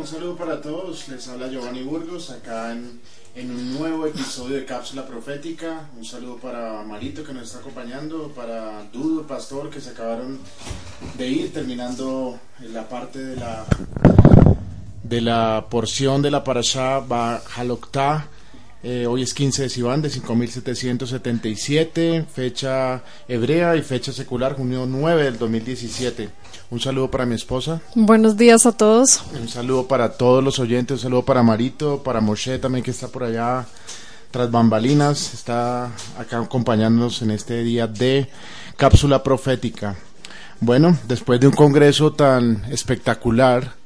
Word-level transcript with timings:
un 0.05 0.11
saludo 0.11 0.37
para 0.37 0.61
todos. 0.61 1.09
Les 1.09 1.27
habla 1.29 1.49
Giovanni 1.49 1.83
Burgos 1.83 2.29
acá 2.29 2.73
en, 2.73 3.01
en 3.35 3.51
un 3.51 3.79
nuevo 3.79 4.07
episodio 4.07 4.57
de 4.57 4.67
Cápsula 4.67 5.07
Profética. 5.07 5.89
Un 5.97 6.05
saludo 6.05 6.37
para 6.37 6.83
Marito 6.83 7.25
que 7.25 7.33
nos 7.33 7.45
está 7.45 7.61
acompañando, 7.61 8.29
para 8.37 8.85
Dudo, 8.93 9.27
Pastor 9.27 9.71
que 9.71 9.81
se 9.81 9.91
acabaron 9.91 10.41
de 11.17 11.27
ir 11.27 11.55
terminando 11.55 12.39
la 12.61 12.87
parte 12.87 13.19
de 13.19 13.37
la 13.37 13.65
de 15.03 15.21
la 15.23 15.69
porción 15.71 16.21
de 16.21 16.31
la 16.31 16.45
parasha 16.45 16.99
Bajalokta. 16.99 18.29
Eh, 18.87 19.07
hoy 19.07 19.23
es 19.23 19.33
15 19.33 19.63
de 19.63 19.71
Sivan 19.71 20.03
de 20.03 20.11
5777, 20.11 22.27
fecha 22.31 23.03
hebrea 23.27 23.77
y 23.77 23.83
fecha 23.83 24.13
secular, 24.13 24.57
junio 24.57 24.85
9 24.87 25.25
del 25.25 25.39
2017. 25.39 26.29
Un 26.71 26.81
saludo 26.81 27.11
para 27.11 27.25
mi 27.25 27.35
esposa. 27.35 27.81
Buenos 27.95 28.37
días 28.37 28.67
a 28.67 28.73
todos. 28.73 29.23
Un 29.41 29.49
saludo 29.49 29.89
para 29.89 30.19
todos 30.19 30.45
los 30.45 30.59
oyentes, 30.59 30.99
un 30.99 31.03
saludo 31.03 31.25
para 31.25 31.43
Marito, 31.43 32.03
para 32.03 32.21
Moshe 32.21 32.59
también 32.59 32.85
que 32.85 32.91
está 32.91 33.09
por 33.09 33.25
allá 33.25 33.65
tras 34.31 34.51
bambalinas, 34.51 35.33
está 35.33 35.87
acá 36.19 36.41
acompañándonos 36.41 37.23
en 37.23 37.31
este 37.31 37.65
día 37.65 37.87
de 37.87 38.29
cápsula 38.77 39.23
profética. 39.23 39.97
Bueno, 40.61 40.99
después 41.09 41.41
de 41.41 41.47
un 41.47 41.55
congreso 41.55 42.13
tan 42.13 42.67
espectacular 42.71 43.77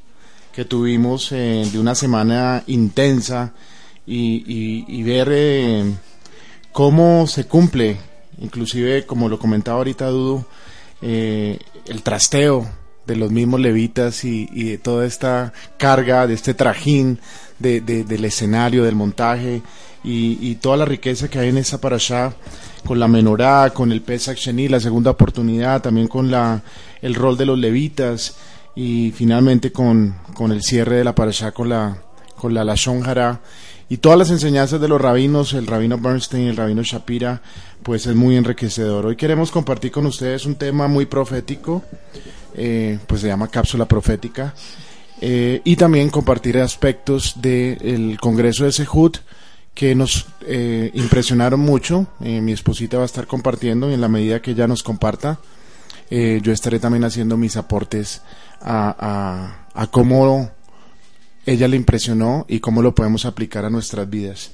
que 0.52 0.64
tuvimos 0.64 1.30
eh, 1.30 1.68
de 1.70 1.78
una 1.78 1.94
semana 1.94 2.64
intensa 2.66 3.52
y, 4.08 4.84
y- 4.88 5.02
ver 5.02 5.28
eh, 5.30 5.84
cómo 6.72 7.26
se 7.26 7.44
cumple, 7.46 7.98
inclusive 8.38 9.04
como 9.04 9.28
lo 9.28 9.38
comentaba 9.38 9.78
ahorita 9.78 10.06
Dudu, 10.08 10.44
eh, 11.02 11.58
el 11.86 12.02
trasteo 12.02 12.66
de 13.06 13.16
los 13.16 13.30
mismos 13.30 13.60
levitas 13.60 14.24
y, 14.24 14.46
de 14.46 14.78
toda 14.78 15.06
esta 15.06 15.52
carga, 15.78 16.26
de 16.26 16.34
este 16.34 16.54
trajín 16.54 17.18
de, 17.58 17.80
de- 17.80 18.04
del 18.04 18.24
escenario, 18.24 18.84
del 18.84 18.94
montaje 18.94 19.62
y, 20.04 20.54
toda 20.56 20.78
la 20.78 20.84
riqueza 20.86 21.28
que 21.28 21.38
hay 21.38 21.48
en 21.50 21.58
esa 21.58 21.80
parashá, 21.80 22.32
con 22.86 22.98
la 22.98 23.08
menorá, 23.08 23.70
con 23.74 23.92
el 23.92 24.00
Pesach 24.00 24.38
Sheni, 24.38 24.68
la 24.68 24.80
segunda 24.80 25.10
oportunidad, 25.10 25.82
también 25.82 26.08
con 26.08 26.30
la, 26.30 26.62
el 27.02 27.14
rol 27.14 27.36
de 27.36 27.44
los 27.44 27.58
levitas 27.58 28.36
y 28.74 29.12
finalmente 29.14 29.70
con, 29.70 30.14
con 30.34 30.50
el 30.52 30.62
cierre 30.62 30.96
de 30.96 31.04
la 31.04 31.14
parashá 31.14 31.50
con 31.52 31.68
la, 31.68 31.98
con 32.36 32.54
la 32.54 32.64
Lashon 32.64 33.04
Hara 33.06 33.40
y 33.88 33.98
todas 33.98 34.18
las 34.18 34.30
enseñanzas 34.30 34.80
de 34.80 34.88
los 34.88 35.00
rabinos, 35.00 35.54
el 35.54 35.66
rabino 35.66 35.98
Bernstein, 35.98 36.48
el 36.48 36.56
rabino 36.56 36.82
Shapira, 36.82 37.40
pues 37.82 38.06
es 38.06 38.14
muy 38.14 38.36
enriquecedor. 38.36 39.06
Hoy 39.06 39.16
queremos 39.16 39.50
compartir 39.50 39.92
con 39.92 40.06
ustedes 40.06 40.44
un 40.44 40.56
tema 40.56 40.88
muy 40.88 41.06
profético, 41.06 41.82
eh, 42.54 42.98
pues 43.06 43.22
se 43.22 43.28
llama 43.28 43.48
cápsula 43.48 43.86
profética, 43.86 44.54
eh, 45.20 45.62
y 45.64 45.76
también 45.76 46.10
compartir 46.10 46.58
aspectos 46.58 47.34
del 47.40 48.18
Congreso 48.20 48.64
de 48.64 48.72
Sehut 48.72 49.18
que 49.74 49.94
nos 49.94 50.26
eh, 50.42 50.90
impresionaron 50.94 51.60
mucho. 51.60 52.06
Eh, 52.20 52.40
mi 52.40 52.52
esposita 52.52 52.98
va 52.98 53.04
a 53.04 53.06
estar 53.06 53.26
compartiendo 53.26 53.90
y 53.90 53.94
en 53.94 54.00
la 54.00 54.08
medida 54.08 54.42
que 54.42 54.52
ella 54.52 54.66
nos 54.66 54.82
comparta, 54.82 55.38
yo 56.10 56.52
estaré 56.52 56.78
también 56.80 57.04
haciendo 57.04 57.36
mis 57.36 57.58
aportes 57.58 58.22
a, 58.62 59.66
a 59.74 59.86
cómo 59.88 60.50
ella 61.48 61.66
le 61.66 61.76
impresionó 61.76 62.44
y 62.46 62.60
cómo 62.60 62.82
lo 62.82 62.94
podemos 62.94 63.24
aplicar 63.24 63.64
a 63.64 63.70
nuestras 63.70 64.08
vidas. 64.10 64.50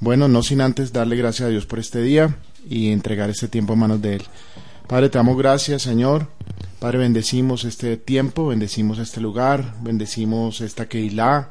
Bueno, 0.00 0.28
no 0.28 0.42
sin 0.42 0.60
antes 0.60 0.92
darle 0.92 1.16
gracias 1.16 1.46
a 1.46 1.50
Dios 1.50 1.64
por 1.64 1.78
este 1.78 2.02
día 2.02 2.36
y 2.68 2.92
entregar 2.92 3.30
este 3.30 3.48
tiempo 3.48 3.72
a 3.72 3.76
manos 3.76 4.02
de 4.02 4.16
Él. 4.16 4.22
Padre, 4.86 5.08
te 5.08 5.16
damos 5.16 5.38
gracias, 5.38 5.80
Señor. 5.80 6.28
Padre, 6.78 6.98
bendecimos 6.98 7.64
este 7.64 7.96
tiempo, 7.96 8.48
bendecimos 8.48 8.98
este 8.98 9.22
lugar, 9.22 9.76
bendecimos 9.80 10.60
esta 10.60 10.86
Keilah, 10.90 11.48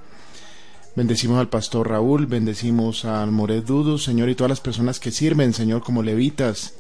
bendecimos 0.95 1.40
al 1.40 1.50
pastor 1.50 1.90
Raúl, 1.90 2.28
bendecimos 2.28 3.06
al 3.06 3.31
Moret 3.31 3.66
Dudu, 3.66 3.97
Señor, 3.97 4.29
y 4.29 4.35
todas 4.35 4.51
las 4.51 4.62
personas 4.62 5.00
que 5.00 5.09
sirven, 5.09 5.56
Señor, 5.56 5.81
como 5.81 6.03
levitas. 6.03 6.75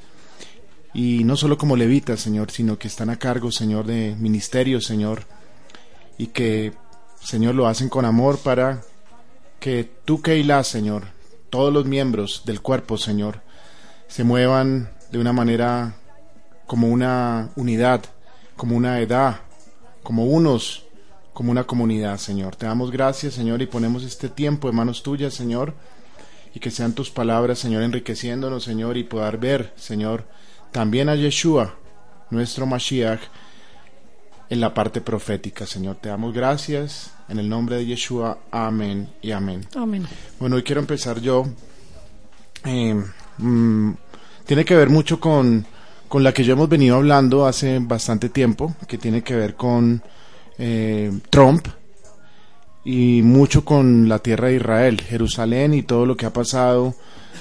Y 0.93 1.23
no 1.23 1.37
solo 1.37 1.57
como 1.57 1.75
levitas, 1.75 2.19
Señor, 2.19 2.51
sino 2.51 2.77
que 2.77 2.87
están 2.87 3.09
a 3.09 3.17
cargo, 3.17 3.51
Señor, 3.51 3.87
de 3.87 4.15
ministerios, 4.19 4.85
Señor, 4.85 5.23
y 6.19 6.27
que 6.27 6.71
Señor, 7.25 7.55
lo 7.55 7.65
hacen 7.65 7.89
con 7.89 8.05
amor 8.05 8.37
para 8.37 8.83
que 9.59 9.89
tú, 10.05 10.21
Keilah, 10.21 10.63
Señor, 10.63 11.05
todos 11.49 11.73
los 11.73 11.85
miembros 11.85 12.43
del 12.45 12.61
cuerpo, 12.61 12.99
Señor, 12.99 13.41
se 14.07 14.23
muevan 14.23 14.91
de 15.11 15.17
una 15.17 15.33
manera 15.33 15.95
como 16.67 16.87
una 16.87 17.49
unidad, 17.55 18.05
como 18.55 18.77
una 18.77 18.99
edad, 18.99 19.37
como 20.03 20.25
unos, 20.25 20.85
como 21.33 21.49
una 21.49 21.63
comunidad, 21.63 22.19
Señor. 22.19 22.55
Te 22.57 22.67
damos 22.67 22.91
gracias, 22.91 23.33
Señor, 23.33 23.59
y 23.59 23.65
ponemos 23.65 24.03
este 24.03 24.29
tiempo 24.29 24.69
en 24.69 24.75
manos 24.75 25.01
tuyas, 25.01 25.33
Señor, 25.33 25.73
y 26.53 26.59
que 26.59 26.69
sean 26.69 26.93
tus 26.93 27.09
palabras, 27.09 27.57
Señor, 27.57 27.81
enriqueciéndonos, 27.81 28.63
Señor, 28.63 28.97
y 28.97 29.03
poder 29.03 29.39
ver, 29.39 29.73
Señor, 29.77 30.25
también 30.71 31.09
a 31.09 31.15
Yeshua, 31.15 31.73
nuestro 32.29 32.67
Mashiach, 32.67 33.21
en 34.49 34.59
la 34.59 34.73
parte 34.73 35.01
profética, 35.01 35.65
Señor. 35.65 35.97
Te 36.01 36.09
damos 36.09 36.33
gracias 36.33 37.11
en 37.29 37.39
el 37.39 37.49
nombre 37.49 37.77
de 37.77 37.85
Yeshua. 37.85 38.37
Amén 38.51 39.09
y 39.21 39.31
amén. 39.31 39.65
Amén. 39.75 40.05
Bueno, 40.39 40.55
hoy 40.55 40.63
quiero 40.63 40.81
empezar 40.81 41.19
yo. 41.19 41.45
eh, 42.65 43.03
mm, 43.37 43.91
tiene 44.45 44.63
que 44.63 44.75
ver 44.75 44.89
mucho 44.89 45.19
con, 45.19 45.65
con 46.07 46.23
la 46.23 46.33
que 46.33 46.43
ya 46.43 46.53
hemos 46.53 46.69
venido 46.69 46.95
hablando 46.95 47.45
hace 47.45 47.79
bastante 47.79 48.29
tiempo, 48.29 48.75
que 48.87 48.97
tiene 48.97 49.23
que 49.23 49.35
ver 49.35 49.55
con 49.55 50.01
eh, 50.57 51.11
Trump 51.29 51.67
y 52.83 53.21
mucho 53.23 53.65
con 53.65 54.07
la 54.07 54.19
tierra 54.19 54.49
de 54.49 54.57
Israel, 54.57 55.01
Jerusalén 55.01 55.73
y 55.73 55.81
todo 55.81 56.05
lo 56.05 56.15
que 56.15 56.27
ha 56.27 56.33
pasado 56.33 56.93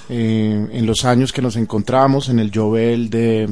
eh, 0.09 0.69
en 0.73 0.87
los 0.87 1.05
años 1.05 1.33
que 1.33 1.43
nos 1.43 1.57
encontramos 1.57 2.31
en 2.31 2.39
el 2.39 2.51
Jovel 2.55 3.11
de, 3.11 3.51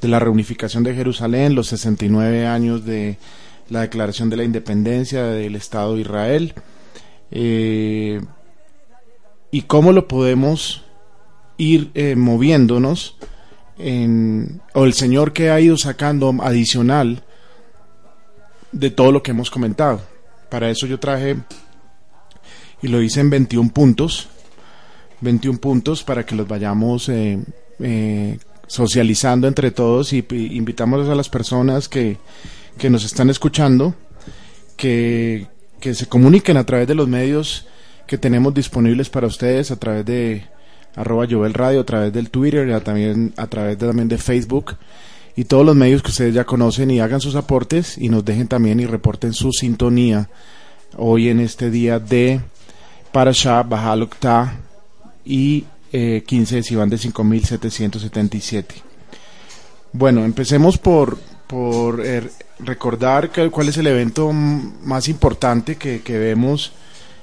de 0.00 0.08
la 0.08 0.18
reunificación 0.18 0.84
de 0.84 0.94
Jerusalén, 0.94 1.54
los 1.54 1.68
69 1.68 2.46
años 2.46 2.84
de 2.84 3.18
la 3.68 3.80
declaración 3.82 4.30
de 4.30 4.36
la 4.36 4.44
independencia 4.44 5.24
del 5.24 5.56
Estado 5.56 5.94
de 5.94 6.00
Israel, 6.00 6.54
eh, 7.30 8.20
y 9.50 9.62
cómo 9.62 9.92
lo 9.92 10.08
podemos 10.08 10.84
ir 11.56 11.90
eh, 11.94 12.14
moviéndonos, 12.16 13.16
en, 13.78 14.60
o 14.74 14.84
el 14.84 14.92
Señor 14.92 15.32
que 15.32 15.50
ha 15.50 15.60
ido 15.60 15.76
sacando 15.76 16.34
adicional 16.42 17.22
de 18.72 18.90
todo 18.90 19.12
lo 19.12 19.22
que 19.22 19.30
hemos 19.30 19.50
comentado. 19.50 20.00
Para 20.50 20.70
eso 20.70 20.86
yo 20.86 20.98
traje, 20.98 21.36
y 22.82 22.88
lo 22.88 23.02
hice 23.02 23.20
en 23.20 23.30
21 23.30 23.70
puntos, 23.70 24.28
21 25.20 25.58
puntos 25.58 26.02
para 26.02 26.24
que 26.24 26.34
los 26.34 26.46
vayamos 26.46 27.08
eh, 27.08 27.42
socializando 28.68 29.48
entre 29.48 29.72
todos 29.72 30.12
y, 30.12 30.24
invitamos 30.30 31.08
a 31.08 31.14
las 31.16 31.28
personas 31.28 31.88
que, 31.88 32.16
que 32.78 32.88
nos 32.90 33.04
están 33.04 33.28
escuchando 33.30 33.94
que, 34.76 35.48
que 35.80 35.94
se 35.94 36.06
comuniquen 36.06 36.56
a 36.56 36.64
través 36.64 36.86
de 36.86 36.94
los 36.94 37.08
medios 37.08 37.66
que 38.06 38.16
tenemos 38.18 38.54
disponibles 38.54 39.10
para 39.10 39.26
ustedes, 39.26 39.70
a 39.70 39.76
través 39.76 40.06
de 40.06 40.44
arroba 40.94 41.26
Jovel 41.28 41.54
Radio, 41.54 41.80
a 41.80 41.84
través 41.84 42.12
del 42.12 42.30
Twitter, 42.30 42.72
a- 42.72 42.80
también 42.80 43.34
a 43.36 43.46
través 43.48 43.78
de, 43.78 43.86
también 43.86 44.08
de 44.08 44.18
Facebook 44.18 44.76
y 45.36 45.44
todos 45.44 45.64
los 45.64 45.76
medios 45.76 46.02
que 46.02 46.10
ustedes 46.10 46.34
ya 46.34 46.44
conocen 46.44 46.90
y 46.90 47.00
hagan 47.00 47.20
sus 47.20 47.34
aportes 47.36 47.96
y 47.98 48.08
nos 48.08 48.24
dejen 48.24 48.48
también 48.48 48.80
y 48.80 48.86
reporten 48.86 49.32
su 49.32 49.52
sintonía 49.52 50.28
hoy 50.96 51.28
en 51.28 51.40
este 51.40 51.70
día 51.70 51.98
de 51.98 52.40
Parashah 53.12 53.62
Bahalokta 53.62 54.56
y 55.24 55.64
eh, 55.92 56.22
15 56.26 56.56
de 56.56 56.62
Sivan 56.62 56.88
de 56.88 56.98
5777. 56.98 58.74
Bueno, 59.92 60.24
empecemos 60.24 60.78
por, 60.78 61.18
por 61.46 62.04
eh, 62.04 62.22
recordar 62.60 63.30
cuál 63.50 63.68
es 63.68 63.76
el 63.76 63.86
evento 63.86 64.32
más 64.32 65.08
importante 65.08 65.76
que, 65.76 66.02
que 66.02 66.18
vemos 66.18 66.72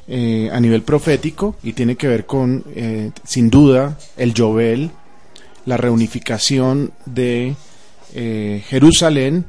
eh, 0.07 0.49
a 0.51 0.59
nivel 0.59 0.83
profético 0.83 1.55
y 1.63 1.73
tiene 1.73 1.95
que 1.95 2.07
ver 2.07 2.25
con, 2.25 2.63
eh, 2.75 3.11
sin 3.23 3.49
duda, 3.49 3.97
el 4.17 4.33
Yobel, 4.33 4.91
la 5.65 5.77
reunificación 5.77 6.91
de 7.05 7.55
eh, 8.13 8.63
Jerusalén, 8.67 9.45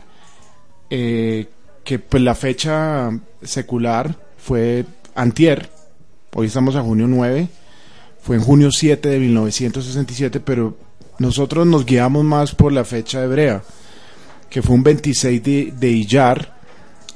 eh, 0.90 1.48
que 1.84 1.98
pues 1.98 2.22
la 2.22 2.34
fecha 2.34 3.10
secular 3.42 4.16
fue 4.38 4.84
antier, 5.14 5.70
hoy 6.34 6.46
estamos 6.46 6.74
a 6.74 6.82
junio 6.82 7.06
9, 7.06 7.48
fue 8.26 8.34
en 8.34 8.43
junio 8.43 8.73
7 8.73 9.08
de 9.08 9.20
1967, 9.20 10.40
pero 10.40 10.76
nosotros 11.20 11.64
nos 11.64 11.87
guiamos 11.87 12.25
más 12.25 12.56
por 12.56 12.73
la 12.73 12.84
fecha 12.84 13.23
hebrea, 13.23 13.62
que 14.50 14.62
fue 14.62 14.75
un 14.75 14.82
26 14.82 15.44
de, 15.44 15.73
de 15.78 16.40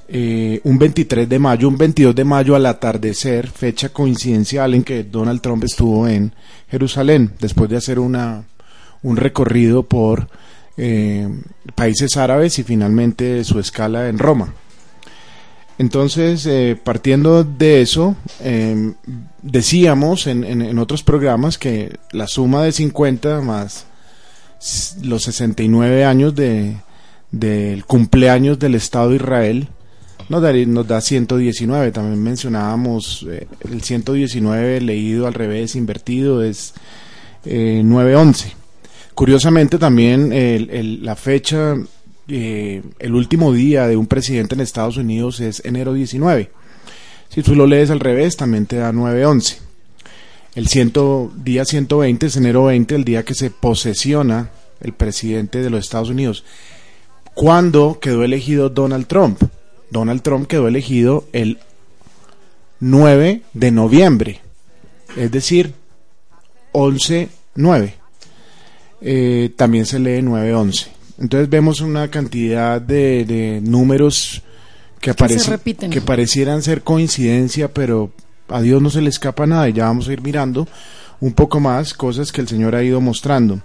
eh, 0.06 0.60
un 0.62 0.78
23 0.78 1.28
de 1.28 1.38
mayo, 1.40 1.66
un 1.66 1.76
22 1.76 2.14
de 2.14 2.24
mayo 2.24 2.54
al 2.54 2.64
atardecer, 2.64 3.48
fecha 3.48 3.88
coincidencial 3.88 4.72
en 4.74 4.84
que 4.84 5.02
Donald 5.02 5.40
Trump 5.40 5.64
estuvo 5.64 6.06
en 6.06 6.32
Jerusalén, 6.68 7.32
después 7.40 7.68
de 7.68 7.78
hacer 7.78 7.98
una, 7.98 8.44
un 9.02 9.16
recorrido 9.16 9.82
por 9.82 10.28
eh, 10.76 11.28
países 11.74 12.16
árabes 12.18 12.56
y 12.60 12.62
finalmente 12.62 13.42
su 13.42 13.58
escala 13.58 14.08
en 14.08 14.20
Roma. 14.20 14.54
Entonces, 15.80 16.44
eh, 16.44 16.76
partiendo 16.84 17.42
de 17.42 17.80
eso, 17.80 18.14
eh, 18.42 18.92
decíamos 19.40 20.26
en, 20.26 20.78
otros 20.78 21.02
programas 21.02 21.56
que 21.56 21.96
la 22.12 22.26
suma 22.26 22.62
de 22.64 22.72
50 22.72 23.40
más 23.40 23.86
los 25.02 25.22
69 25.22 26.04
años 26.04 26.34
de, 26.34 26.76
del 27.30 27.86
cumpleaños 27.86 28.58
del 28.58 28.74
Estado 28.74 29.08
de 29.08 29.16
Israel 29.16 29.68
nos, 30.28 30.42
daría- 30.42 30.66
nos 30.66 30.86
da 30.86 31.00
119. 31.00 31.92
También 31.92 32.22
mencionábamos 32.22 33.24
eh, 33.30 33.46
el 33.60 33.80
119 33.82 34.82
leído 34.82 35.26
al 35.26 35.32
revés, 35.32 35.76
invertido, 35.76 36.42
es 36.42 36.74
eh, 37.46 37.80
911. 37.82 38.52
Curiosamente 39.14 39.78
también 39.78 40.30
la 41.02 41.16
fecha, 41.16 41.74
eh, 42.30 42.82
el 42.98 43.14
último 43.14 43.52
día 43.52 43.86
de 43.86 43.96
un 43.96 44.06
presidente 44.06 44.54
en 44.54 44.60
Estados 44.60 44.96
Unidos 44.96 45.40
es 45.40 45.62
enero 45.64 45.92
19. 45.92 46.50
Si 47.28 47.42
tú 47.42 47.54
lo 47.54 47.66
lees 47.66 47.90
al 47.90 48.00
revés, 48.00 48.36
también 48.36 48.66
te 48.66 48.76
da 48.76 48.92
911. 48.92 49.58
El 50.54 50.68
ciento, 50.68 51.32
día 51.36 51.64
120 51.64 52.26
es 52.26 52.36
enero 52.36 52.64
20, 52.64 52.94
el 52.94 53.04
día 53.04 53.24
que 53.24 53.34
se 53.34 53.50
posesiona 53.50 54.50
el 54.80 54.92
presidente 54.92 55.60
de 55.62 55.70
los 55.70 55.84
Estados 55.84 56.10
Unidos. 56.10 56.44
¿Cuándo 57.34 57.98
quedó 58.00 58.24
elegido 58.24 58.68
Donald 58.68 59.06
Trump? 59.06 59.42
Donald 59.90 60.22
Trump 60.22 60.46
quedó 60.46 60.68
elegido 60.68 61.24
el 61.32 61.58
9 62.80 63.42
de 63.52 63.70
noviembre, 63.70 64.40
es 65.16 65.30
decir, 65.30 65.74
11-9 66.72 67.94
eh, 69.02 69.50
también 69.56 69.86
se 69.86 69.98
lee 69.98 70.22
911. 70.22 70.99
Entonces 71.20 71.48
vemos 71.50 71.80
una 71.80 72.08
cantidad 72.10 72.80
de, 72.80 73.24
de 73.26 73.60
números 73.62 74.42
que, 75.00 75.10
aparecen, 75.10 75.44
que 75.90 76.00
parecieran 76.00 76.62
ser 76.62 76.82
coincidencia, 76.82 77.72
pero 77.72 78.10
a 78.48 78.60
Dios 78.62 78.80
no 78.82 78.90
se 78.90 79.00
le 79.02 79.10
escapa 79.10 79.46
nada 79.46 79.68
y 79.68 79.74
ya 79.74 79.84
vamos 79.84 80.08
a 80.08 80.12
ir 80.12 80.22
mirando 80.22 80.66
un 81.20 81.32
poco 81.34 81.60
más 81.60 81.92
cosas 81.94 82.32
que 82.32 82.40
el 82.40 82.48
Señor 82.48 82.74
ha 82.74 82.82
ido 82.82 83.00
mostrando. 83.00 83.60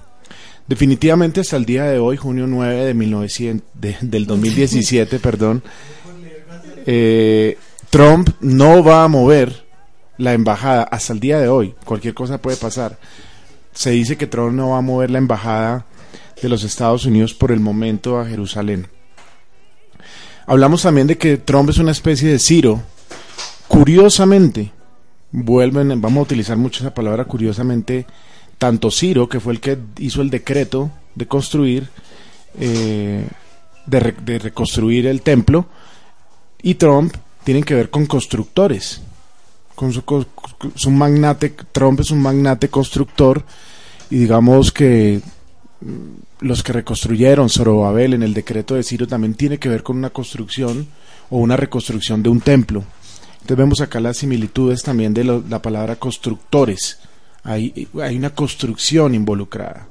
Definitivamente 0.67 1.39
hasta 1.41 1.55
el 1.57 1.65
día 1.65 1.85
de 1.85 1.99
hoy, 1.99 2.17
junio 2.17 2.45
9 2.47 2.85
de 2.85 2.93
1900, 2.93 3.67
de- 3.73 3.97
del 4.01 4.25
2017, 4.25 5.19
perdón, 5.19 5.63
eh, 6.85 7.57
Trump 7.89 8.29
no 8.41 8.83
va 8.83 9.03
a 9.03 9.07
mover 9.07 9.63
la 10.17 10.33
embajada 10.33 10.83
hasta 10.83 11.13
el 11.13 11.19
día 11.19 11.39
de 11.39 11.47
hoy. 11.47 11.73
Cualquier 11.85 12.13
cosa 12.13 12.37
puede 12.39 12.57
pasar 12.57 12.97
se 13.73 13.91
dice 13.91 14.15
que 14.17 14.27
Trump 14.27 14.53
no 14.53 14.69
va 14.69 14.77
a 14.77 14.81
mover 14.81 15.09
la 15.11 15.17
embajada 15.17 15.85
de 16.41 16.49
los 16.49 16.63
Estados 16.63 17.05
Unidos 17.05 17.33
por 17.33 17.51
el 17.51 17.59
momento 17.59 18.19
a 18.19 18.25
Jerusalén. 18.25 18.87
Hablamos 20.47 20.83
también 20.83 21.07
de 21.07 21.17
que 21.17 21.37
Trump 21.37 21.69
es 21.69 21.77
una 21.77 21.91
especie 21.91 22.29
de 22.29 22.39
Ciro. 22.39 22.83
Curiosamente, 23.67 24.71
vuelven, 25.31 25.99
vamos 26.01 26.19
a 26.19 26.23
utilizar 26.23 26.55
mucho 26.57 26.83
esa 26.83 26.93
palabra 26.93 27.25
curiosamente, 27.25 28.05
tanto 28.57 28.91
Ciro, 28.91 29.27
que 29.27 29.39
fue 29.39 29.53
el 29.53 29.59
que 29.59 29.77
hizo 29.97 30.21
el 30.21 30.29
decreto 30.29 30.91
de 31.15 31.27
construir, 31.27 31.89
eh, 32.59 33.27
de, 33.85 34.15
de 34.23 34.39
reconstruir 34.39 35.07
el 35.07 35.21
templo, 35.21 35.65
y 36.61 36.75
Trump 36.75 37.15
tienen 37.43 37.63
que 37.63 37.75
ver 37.75 37.89
con 37.89 38.05
constructores 38.05 39.01
con 39.75 39.91
su, 39.91 40.05
co- 40.05 40.25
es 40.73 40.85
un 40.85 40.97
magnate, 40.97 41.53
Trump 41.71 41.99
es 41.99 42.09
un 42.09 42.21
magnate 42.21 42.69
constructor 42.69 43.43
y 44.09 44.19
digamos 44.19 44.71
que 44.71 45.21
los 46.39 46.63
que 46.63 46.73
reconstruyeron 46.73 47.49
Zorobabel 47.49 48.13
en 48.13 48.23
el 48.23 48.33
decreto 48.33 48.75
de 48.75 48.83
Ciro 48.83 49.07
también 49.07 49.35
tiene 49.35 49.57
que 49.57 49.69
ver 49.69 49.83
con 49.83 49.97
una 49.97 50.09
construcción 50.09 50.87
o 51.29 51.37
una 51.37 51.57
reconstrucción 51.57 52.23
de 52.23 52.29
un 52.29 52.41
templo. 52.41 52.83
Entonces 53.33 53.57
vemos 53.57 53.81
acá 53.81 53.99
las 53.99 54.17
similitudes 54.17 54.81
también 54.81 55.13
de 55.13 55.23
la 55.23 55.61
palabra 55.61 55.97
constructores. 55.97 56.99
Hay, 57.43 57.87
hay 58.01 58.15
una 58.15 58.31
construcción 58.31 59.13
involucrada. 59.13 59.87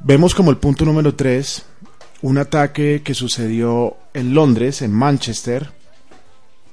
Vemos 0.00 0.34
como 0.34 0.50
el 0.50 0.56
punto 0.56 0.84
número 0.84 1.14
3 1.14 1.64
un 2.22 2.38
ataque 2.38 3.02
que 3.04 3.14
sucedió 3.14 3.96
en 4.12 4.34
Londres, 4.34 4.82
en 4.82 4.92
Manchester, 4.92 5.70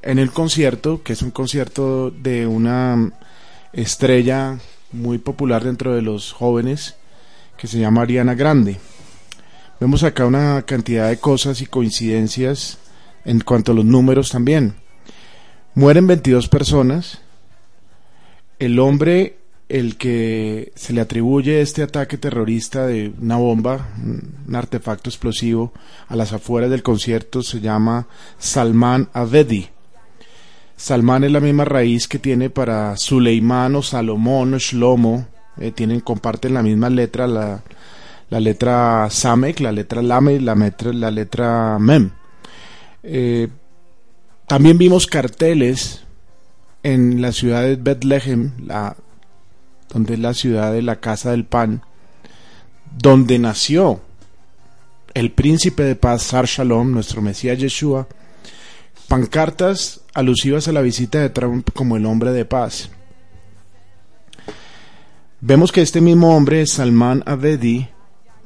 en 0.01 0.19
el 0.19 0.31
concierto, 0.31 1.03
que 1.03 1.13
es 1.13 1.21
un 1.21 1.31
concierto 1.31 2.09
de 2.09 2.47
una 2.47 3.11
estrella 3.73 4.57
muy 4.91 5.17
popular 5.17 5.63
dentro 5.63 5.93
de 5.93 6.01
los 6.01 6.31
jóvenes, 6.31 6.95
que 7.57 7.67
se 7.67 7.79
llama 7.79 8.01
Ariana 8.01 8.35
Grande. 8.35 8.77
Vemos 9.79 10.03
acá 10.03 10.25
una 10.25 10.61
cantidad 10.63 11.09
de 11.09 11.17
cosas 11.17 11.61
y 11.61 11.65
coincidencias 11.65 12.77
en 13.25 13.41
cuanto 13.41 13.71
a 13.71 13.75
los 13.75 13.85
números 13.85 14.29
también. 14.29 14.75
Mueren 15.73 16.07
22 16.07 16.47
personas. 16.47 17.19
El 18.59 18.79
hombre, 18.79 19.37
el 19.67 19.97
que 19.97 20.71
se 20.75 20.93
le 20.93 21.01
atribuye 21.01 21.59
este 21.59 21.83
ataque 21.83 22.17
terrorista 22.17 22.87
de 22.87 23.13
una 23.19 23.35
bomba, 23.35 23.89
un 23.97 24.55
artefacto 24.55 25.09
explosivo, 25.09 25.73
a 26.07 26.15
las 26.15 26.31
afueras 26.31 26.69
del 26.69 26.83
concierto, 26.83 27.43
se 27.43 27.59
llama 27.59 28.07
Salman 28.39 29.09
Avedi. 29.11 29.74
Salmán 30.77 31.23
es 31.23 31.31
la 31.31 31.39
misma 31.39 31.65
raíz 31.65 32.07
que 32.07 32.19
tiene 32.19 32.49
para 32.49 32.97
Suleimán 32.97 33.75
o 33.75 33.81
Salomón 33.81 34.53
o 34.53 34.57
Shlomo. 34.59 35.27
eh, 35.57 35.71
tienen, 35.71 36.01
comparten 36.01 36.53
la 36.53 36.61
misma 36.61 36.89
letra, 36.89 37.27
la, 37.27 37.63
la 38.29 38.39
letra 38.41 39.07
Samek, 39.09 39.61
la 39.61 39.71
letra 39.71 40.01
Lame, 40.01 40.39
la, 40.41 40.53
metra- 40.55 40.91
la 40.93 41.11
letra 41.11 41.77
Mem. 41.79 42.11
Eh, 43.03 43.47
también 44.47 44.77
vimos 44.77 45.07
carteles 45.07 46.03
en 46.83 47.21
la 47.21 47.31
ciudad 47.31 47.61
de 47.63 47.77
Bethlehem, 47.77 48.51
la, 48.65 48.95
donde 49.93 50.15
es 50.15 50.19
la 50.19 50.33
ciudad 50.33 50.73
de 50.73 50.81
la 50.81 50.97
casa 50.99 51.31
del 51.31 51.45
pan, 51.45 51.81
donde 52.97 53.39
nació 53.39 54.01
el 55.13 55.31
príncipe 55.31 55.83
de 55.83 55.95
paz, 55.95 56.23
Sar 56.23 56.45
Shalom, 56.45 56.91
nuestro 56.91 57.21
Mesías 57.21 57.57
Yeshua, 57.57 58.07
pancartas 59.07 60.01
alusivas 60.15 60.67
a 60.67 60.71
la 60.71 60.81
visita 60.81 61.19
de 61.19 61.29
Trump 61.29 61.69
como 61.73 61.97
el 61.97 62.05
hombre 62.05 62.31
de 62.31 62.45
paz. 62.45 62.89
Vemos 65.41 65.71
que 65.71 65.81
este 65.81 66.01
mismo 66.01 66.35
hombre, 66.35 66.65
Salman 66.65 67.21
Abedi, 67.27 67.89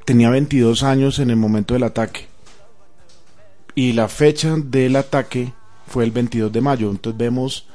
tenía 0.03 0.31
22 0.31 0.83
años 0.83 1.19
en 1.19 1.29
el 1.29 1.37
momento 1.37 1.75
del 1.75 1.83
ataque. 1.83 2.27
Y 3.75 3.93
la 3.93 4.09
fecha 4.09 4.55
del 4.57 4.95
ataque 4.95 5.53
fue 5.87 6.03
el 6.03 6.11
22 6.11 6.51
de 6.51 6.59
mayo. 6.59 6.89
Entonces 6.89 7.17
vemos 7.17 7.67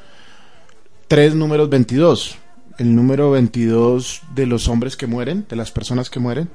tres 1.06 1.34
números 1.34 1.70
22. 1.70 2.36
El 2.78 2.96
número 2.96 3.30
22 3.30 4.22
de 4.34 4.46
los 4.46 4.68
hombres 4.68 4.96
que 4.96 5.06
mueren, 5.06 5.46
de 5.48 5.54
las 5.54 5.70
personas 5.70 6.10
que 6.10 6.18
mueren, 6.18 6.50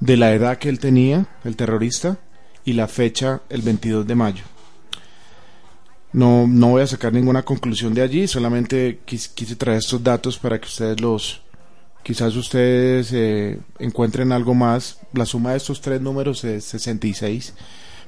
de 0.00 0.16
la 0.16 0.32
edad 0.32 0.58
que 0.58 0.68
él 0.68 0.80
tenía, 0.80 1.28
el 1.44 1.54
terrorista, 1.54 2.18
y 2.64 2.72
la 2.72 2.88
fecha 2.88 3.40
el 3.48 3.62
22 3.62 4.06
de 4.06 4.14
mayo. 4.16 4.44
No, 6.12 6.46
no 6.46 6.68
voy 6.70 6.82
a 6.82 6.86
sacar 6.86 7.12
ninguna 7.12 7.42
conclusión 7.42 7.92
de 7.92 8.02
allí, 8.02 8.26
solamente 8.26 9.00
quis- 9.06 9.30
quise 9.34 9.56
traer 9.56 9.78
estos 9.78 10.02
datos 10.02 10.38
para 10.38 10.58
que 10.58 10.66
ustedes 10.66 11.00
los, 11.00 11.42
quizás 12.02 12.34
ustedes 12.34 13.12
eh, 13.12 13.58
encuentren 13.78 14.32
algo 14.32 14.54
más. 14.54 15.00
La 15.12 15.26
suma 15.26 15.50
de 15.50 15.58
estos 15.58 15.80
tres 15.82 16.00
números 16.00 16.42
es 16.44 16.64
66, 16.64 17.54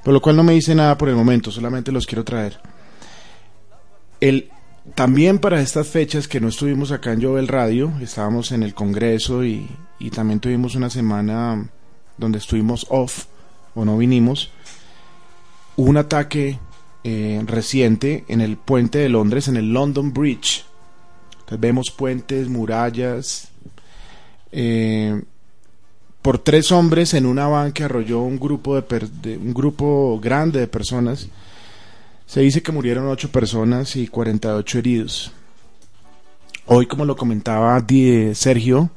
por 0.03 0.15
lo 0.15 0.23
cual 0.23 0.37
no 0.37 0.43
me 0.43 0.55
dice 0.55 0.75
nada 0.75 0.97
por 0.97 1.11
el 1.11 1.15
momento, 1.17 1.51
solamente 1.51 1.93
los 1.93 2.07
quiero 2.07 2.25
traer. 2.25 2.59
El, 4.21 4.51
también 4.95 5.39
para 5.39 5.61
estas 5.61 5.89
fechas 5.89 6.27
que 6.27 6.41
no 6.41 6.49
estuvimos 6.49 6.93
acá 6.93 7.13
en 7.13 7.23
Jovel 7.23 7.49
Radio, 7.49 7.93
estábamos 8.01 8.51
en 8.53 8.63
el 8.63 8.75
Congreso 8.75 9.45
y, 9.45 9.69
y 9.99 10.11
también 10.11 10.41
tuvimos 10.41 10.75
una 10.75 10.89
semana 10.89 11.69
donde 12.17 12.39
estuvimos 12.39 12.87
off 12.89 13.27
o 13.75 13.85
no 13.85 13.99
vinimos, 13.99 14.51
hubo 15.77 15.89
un 15.91 15.97
ataque 15.99 16.59
eh, 17.05 17.43
reciente 17.47 18.25
en 18.29 18.41
el 18.41 18.57
puente 18.57 18.99
de 18.99 19.09
Londres, 19.09 19.49
en 19.49 19.57
el 19.57 19.73
London 19.73 20.13
Bridge. 20.13 20.65
Vemos 21.59 21.91
puentes, 21.91 22.49
murallas, 22.49 23.49
eh, 24.53 25.21
por 26.23 26.39
tres 26.39 26.71
hombres 26.71 27.15
en 27.15 27.27
una 27.27 27.49
van 27.49 27.73
que 27.73 27.85
arrolló 27.85 28.21
un 28.21 28.39
grupo, 28.39 28.81
de, 28.81 29.39
un 29.39 29.55
grupo 29.55 30.21
grande 30.23 30.61
de 30.61 30.69
personas. 30.69 31.29
Se 32.27 32.41
dice 32.41 32.63
que 32.63 32.73
murieron 32.73 33.09
ocho 33.09 33.33
personas 33.33 33.97
y 33.97 34.07
48 34.07 34.79
heridos. 34.79 35.33
Hoy, 36.67 36.87
como 36.87 37.05
lo 37.05 37.17
comentaba 37.17 37.85
Sergio, 38.35 38.91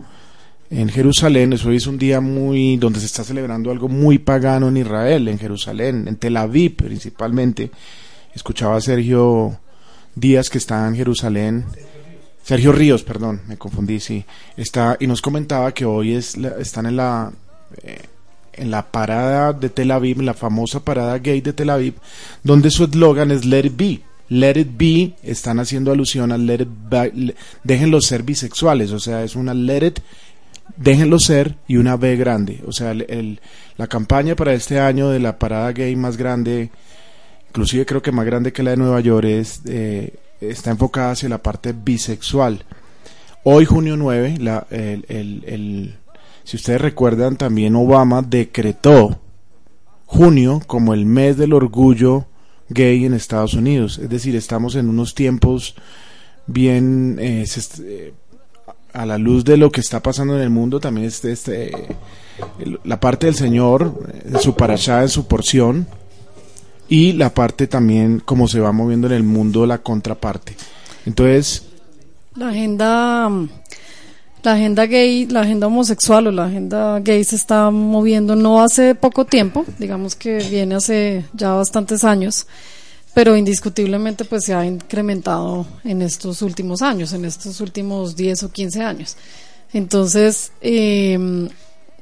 en 0.75 0.89
Jerusalén, 0.89 1.53
eso 1.53 1.71
es 1.71 1.85
un 1.85 1.99
día 1.99 2.19
muy 2.19 2.77
donde 2.77 2.99
se 2.99 3.05
está 3.05 3.23
celebrando 3.23 3.69
algo 3.69 3.87
muy 3.87 4.17
pagano 4.17 4.69
en 4.69 4.77
Israel, 4.77 5.27
en 5.27 5.37
Jerusalén, 5.37 6.07
en 6.07 6.15
Tel 6.15 6.35
Aviv 6.35 6.75
principalmente. 6.75 7.69
Escuchaba 8.33 8.77
a 8.77 8.81
Sergio 8.81 9.59
Díaz 10.15 10.49
que 10.49 10.57
está 10.57 10.87
en 10.87 10.95
Jerusalén. 10.95 11.65
Sergio 12.43 12.71
Ríos, 12.71 13.03
perdón, 13.03 13.41
me 13.47 13.57
confundí, 13.57 13.99
sí. 13.99 14.25
Está 14.57 14.97
y 14.99 15.05
nos 15.05 15.21
comentaba 15.21 15.71
que 15.73 15.85
hoy 15.85 16.13
es 16.13 16.35
están 16.35 16.87
en 16.87 16.97
la 16.97 17.31
eh, 17.83 18.01
en 18.53 18.71
la 18.71 18.91
parada 18.91 19.53
de 19.53 19.69
Tel 19.69 19.91
Aviv, 19.91 20.21
la 20.21 20.33
famosa 20.33 20.79
parada 20.79 21.19
gay 21.19 21.41
de 21.41 21.53
Tel 21.53 21.69
Aviv, 21.69 21.93
donde 22.43 22.71
su 22.71 22.85
eslogan 22.85 23.29
es 23.29 23.45
Let 23.45 23.65
it 23.67 23.77
be. 23.77 24.01
Let 24.29 24.59
it 24.59 24.69
be, 24.75 25.13
están 25.21 25.59
haciendo 25.59 25.91
alusión 25.91 26.31
a 26.31 26.37
let 26.37 26.61
it 26.61 26.69
be, 26.89 28.01
ser 28.01 28.23
bisexuales, 28.23 28.91
o 28.91 28.99
sea, 28.99 29.23
es 29.23 29.35
una 29.35 29.53
let 29.53 29.85
it 29.85 29.99
déjenlo 30.77 31.19
ser 31.19 31.55
y 31.67 31.77
una 31.77 31.97
B 31.97 32.15
grande. 32.15 32.61
O 32.67 32.71
sea, 32.71 32.91
el, 32.91 33.39
la 33.77 33.87
campaña 33.87 34.35
para 34.35 34.53
este 34.53 34.79
año 34.79 35.09
de 35.09 35.19
la 35.19 35.37
parada 35.37 35.71
gay 35.71 35.95
más 35.95 36.17
grande, 36.17 36.71
inclusive 37.49 37.85
creo 37.85 38.01
que 38.01 38.11
más 38.11 38.25
grande 38.25 38.53
que 38.53 38.63
la 38.63 38.71
de 38.71 38.77
Nueva 38.77 38.99
York, 39.01 39.25
es, 39.25 39.61
eh, 39.65 40.15
está 40.41 40.71
enfocada 40.71 41.11
hacia 41.11 41.29
la 41.29 41.41
parte 41.41 41.73
bisexual. 41.73 42.65
Hoy, 43.43 43.65
junio 43.65 43.97
9, 43.97 44.37
la, 44.39 44.65
el, 44.69 45.95
si 46.43 46.57
ustedes 46.57 46.79
recuerdan, 46.79 47.35
también 47.35 47.75
Obama 47.75 48.21
decretó 48.21 49.19
junio 50.05 50.61
como 50.65 50.93
el 50.93 51.05
mes 51.05 51.37
del 51.37 51.53
orgullo 51.53 52.25
gay 52.69 53.03
en 53.03 53.13
Estados 53.13 53.53
Unidos. 53.53 53.97
Es 53.97 54.09
decir, 54.09 54.35
estamos 54.35 54.75
en 54.75 54.89
unos 54.89 55.13
tiempos 55.13 55.75
bien... 56.47 57.17
Eh 57.19 57.45
a 58.93 59.05
la 59.05 59.17
luz 59.17 59.43
de 59.43 59.57
lo 59.57 59.71
que 59.71 59.81
está 59.81 60.01
pasando 60.01 60.35
en 60.35 60.41
el 60.41 60.49
mundo, 60.49 60.79
también 60.79 61.07
este, 61.07 61.31
este 61.31 61.71
la 62.83 62.99
parte 62.99 63.25
del 63.25 63.35
Señor, 63.35 63.93
en 64.23 64.39
su 64.39 64.55
parashá, 64.55 65.01
en 65.01 65.09
su 65.09 65.27
porción, 65.27 65.87
y 66.87 67.13
la 67.13 67.33
parte 67.33 67.67
también 67.67 68.19
como 68.19 68.47
se 68.47 68.59
va 68.59 68.71
moviendo 68.71 69.07
en 69.07 69.13
el 69.13 69.23
mundo 69.23 69.65
la 69.65 69.79
contraparte. 69.79 70.55
Entonces, 71.05 71.63
la 72.35 72.49
agenda 72.49 73.29
la 74.43 74.53
agenda 74.53 74.85
gay, 74.85 75.25
la 75.25 75.41
agenda 75.41 75.67
homosexual 75.67 76.27
o 76.27 76.31
la 76.31 76.45
agenda 76.45 76.99
gay 76.99 77.23
se 77.23 77.37
está 77.37 77.71
moviendo 77.71 78.35
no 78.35 78.61
hace 78.61 78.93
poco 78.93 79.25
tiempo, 79.25 79.65
digamos 79.79 80.15
que 80.15 80.37
viene 80.49 80.75
hace 80.75 81.25
ya 81.33 81.53
bastantes 81.53 82.03
años 82.03 82.45
pero 83.13 83.37
indiscutiblemente 83.37 84.25
pues 84.25 84.45
se 84.45 84.53
ha 84.53 84.65
incrementado 84.65 85.65
en 85.83 86.01
estos 86.01 86.41
últimos 86.41 86.81
años, 86.81 87.13
en 87.13 87.25
estos 87.25 87.61
últimos 87.61 88.15
10 88.15 88.43
o 88.43 88.51
15 88.51 88.81
años. 88.81 89.17
Entonces, 89.71 90.51
eh, 90.61 91.49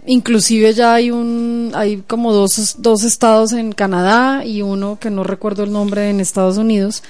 inclusive 0.05 0.73
ya 0.73 0.93
hay 0.93 1.11
un, 1.11 1.71
hay 1.75 1.97
como 2.07 2.33
dos, 2.33 2.75
dos 2.79 3.03
estados 3.03 3.53
en 3.53 3.71
Canadá 3.71 4.45
y 4.45 4.61
uno 4.61 4.99
que 4.99 5.09
no 5.09 5.23
recuerdo 5.23 5.63
el 5.63 5.71
nombre 5.71 6.09
en 6.09 6.19
Estados 6.19 6.57
Unidos, 6.57 7.03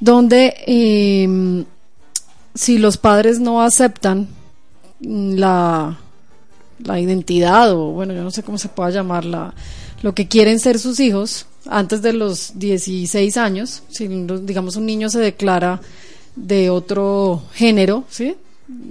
donde 0.00 0.54
eh, 0.66 1.64
si 2.54 2.78
los 2.78 2.96
padres 2.96 3.40
no 3.40 3.62
aceptan 3.62 4.28
la, 5.00 5.98
la 6.78 7.00
identidad 7.00 7.72
o 7.72 7.92
bueno, 7.92 8.12
yo 8.14 8.22
no 8.22 8.30
sé 8.30 8.42
cómo 8.42 8.58
se 8.58 8.68
pueda 8.68 8.90
llamar 8.90 9.24
la, 9.24 9.54
lo 10.02 10.14
que 10.14 10.28
quieren 10.28 10.58
ser 10.58 10.78
sus 10.78 11.00
hijos, 11.00 11.46
antes 11.68 12.02
de 12.02 12.12
los 12.12 12.58
16 12.58 13.36
años, 13.36 13.82
si 13.88 14.08
digamos 14.08 14.76
un 14.76 14.86
niño 14.86 15.08
se 15.08 15.18
declara 15.18 15.80
de 16.34 16.70
otro 16.70 17.42
género, 17.52 18.04
¿sí? 18.08 18.36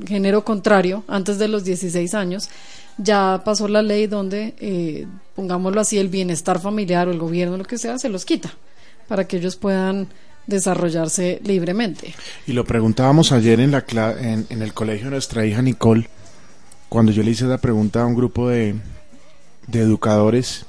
género 0.07 0.43
contrario, 0.43 1.03
antes 1.07 1.37
de 1.37 1.47
los 1.47 1.63
16 1.63 2.13
años, 2.13 2.49
ya 2.97 3.41
pasó 3.43 3.67
la 3.67 3.81
ley 3.81 4.07
donde, 4.07 4.55
eh, 4.59 5.05
pongámoslo 5.35 5.81
así, 5.81 5.97
el 5.97 6.07
bienestar 6.09 6.59
familiar 6.59 7.07
o 7.07 7.11
el 7.11 7.19
gobierno, 7.19 7.57
lo 7.57 7.65
que 7.65 7.77
sea, 7.77 7.99
se 7.99 8.09
los 8.09 8.25
quita 8.25 8.53
para 9.07 9.27
que 9.27 9.37
ellos 9.37 9.55
puedan 9.55 10.07
desarrollarse 10.47 11.39
libremente. 11.43 12.13
Y 12.47 12.53
lo 12.53 12.65
preguntábamos 12.65 13.31
ayer 13.31 13.59
en, 13.59 13.71
la 13.71 13.85
en, 14.19 14.47
en 14.49 14.61
el 14.61 14.73
colegio 14.73 15.05
de 15.05 15.11
nuestra 15.11 15.45
hija 15.45 15.61
Nicole, 15.61 16.09
cuando 16.89 17.11
yo 17.11 17.23
le 17.23 17.31
hice 17.31 17.45
la 17.45 17.57
pregunta 17.57 18.01
a 18.01 18.05
un 18.05 18.15
grupo 18.15 18.49
de, 18.49 18.75
de 19.67 19.79
educadores 19.79 20.65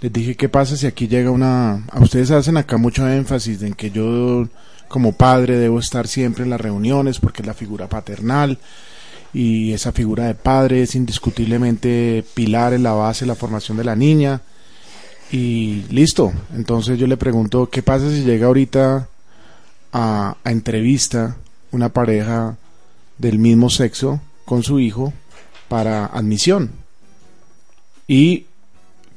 les 0.00 0.12
dije, 0.12 0.34
¿qué 0.34 0.48
pasa 0.48 0.76
si 0.76 0.86
aquí 0.86 1.08
llega 1.08 1.30
una... 1.30 1.84
A 1.90 2.00
ustedes 2.00 2.30
hacen 2.30 2.56
acá 2.56 2.78
mucho 2.78 3.06
énfasis 3.08 3.62
en 3.62 3.74
que 3.74 3.90
yo 3.90 4.48
como 4.88 5.12
padre 5.12 5.58
debo 5.58 5.78
estar 5.78 6.08
siempre 6.08 6.42
en 6.42 6.50
las 6.50 6.60
reuniones 6.60 7.18
porque 7.20 7.42
es 7.42 7.46
la 7.46 7.54
figura 7.54 7.88
paternal 7.88 8.58
y 9.32 9.72
esa 9.72 9.92
figura 9.92 10.26
de 10.26 10.34
padre 10.34 10.82
es 10.82 10.94
indiscutiblemente 10.94 12.24
pilar 12.34 12.72
en 12.72 12.82
la 12.82 12.92
base 12.92 13.24
de 13.24 13.28
la 13.28 13.34
formación 13.34 13.76
de 13.76 13.84
la 13.84 13.94
niña. 13.94 14.40
Y 15.30 15.82
listo. 15.90 16.32
Entonces 16.54 16.98
yo 16.98 17.06
le 17.06 17.16
pregunto, 17.16 17.68
¿qué 17.70 17.82
pasa 17.82 18.10
si 18.10 18.24
llega 18.24 18.46
ahorita 18.46 19.08
a, 19.92 20.36
a 20.42 20.50
entrevista 20.50 21.36
una 21.70 21.90
pareja 21.90 22.56
del 23.18 23.38
mismo 23.38 23.70
sexo 23.70 24.20
con 24.44 24.62
su 24.62 24.80
hijo 24.80 25.12
para 25.68 26.06
admisión? 26.06 26.72
Y 28.08 28.46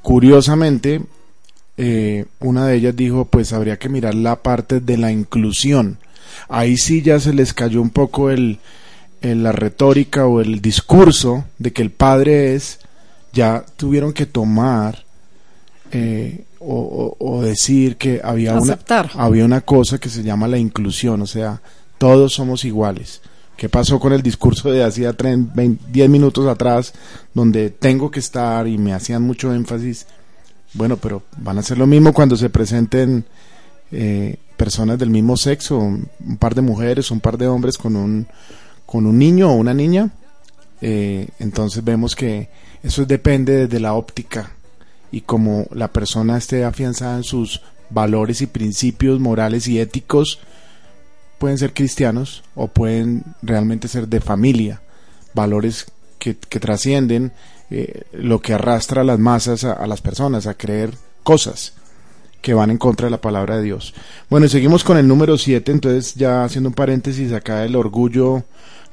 Curiosamente, 0.03 1.01
eh, 1.77 2.25
una 2.41 2.67
de 2.67 2.75
ellas 2.75 2.95
dijo, 2.95 3.25
pues 3.25 3.53
habría 3.53 3.79
que 3.79 3.89
mirar 3.89 4.13
la 4.13 4.43
parte 4.43 4.81
de 4.81 4.97
la 4.97 5.11
inclusión. 5.11 5.97
Ahí 6.49 6.77
sí 6.77 7.01
ya 7.01 7.19
se 7.21 7.33
les 7.33 7.53
cayó 7.53 7.81
un 7.81 7.89
poco 7.89 8.29
el, 8.29 8.59
la 9.21 9.53
retórica 9.53 10.27
o 10.27 10.41
el 10.41 10.61
discurso 10.61 11.45
de 11.57 11.71
que 11.71 11.81
el 11.81 11.89
padre 11.89 12.53
es, 12.53 12.79
ya 13.31 13.65
tuvieron 13.77 14.11
que 14.11 14.25
tomar 14.25 15.05
eh, 15.91 16.43
o, 16.59 17.41
decir 17.41 17.95
que 17.97 18.19
había 18.23 18.55
una, 18.55 18.77
había 19.15 19.45
una 19.45 19.61
cosa 19.61 19.99
que 19.99 20.09
se 20.09 20.23
llama 20.23 20.47
la 20.47 20.57
inclusión, 20.57 21.21
o 21.21 21.27
sea, 21.27 21.61
todos 21.97 22.33
somos 22.33 22.65
iguales. 22.65 23.21
¿Qué 23.57 23.69
pasó 23.69 23.99
con 23.99 24.13
el 24.13 24.21
discurso 24.21 24.71
de 24.71 24.83
hacía 24.83 25.13
10 25.13 26.09
minutos 26.09 26.47
atrás, 26.47 26.93
donde 27.33 27.69
tengo 27.69 28.09
que 28.09 28.19
estar 28.19 28.67
y 28.67 28.77
me 28.77 28.93
hacían 28.93 29.21
mucho 29.21 29.53
énfasis? 29.53 30.07
Bueno, 30.73 30.97
pero 30.97 31.23
van 31.37 31.57
a 31.57 31.59
hacer 31.59 31.77
lo 31.77 31.85
mismo 31.85 32.13
cuando 32.13 32.35
se 32.35 32.49
presenten 32.49 33.25
eh, 33.91 34.37
personas 34.57 34.97
del 34.97 35.11
mismo 35.11 35.37
sexo, 35.37 35.77
un 35.77 36.37
par 36.39 36.55
de 36.55 36.61
mujeres, 36.61 37.11
un 37.11 37.19
par 37.19 37.37
de 37.37 37.47
hombres 37.47 37.77
con 37.77 37.95
un, 37.95 38.27
con 38.85 39.05
un 39.05 39.17
niño 39.19 39.51
o 39.51 39.55
una 39.55 39.73
niña. 39.73 40.09
Eh, 40.81 41.27
entonces 41.39 41.83
vemos 41.83 42.15
que 42.15 42.49
eso 42.81 43.05
depende 43.05 43.67
de 43.67 43.79
la 43.79 43.93
óptica 43.93 44.51
y 45.11 45.21
como 45.21 45.67
la 45.71 45.93
persona 45.93 46.37
esté 46.37 46.65
afianzada 46.65 47.17
en 47.17 47.23
sus 47.23 47.61
valores 47.89 48.41
y 48.41 48.47
principios 48.47 49.19
morales 49.19 49.67
y 49.67 49.79
éticos, 49.79 50.39
pueden 51.37 51.57
ser 51.57 51.73
cristianos 51.73 52.43
o 52.55 52.67
pueden 52.67 53.23
realmente 53.41 53.87
ser 53.87 54.07
de 54.07 54.21
familia, 54.21 54.81
valores 55.33 55.85
que, 56.19 56.33
trascienden 56.33 57.33
eh, 57.69 58.03
lo 58.13 58.39
que 58.39 58.53
arrastra 58.53 59.01
a 59.01 59.05
las 59.05 59.19
masas, 59.19 59.63
a, 59.65 59.85
las 59.87 60.01
personas, 60.01 60.47
a 60.47 60.53
creer 60.53 60.93
cosas 61.23 61.73
que 62.41 62.53
van 62.53 62.71
en 62.71 62.77
contra 62.77 63.07
de 63.07 63.11
la 63.11 63.21
palabra 63.21 63.57
de 63.57 63.63
Dios. 63.63 63.93
Bueno, 64.29 64.47
seguimos 64.47 64.83
con 64.83 64.97
el 64.97 65.07
número 65.07 65.37
7, 65.37 65.71
entonces 65.71 66.15
ya 66.15 66.43
haciendo 66.43 66.69
un 66.69 66.75
paréntesis 66.75 67.31
acá 67.33 67.65
el 67.65 67.75
orgullo 67.75 68.43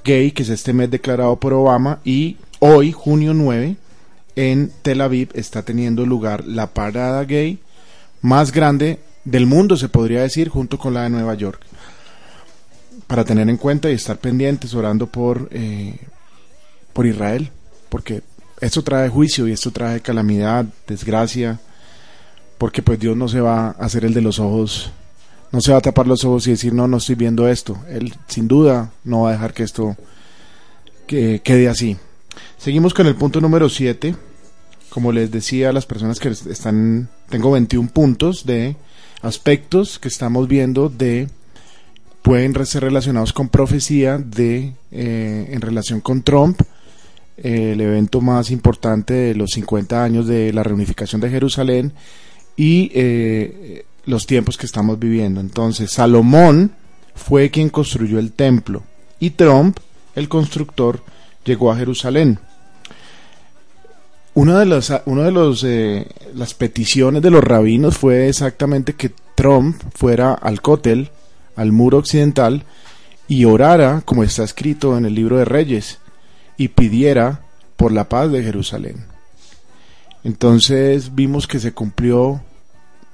gay, 0.04 0.32
que 0.32 0.42
es 0.42 0.48
este 0.48 0.72
mes 0.72 0.90
declarado 0.90 1.36
por 1.36 1.52
Obama, 1.52 2.00
y 2.04 2.36
hoy, 2.58 2.92
junio 2.92 3.34
9, 3.34 3.76
en 4.36 4.72
Tel 4.82 5.00
Aviv 5.00 5.30
está 5.34 5.62
teniendo 5.62 6.06
lugar 6.06 6.44
la 6.46 6.68
parada 6.68 7.24
gay 7.24 7.58
más 8.22 8.52
grande 8.52 8.98
del 9.24 9.46
mundo, 9.46 9.76
se 9.76 9.88
podría 9.88 10.22
decir, 10.22 10.48
junto 10.48 10.78
con 10.78 10.94
la 10.94 11.02
de 11.02 11.10
Nueva 11.10 11.34
York 11.34 11.69
para 13.10 13.24
tener 13.24 13.50
en 13.50 13.56
cuenta 13.56 13.90
y 13.90 13.94
estar 13.94 14.18
pendientes 14.18 14.72
orando 14.72 15.08
por, 15.08 15.48
eh, 15.50 15.98
por 16.92 17.06
Israel, 17.06 17.50
porque 17.88 18.22
esto 18.60 18.84
trae 18.84 19.08
juicio 19.08 19.48
y 19.48 19.52
esto 19.52 19.72
trae 19.72 20.00
calamidad, 20.00 20.64
desgracia, 20.86 21.58
porque 22.56 22.82
pues 22.82 23.00
Dios 23.00 23.16
no 23.16 23.26
se 23.26 23.40
va 23.40 23.66
a 23.66 23.70
hacer 23.70 24.04
el 24.04 24.14
de 24.14 24.20
los 24.20 24.38
ojos, 24.38 24.92
no 25.50 25.60
se 25.60 25.72
va 25.72 25.78
a 25.78 25.80
tapar 25.80 26.06
los 26.06 26.24
ojos 26.24 26.46
y 26.46 26.52
decir, 26.52 26.72
no, 26.72 26.86
no 26.86 26.98
estoy 26.98 27.16
viendo 27.16 27.48
esto. 27.48 27.80
Él 27.88 28.14
sin 28.28 28.46
duda 28.46 28.92
no 29.02 29.22
va 29.22 29.30
a 29.30 29.32
dejar 29.32 29.54
que 29.54 29.64
esto 29.64 29.96
que 31.08 31.40
quede 31.42 31.68
así. 31.68 31.96
Seguimos 32.58 32.94
con 32.94 33.08
el 33.08 33.16
punto 33.16 33.40
número 33.40 33.68
7. 33.68 34.14
Como 34.88 35.10
les 35.10 35.32
decía 35.32 35.70
a 35.70 35.72
las 35.72 35.84
personas 35.84 36.20
que 36.20 36.28
están, 36.28 37.08
tengo 37.28 37.50
21 37.50 37.88
puntos 37.88 38.46
de 38.46 38.76
aspectos 39.20 39.98
que 39.98 40.06
estamos 40.06 40.46
viendo 40.46 40.88
de 40.88 41.28
pueden 42.22 42.54
ser 42.66 42.82
relacionados 42.84 43.32
con 43.32 43.48
profecía 43.48 44.18
de 44.18 44.74
eh, 44.90 45.48
en 45.50 45.60
relación 45.60 46.00
con 46.00 46.22
Trump 46.22 46.60
el 47.42 47.80
evento 47.80 48.20
más 48.20 48.50
importante 48.50 49.14
de 49.14 49.34
los 49.34 49.52
50 49.52 50.02
años 50.02 50.26
de 50.26 50.52
la 50.52 50.62
reunificación 50.62 51.20
de 51.20 51.30
Jerusalén 51.30 51.92
y 52.56 52.90
eh, 52.94 53.84
los 54.04 54.26
tiempos 54.26 54.58
que 54.58 54.66
estamos 54.66 54.98
viviendo. 54.98 55.40
Entonces, 55.40 55.90
Salomón 55.90 56.72
fue 57.14 57.50
quien 57.50 57.70
construyó 57.70 58.18
el 58.18 58.32
templo 58.32 58.82
y 59.18 59.30
Trump, 59.30 59.78
el 60.14 60.28
constructor, 60.28 61.02
llegó 61.44 61.72
a 61.72 61.76
Jerusalén. 61.76 62.38
Una 64.34 64.60
de 64.60 64.66
las, 64.66 64.88
de 64.88 65.32
los, 65.32 65.64
eh, 65.64 66.06
las 66.34 66.54
peticiones 66.54 67.22
de 67.22 67.30
los 67.30 67.42
rabinos 67.42 67.98
fue 67.98 68.28
exactamente 68.28 68.94
que 68.94 69.10
Trump 69.34 69.80
fuera 69.94 70.34
al 70.34 70.60
cótel, 70.60 71.10
al 71.60 71.72
muro 71.72 71.98
occidental, 71.98 72.64
y 73.28 73.44
orara, 73.44 74.02
como 74.04 74.24
está 74.24 74.44
escrito 74.44 74.96
en 74.96 75.04
el 75.04 75.14
libro 75.14 75.36
de 75.36 75.44
Reyes, 75.44 75.98
y 76.56 76.68
pidiera 76.68 77.42
por 77.76 77.92
la 77.92 78.08
paz 78.08 78.32
de 78.32 78.42
Jerusalén. 78.42 79.04
Entonces 80.24 81.14
vimos 81.14 81.46
que 81.46 81.60
se 81.60 81.72
cumplió 81.72 82.42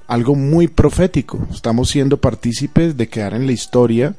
algo 0.06 0.36
muy 0.36 0.68
profético. 0.68 1.46
Estamos 1.52 1.90
siendo 1.90 2.20
partícipes 2.20 2.96
de 2.96 3.08
quedar 3.08 3.34
en 3.34 3.46
la 3.46 3.52
historia, 3.52 4.14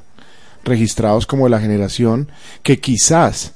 registrados 0.62 1.26
como 1.26 1.48
la 1.48 1.60
generación 1.60 2.28
que 2.62 2.80
quizás 2.80 3.54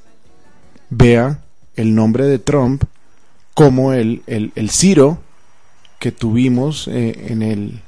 vea 0.88 1.42
el 1.76 1.94
nombre 1.94 2.26
de 2.26 2.38
Trump 2.38 2.84
como 3.54 3.92
el, 3.92 4.22
el, 4.26 4.70
Ciro 4.70 5.18
que 5.98 6.12
tuvimos 6.12 6.88
eh, 6.88 7.26
en, 7.28 7.42
el, 7.42 7.80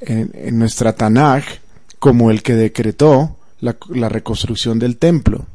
en, 0.00 0.58
nuestra 0.58 0.94
Tanaj, 0.94 1.44
como 1.98 2.30
el 2.30 2.42
que 2.42 2.54
decretó 2.54 3.36
la 3.60 4.08
reconstrucción 4.08 4.78
del 4.78 4.96
templo. 4.96 5.46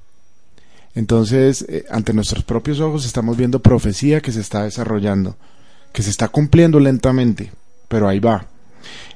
Entonces, 0.93 1.65
eh, 1.69 1.85
ante 1.89 2.13
nuestros 2.13 2.43
propios 2.43 2.79
ojos 2.79 3.05
estamos 3.05 3.37
viendo 3.37 3.61
profecía 3.61 4.21
que 4.21 4.31
se 4.31 4.41
está 4.41 4.63
desarrollando, 4.63 5.35
que 5.93 6.03
se 6.03 6.09
está 6.09 6.27
cumpliendo 6.27 6.79
lentamente, 6.79 7.51
pero 7.87 8.07
ahí 8.07 8.19
va. 8.19 8.45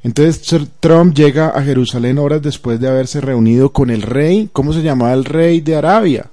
Entonces 0.03 0.41
Trump 0.79 1.15
llega 1.15 1.49
a 1.49 1.63
Jerusalén 1.63 2.19
horas 2.19 2.41
después 2.41 2.79
de 2.79 2.87
haberse 2.87 3.19
reunido 3.19 3.71
con 3.71 3.89
el 3.89 4.03
rey, 4.03 4.49
¿cómo 4.53 4.71
se 4.71 4.83
llamaba 4.83 5.13
el 5.13 5.25
rey 5.25 5.61
de 5.61 5.75
Arabia? 5.75 6.29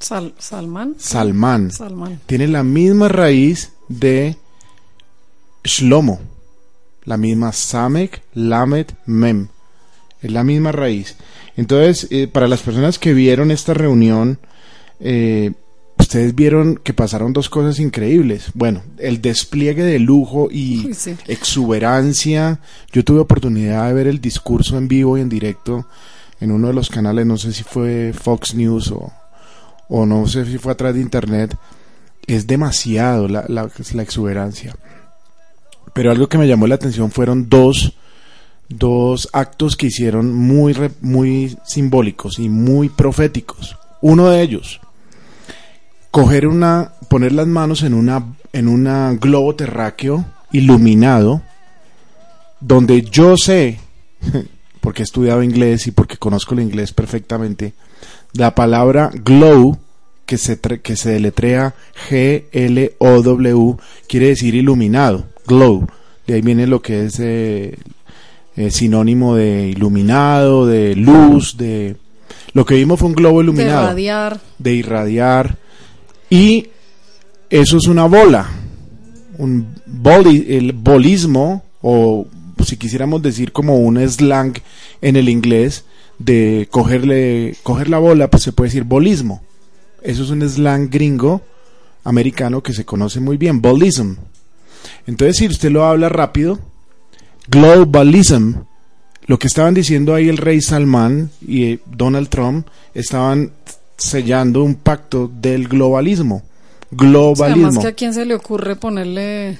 Salman. 0.00 0.94
Salmán. 0.98 1.70
Salman. 1.70 2.20
Tiene 2.26 2.48
la 2.48 2.62
misma 2.62 3.08
raíz 3.08 3.72
de 3.88 4.36
Shlomo, 5.64 6.20
la 7.04 7.16
misma 7.16 7.52
Samek, 7.52 8.22
Lamet, 8.32 8.94
Mem. 9.06 9.48
Es 10.22 10.30
la 10.30 10.44
misma 10.44 10.72
raíz. 10.72 11.16
Entonces, 11.56 12.08
eh, 12.10 12.28
para 12.28 12.48
las 12.48 12.62
personas 12.62 12.98
que 12.98 13.14
vieron 13.14 13.50
esta 13.50 13.74
reunión, 13.74 14.38
eh, 15.00 15.52
ustedes 15.98 16.34
vieron 16.34 16.76
que 16.76 16.94
pasaron 16.94 17.32
dos 17.32 17.48
cosas 17.48 17.78
increíbles. 17.80 18.50
Bueno, 18.54 18.82
el 18.98 19.20
despliegue 19.20 19.82
de 19.82 19.98
lujo 19.98 20.48
y 20.50 20.90
exuberancia. 21.26 22.60
Yo 22.92 23.04
tuve 23.04 23.20
oportunidad 23.20 23.88
de 23.88 23.94
ver 23.94 24.06
el 24.06 24.20
discurso 24.20 24.78
en 24.78 24.88
vivo 24.88 25.18
y 25.18 25.20
en 25.20 25.28
directo 25.28 25.86
en 26.40 26.52
uno 26.52 26.68
de 26.68 26.74
los 26.74 26.88
canales, 26.88 27.26
no 27.26 27.36
sé 27.36 27.52
si 27.52 27.64
fue 27.64 28.12
Fox 28.12 28.54
News 28.54 28.92
o, 28.92 29.12
o 29.88 30.06
no 30.06 30.26
sé 30.28 30.44
si 30.46 30.58
fue 30.58 30.72
atrás 30.72 30.94
de 30.94 31.00
internet. 31.00 31.56
Es 32.26 32.46
demasiado 32.46 33.26
la, 33.26 33.44
la, 33.48 33.68
la 33.92 34.02
exuberancia. 34.02 34.76
Pero 35.94 36.12
algo 36.12 36.28
que 36.28 36.38
me 36.38 36.46
llamó 36.46 36.66
la 36.66 36.76
atención 36.76 37.10
fueron 37.10 37.48
dos 37.48 37.94
dos 38.68 39.28
actos 39.32 39.76
que 39.76 39.86
hicieron 39.86 40.34
muy, 40.34 40.76
muy 41.00 41.56
simbólicos 41.64 42.38
y 42.38 42.48
muy 42.48 42.88
proféticos. 42.88 43.76
Uno 44.00 44.28
de 44.28 44.42
ellos, 44.42 44.80
coger 46.10 46.46
una, 46.46 46.92
poner 47.08 47.32
las 47.32 47.46
manos 47.46 47.82
en 47.82 47.94
una, 47.94 48.24
en 48.52 48.68
un 48.68 49.18
globo 49.18 49.54
terráqueo 49.54 50.24
iluminado, 50.52 51.42
donde 52.60 53.02
yo 53.02 53.36
sé, 53.36 53.78
porque 54.80 55.02
he 55.02 55.04
estudiado 55.04 55.42
inglés 55.42 55.86
y 55.86 55.90
porque 55.90 56.16
conozco 56.16 56.54
el 56.54 56.60
inglés 56.60 56.92
perfectamente, 56.92 57.74
la 58.32 58.54
palabra 58.54 59.10
glow, 59.12 59.78
que 60.26 60.36
se, 60.36 60.60
que 60.60 60.96
se 60.96 61.10
deletrea 61.10 61.74
G-L-O-W, 62.10 63.76
quiere 64.06 64.26
decir 64.26 64.54
iluminado, 64.54 65.26
glow. 65.46 65.86
De 66.26 66.34
ahí 66.34 66.42
viene 66.42 66.66
lo 66.66 66.82
que 66.82 67.06
es 67.06 67.18
eh, 67.18 67.78
eh, 68.58 68.72
sinónimo 68.72 69.36
de 69.36 69.68
iluminado, 69.68 70.66
de 70.66 70.96
luz, 70.96 71.56
de... 71.56 71.94
Lo 72.54 72.66
que 72.66 72.74
vimos 72.74 72.98
fue 72.98 73.08
un 73.08 73.14
globo 73.14 73.40
iluminado. 73.40 73.94
De 73.94 74.02
irradiar. 74.02 74.40
De 74.58 74.74
irradiar. 74.74 75.58
Y 76.28 76.66
eso 77.50 77.76
es 77.76 77.86
una 77.86 78.06
bola. 78.06 78.50
Un 79.38 79.78
el 80.04 80.72
bolismo, 80.72 81.62
o 81.82 82.26
si 82.64 82.76
quisiéramos 82.76 83.22
decir 83.22 83.52
como 83.52 83.78
un 83.78 83.96
slang 84.08 84.54
en 85.02 85.14
el 85.14 85.28
inglés, 85.28 85.84
de 86.18 86.66
cogerle, 86.68 87.54
coger 87.62 87.88
la 87.88 87.98
bola, 87.98 88.28
pues 88.28 88.42
se 88.42 88.50
puede 88.50 88.70
decir 88.70 88.82
bolismo. 88.82 89.40
Eso 90.02 90.24
es 90.24 90.30
un 90.30 90.42
slang 90.48 90.90
gringo 90.90 91.42
americano 92.02 92.60
que 92.60 92.72
se 92.72 92.84
conoce 92.84 93.20
muy 93.20 93.36
bien, 93.36 93.62
bolism. 93.62 94.14
Entonces, 95.06 95.36
si 95.36 95.46
usted 95.46 95.70
lo 95.70 95.84
habla 95.84 96.08
rápido, 96.08 96.58
globalism, 97.48 98.54
lo 99.26 99.38
que 99.38 99.46
estaban 99.46 99.74
diciendo 99.74 100.14
ahí 100.14 100.28
el 100.28 100.38
rey 100.38 100.60
Salman 100.60 101.30
y 101.46 101.64
eh, 101.64 101.80
Donald 101.86 102.28
Trump 102.28 102.66
estaban 102.94 103.52
sellando 103.96 104.62
un 104.62 104.76
pacto 104.76 105.30
del 105.32 105.68
globalismo. 105.68 106.42
Globalismo. 106.90 107.66
además 107.66 107.84
que 107.84 107.88
a 107.88 107.92
quién 107.92 108.14
se 108.14 108.24
le 108.24 108.34
ocurre 108.34 108.76
ponerle 108.76 109.58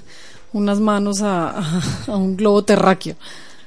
unas 0.53 0.81
manos 0.81 1.21
a, 1.23 1.83
un 2.09 2.37
globo 2.37 2.65
terráqueo. 2.65 3.17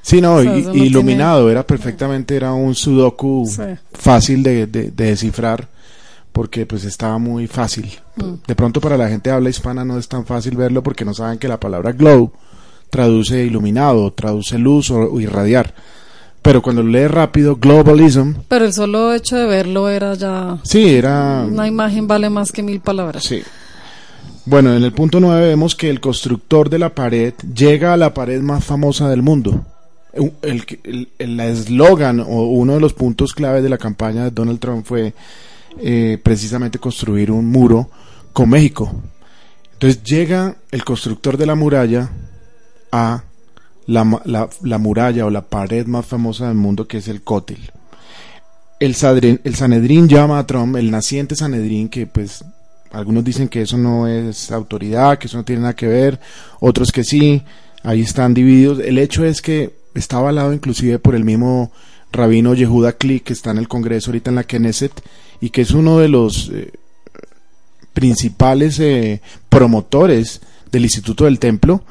Sí, 0.02 0.20
no, 0.20 0.42
iluminado, 0.42 1.52
era 1.52 1.62
perfectamente, 1.62 2.36
era 2.36 2.54
un 2.54 2.74
sudoku 2.74 3.48
fácil 3.94 4.42
de, 4.42 4.66
descifrar 4.66 5.68
porque 6.32 6.66
pues 6.66 6.86
estaba 6.86 7.20
muy 7.20 7.46
fácil. 7.46 8.00
Mm. 8.16 8.34
De 8.48 8.56
pronto 8.56 8.82
para 8.82 8.98
la 8.98 9.10
gente 9.10 9.30
habla 9.30 9.52
hispana 9.52 9.86
no 9.86 10.00
es 10.00 10.08
tan 10.08 10.26
fácil 10.26 10.58
verlo 10.58 10.82
porque 10.82 11.06
no 11.06 11.14
saben 11.14 11.38
que 11.38 11.48
la 11.48 11.60
palabra 11.60 11.92
glow 11.92 12.32
traduce 12.92 13.44
iluminado, 13.44 14.12
traduce 14.12 14.60
luz 14.60 14.92
o, 14.92 15.20
irradiar. 15.20 15.74
Pero 16.44 16.62
cuando 16.62 16.84
lo 16.84 16.90
lee 16.90 17.08
rápido, 17.08 17.56
globalism. 17.56 18.34
Pero 18.48 18.66
el 18.66 18.74
solo 18.74 19.14
hecho 19.14 19.38
de 19.38 19.46
verlo 19.46 19.90
era 19.90 20.14
ya. 20.14 20.60
Sí, 20.64 20.96
era. 20.96 21.46
Una 21.48 21.68
imagen 21.68 22.08
vale 22.08 22.30
más 22.30 22.52
que 22.52 22.62
mil 22.62 22.80
palabras. 22.80 23.24
Sí. 23.24 23.42
Bueno, 24.46 24.76
en 24.76 24.84
el 24.84 24.92
punto 24.92 25.20
9 25.20 25.48
vemos 25.48 25.76
que 25.76 25.90
el 25.90 26.00
constructor 26.00 26.70
de 26.70 26.80
la 26.80 26.94
pared 26.94 27.34
llega 27.56 27.94
a 27.94 27.98
la 27.98 28.14
pared 28.14 28.42
más 28.42 28.64
famosa 28.64 29.08
del 29.08 29.22
mundo. 29.22 29.66
El 30.42 31.40
eslogan 31.40 32.20
o 32.20 32.48
uno 32.48 32.74
de 32.74 32.82
los 32.82 32.94
puntos 32.94 33.34
clave 33.34 33.62
de 33.62 33.70
la 33.70 33.78
campaña 33.78 34.24
de 34.24 34.32
Donald 34.32 34.60
Trump 34.60 34.86
fue 34.86 35.14
eh, 35.80 36.20
precisamente 36.22 36.80
construir 36.80 37.32
un 37.32 37.46
muro 37.46 37.90
con 38.34 38.50
México. 38.50 38.92
Entonces 39.74 40.04
llega 40.04 40.56
el 40.72 40.84
constructor 40.84 41.38
de 41.38 41.46
la 41.46 41.56
muralla 41.56 42.10
a 42.92 43.24
la, 43.88 44.50
la, 44.62 44.78
muralla 44.78 45.26
o 45.26 45.30
la 45.30 45.42
pared 45.42 45.86
más 45.86 46.06
famosa 46.06 46.48
del 46.48 46.56
mundo 46.56 46.88
que 46.88 46.98
es 46.98 47.08
el 47.08 47.22
Cótil. 47.22 47.72
El, 48.80 48.96
Sanedrín 48.96 50.08
llama 50.08 50.40
a 50.40 50.48
Trump, 50.48 50.76
el 50.76 50.90
naciente 50.90 51.36
Sanedrín, 51.36 51.90
que 51.90 52.08
pues 52.08 52.44
algunos 52.92 53.24
dicen 53.24 53.48
que 53.48 53.62
eso 53.62 53.78
no 53.78 54.08
es 54.08 54.52
autoridad, 54.52 55.18
que 55.18 55.28
eso 55.28 55.38
no 55.38 55.46
tiene 55.46 55.62
nada 55.62 55.76
que 55.76 55.88
ver, 55.88 56.20
otros 56.60 56.92
que 56.92 57.04
sí, 57.04 57.44
ahí 57.84 58.02
están 58.02 58.34
divididos. 58.34 58.80
El 58.80 58.98
hecho 58.98 59.24
es 59.24 59.42
que 59.42 59.76
está 59.94 60.18
avalado 60.18 60.54
inclusive 60.54 61.00
por 61.00 61.16
el 61.16 61.24
mismo 61.24 61.72
rabino 62.12 62.54
Yehuda 62.54 62.94
Klik, 62.94 63.26
que 63.26 63.34
está 63.34 63.52
en 63.52 63.60
el 63.60 63.68
Congreso 63.68 64.10
ahorita 64.10 64.30
en 64.30 64.36
la 64.36 64.44
Knesset, 64.44 64.94
y 65.40 65.50
que 65.50 65.62
es 65.62 65.72
uno 65.72 66.00
de 66.00 66.08
los 66.08 66.50
eh, 66.54 66.72
principales 67.94 68.80
eh, 68.80 69.22
promotores 69.50 70.42
del 70.72 70.84
Instituto 70.84 71.26
del 71.26 71.40
Templo, 71.40 71.84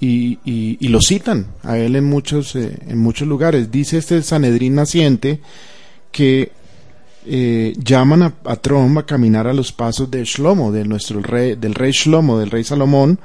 y, 0.00 0.38
y, 0.44 0.88
lo 0.88 1.00
citan 1.00 1.46
a 1.62 1.78
él 1.78 1.96
en 1.96 2.04
muchos, 2.04 2.54
eh, 2.56 2.78
en 2.86 2.98
muchos 2.98 3.26
lugares. 3.26 3.70
Dice 3.70 3.96
este 3.98 4.22
Sanedrín 4.22 4.74
naciente 4.74 5.40
que 6.12 6.52
eh, 7.24 7.72
llaman 7.82 8.22
a, 8.22 8.34
a, 8.44 8.56
Trump 8.56 8.98
a 8.98 9.06
caminar 9.06 9.46
a 9.46 9.54
los 9.54 9.72
pasos 9.72 10.10
de 10.10 10.22
Shlomo, 10.24 10.70
de 10.70 10.84
nuestro 10.84 11.20
rey, 11.22 11.54
del 11.56 11.74
rey 11.74 11.92
Shlomo, 11.92 12.38
del 12.38 12.50
rey 12.50 12.62
Salomón, 12.64 13.18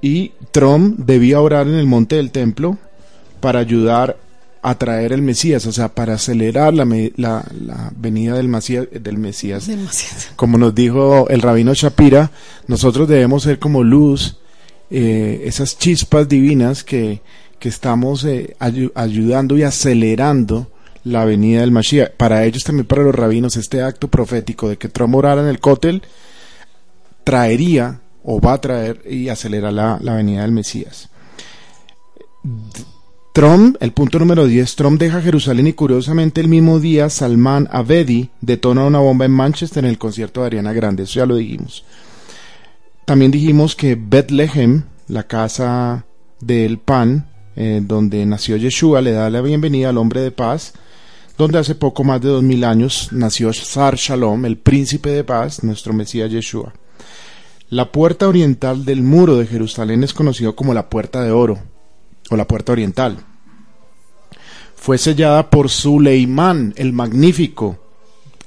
y 0.00 0.32
Trump 0.50 0.98
debía 0.98 1.40
orar 1.40 1.66
en 1.68 1.74
el 1.74 1.86
monte 1.86 2.16
del 2.16 2.30
templo 2.30 2.78
para 3.40 3.58
ayudar 3.60 4.16
a 4.64 4.76
traer 4.78 5.12
el 5.12 5.22
Mesías, 5.22 5.66
o 5.66 5.72
sea, 5.72 5.88
para 5.92 6.14
acelerar 6.14 6.72
la, 6.74 6.84
la- 7.16 7.44
la 7.60 7.92
venida 7.96 8.36
del, 8.36 8.46
Mesías, 8.48 8.86
del 8.92 9.18
Mesías. 9.18 9.66
Como 10.36 10.56
nos 10.58 10.74
dijo 10.74 11.28
el 11.28 11.42
rabino 11.42 11.74
Shapira, 11.74 12.30
nosotros 12.68 13.08
debemos 13.08 13.42
ser 13.42 13.58
como 13.58 13.82
luz, 13.82 14.36
eh, 14.92 15.42
esas 15.46 15.78
chispas 15.78 16.28
divinas 16.28 16.84
que, 16.84 17.20
que 17.58 17.68
estamos 17.68 18.24
eh, 18.24 18.54
ayu- 18.60 18.92
ayudando 18.94 19.56
y 19.56 19.62
acelerando 19.62 20.70
la 21.04 21.24
venida 21.24 21.62
del 21.62 21.70
Mashiach. 21.72 22.12
Para 22.16 22.44
ellos 22.44 22.62
también, 22.62 22.86
para 22.86 23.02
los 23.02 23.14
rabinos, 23.14 23.56
este 23.56 23.82
acto 23.82 24.08
profético 24.08 24.68
de 24.68 24.76
que 24.76 24.88
Trump 24.88 25.14
orara 25.16 25.40
en 25.42 25.48
el 25.48 25.58
cótel 25.60 26.02
traería 27.24 28.00
o 28.22 28.40
va 28.40 28.52
a 28.52 28.60
traer 28.60 29.02
y 29.08 29.28
acelerar 29.28 29.72
la, 29.72 29.98
la 30.00 30.14
venida 30.14 30.42
del 30.42 30.52
Mesías. 30.52 31.08
Trump, 33.32 33.76
el 33.80 33.92
punto 33.92 34.18
número 34.18 34.46
10, 34.46 34.76
Trump 34.76 35.00
deja 35.00 35.22
Jerusalén 35.22 35.66
y 35.68 35.72
curiosamente 35.72 36.40
el 36.40 36.48
mismo 36.48 36.80
día 36.80 37.08
Salman 37.08 37.66
Abedi 37.72 38.28
detona 38.42 38.84
una 38.84 38.98
bomba 38.98 39.24
en 39.24 39.30
Manchester 39.30 39.84
en 39.84 39.90
el 39.90 39.98
concierto 39.98 40.40
de 40.42 40.48
Ariana 40.48 40.72
Grande, 40.74 41.04
eso 41.04 41.14
ya 41.20 41.26
lo 41.26 41.36
dijimos. 41.36 41.84
También 43.12 43.30
dijimos 43.30 43.76
que 43.76 43.94
Bethlehem, 43.94 44.84
la 45.06 45.24
casa 45.24 46.06
del 46.40 46.78
pan, 46.78 47.28
eh, 47.56 47.82
donde 47.84 48.24
nació 48.24 48.56
Yeshua, 48.56 49.02
le 49.02 49.12
da 49.12 49.28
la 49.28 49.42
bienvenida 49.42 49.90
al 49.90 49.98
hombre 49.98 50.22
de 50.22 50.30
paz, 50.30 50.72
donde 51.36 51.58
hace 51.58 51.74
poco 51.74 52.04
más 52.04 52.22
de 52.22 52.30
dos 52.30 52.42
mil 52.42 52.64
años 52.64 53.10
nació 53.12 53.52
Sar 53.52 53.96
Shalom, 53.96 54.46
el 54.46 54.56
príncipe 54.56 55.10
de 55.10 55.24
paz, 55.24 55.62
nuestro 55.62 55.92
Mesías 55.92 56.30
Yeshua. 56.30 56.72
La 57.68 57.92
puerta 57.92 58.26
oriental 58.26 58.86
del 58.86 59.02
muro 59.02 59.36
de 59.36 59.46
Jerusalén 59.46 60.02
es 60.04 60.14
conocido 60.14 60.56
como 60.56 60.72
la 60.72 60.88
puerta 60.88 61.22
de 61.22 61.32
oro 61.32 61.58
o 62.30 62.36
la 62.36 62.46
puerta 62.46 62.72
oriental. 62.72 63.18
Fue 64.74 64.96
sellada 64.96 65.50
por 65.50 65.68
Suleimán 65.68 66.72
el 66.78 66.94
magnífico. 66.94 67.78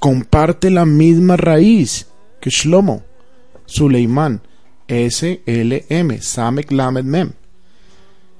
Comparte 0.00 0.70
la 0.70 0.84
misma 0.84 1.36
raíz 1.36 2.08
que 2.40 2.50
Shlomo. 2.50 3.04
Suleimán, 3.66 4.42
S-L-M, 4.88 6.20
Samek 6.22 6.70
Lamed 6.72 7.04
Mem. 7.04 7.30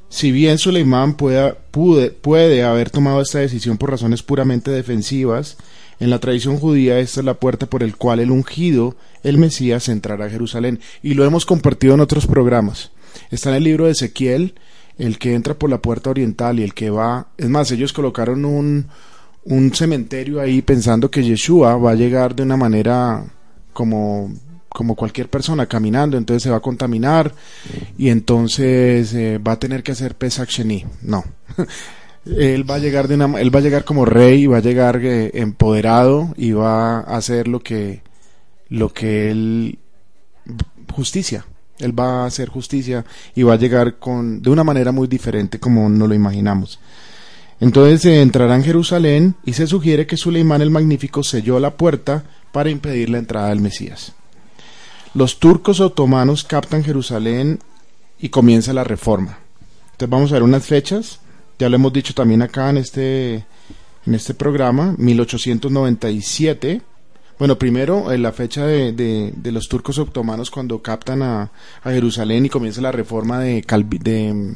Si 0.09 0.31
bien 0.31 0.59
Suleimán 0.59 1.17
pude- 1.17 2.11
puede 2.13 2.63
haber 2.63 2.91
tomado 2.91 3.21
esta 3.21 3.41
decisión 3.41 3.77
por 3.77 3.91
razones 3.91 4.23
puramente 4.23 4.71
defensivas, 4.71 5.57
en 5.99 6.11
la 6.11 6.21
tradición 6.21 6.59
judía 6.59 6.99
esta 7.01 7.21
es 7.21 7.27
la 7.27 7.35
puerta 7.35 7.67
por 7.67 7.83
el 7.83 7.97
cual 7.97 8.21
el 8.21 8.31
ungido, 8.31 8.97
el 9.23 9.39
Mesías, 9.39 9.89
entrará 9.89 10.27
a 10.27 10.31
Jerusalén. 10.31 10.81
Y 11.03 11.15
lo 11.15 11.25
hemos 11.25 11.45
compartido 11.47 11.95
en 11.95 12.01
otros 12.01 12.27
programas. 12.27 12.93
Está 13.31 13.51
en 13.51 13.57
el 13.57 13.65
libro 13.65 13.87
de 13.87 13.93
Ezequiel, 13.93 14.55
el 14.99 15.19
que 15.19 15.35
entra 15.35 15.55
por 15.55 15.71
la 15.71 15.83
puerta 15.83 16.11
oriental 16.11 16.61
y 16.61 16.63
el 16.63 16.73
que 16.75 16.91
va... 16.91 17.29
Es 17.37 17.49
más, 17.49 17.71
ellos 17.73 17.93
colocaron 17.93 18.45
un, 18.45 18.87
un 19.45 19.75
cementerio 19.75 20.41
ahí 20.41 20.63
pensando 20.63 21.11
que 21.11 21.25
Yeshua 21.25 21.77
va 21.77 21.91
a 21.93 21.97
llegar 21.97 22.35
de 22.37 22.43
una 22.45 22.57
manera 22.57 23.25
como 23.73 24.33
como 24.77 24.95
cualquier 24.95 25.31
persona 25.31 25.65
caminando, 25.65 26.19
entonces 26.19 26.43
se 26.43 26.51
va 26.51 26.59
a 26.59 26.61
contaminar 26.61 27.33
y 27.97 28.11
entonces 28.11 29.15
eh, 29.15 29.39
va 29.39 29.53
a 29.53 29.59
tener 29.59 29.83
que 29.83 29.93
hacer 29.93 30.17
Pesach 30.17 30.51
Sheni. 30.51 30.85
No. 31.01 31.25
él 32.27 32.71
va 32.71 32.75
a 32.75 32.79
llegar 32.79 33.09
de 33.09 33.15
una, 33.15 33.41
él 33.41 33.55
va 33.55 33.61
a 33.61 33.63
llegar 33.63 33.85
como 33.85 34.05
rey, 34.05 34.47
va 34.47 34.59
a 34.59 34.61
llegar 34.61 35.01
eh, 35.03 35.31
empoderado 35.33 36.35
y 36.37 36.53
va 36.53 36.99
a 36.99 37.17
hacer 37.17 37.49
lo 37.49 37.61
que 37.61 38.03
lo 38.69 38.93
que 38.93 39.31
él 39.31 39.79
justicia. 40.93 41.47
Él 41.79 41.99
va 41.99 42.25
a 42.25 42.27
hacer 42.27 42.51
justicia 42.51 43.07
y 43.35 43.45
va 43.45 43.55
a 43.55 43.59
llegar 43.59 43.99
con 43.99 44.43
de 44.43 44.51
una 44.51 44.63
manera 44.63 44.93
muy 44.93 45.09
diferente 45.09 45.59
como 45.59 45.89
no 45.89 46.07
lo 46.07 46.15
imaginamos. 46.15 46.79
Entonces 47.61 48.05
eh, 48.05 48.21
entrará 48.21 48.57
en 48.57 48.65
Jerusalén 48.65 49.37
y 49.47 49.55
se 49.55 49.67
sugiere 49.67 50.07
que 50.07 50.19
Suleimán 50.19 50.61
el 50.61 50.71
Magnífico 50.71 51.23
selló 51.23 51.59
la 51.61 51.79
puerta 51.79 52.25
para 52.53 52.69
impedir 52.69 53.09
la 53.09 53.17
entrada 53.17 53.49
del 53.49 53.63
Mesías. 53.63 54.13
Los 55.17 55.39
turcos 55.39 55.81
otomanos 55.81 56.45
captan 56.45 56.85
Jerusalén 56.85 57.59
y 58.21 58.29
comienza 58.29 58.75
la 58.75 58.85
reforma. 58.85 59.39
Entonces 59.93 60.11
vamos 60.11 60.31
a 60.31 60.35
ver 60.35 60.43
unas 60.43 60.67
fechas. 60.67 61.21
Ya 61.59 61.71
lo 61.71 61.77
hemos 61.77 61.91
dicho 61.95 62.13
también 62.13 62.43
acá 62.43 62.69
en 62.69 62.77
este, 62.77 63.35
en 64.05 64.15
este 64.15 64.35
programa. 64.35 64.95
1897. 64.99 66.83
Bueno, 67.39 67.59
primero 67.59 68.13
eh, 68.13 68.19
la 68.19 68.33
fecha 68.33 68.67
de, 68.67 68.93
de- 68.93 69.53
los 69.53 69.69
turcos 69.69 69.99
otomanos 69.99 70.51
cuando 70.51 70.83
captan 70.83 71.23
a, 71.23 71.51
a 71.83 71.91
Jerusalén 71.91 72.45
y 72.45 72.51
comienza 72.51 72.83
la 72.83 72.93
reforma 72.93 73.39
de, 73.41 73.63
Calvi- 73.65 73.99
de 73.99 74.35
mm, 74.35 74.53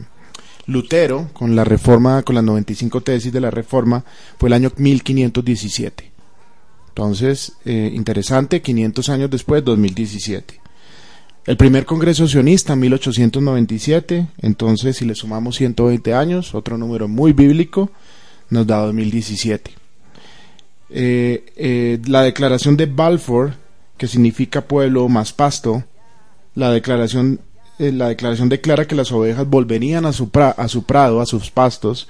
Lutero 0.67 1.31
con 1.33 1.57
la 1.57 1.65
reforma, 1.65 2.23
con 2.23 2.35
las 2.35 2.45
95 2.45 3.01
tesis 3.01 3.33
de 3.33 3.41
la 3.41 3.51
reforma, 3.51 4.05
fue 4.39 4.51
el 4.51 4.53
año 4.53 4.71
1517. 4.77 6.11
Entonces, 7.01 7.55
eh, 7.65 7.91
interesante, 7.95 8.61
500 8.61 9.09
años 9.09 9.31
después, 9.31 9.65
2017. 9.65 10.61
El 11.47 11.57
primer 11.57 11.87
Congreso 11.87 12.29
Sionista, 12.29 12.77
1897, 12.77 14.27
entonces 14.43 14.99
si 14.99 15.07
le 15.07 15.15
sumamos 15.15 15.57
120 15.57 16.13
años, 16.13 16.55
otro 16.55 16.77
número 16.77 17.09
muy 17.09 17.33
bíblico, 17.33 17.91
nos 18.51 18.67
da 18.67 18.81
2017. 18.81 19.71
Eh, 20.91 21.47
eh, 21.57 21.99
la 22.07 22.21
declaración 22.23 22.77
de 22.77 22.85
Balfour, 22.85 23.55
que 23.97 24.07
significa 24.07 24.61
pueblo 24.61 25.09
más 25.09 25.33
pasto, 25.33 25.83
la 26.55 26.71
declaración, 26.71 27.41
eh, 27.79 27.93
la 27.93 28.09
declaración 28.09 28.51
declara 28.51 28.87
que 28.87 28.95
las 28.95 29.11
ovejas 29.11 29.49
volverían 29.49 30.05
a 30.05 30.13
su, 30.13 30.29
a 30.35 30.69
su 30.69 30.83
prado, 30.83 31.23
a 31.23 31.27
sus 31.27 31.51
pastos. 31.51 32.09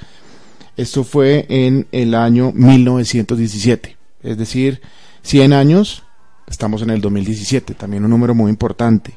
Esto 0.77 1.05
fue 1.05 1.47
en 1.49 1.87
el 1.93 2.17
año 2.17 2.51
1917, 2.53 4.00
es 4.23 4.37
decir, 4.39 4.81
100 5.23 5.53
años, 5.53 6.03
estamos 6.49 6.83
en 6.83 6.91
el 6.91 7.01
2017, 7.01 7.75
también 7.75 8.05
un 8.05 8.11
número 8.11 8.35
muy 8.35 8.51
importante. 8.51 9.15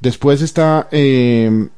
Después 0.00 0.42
está 0.42 0.88
eh, 0.90 1.68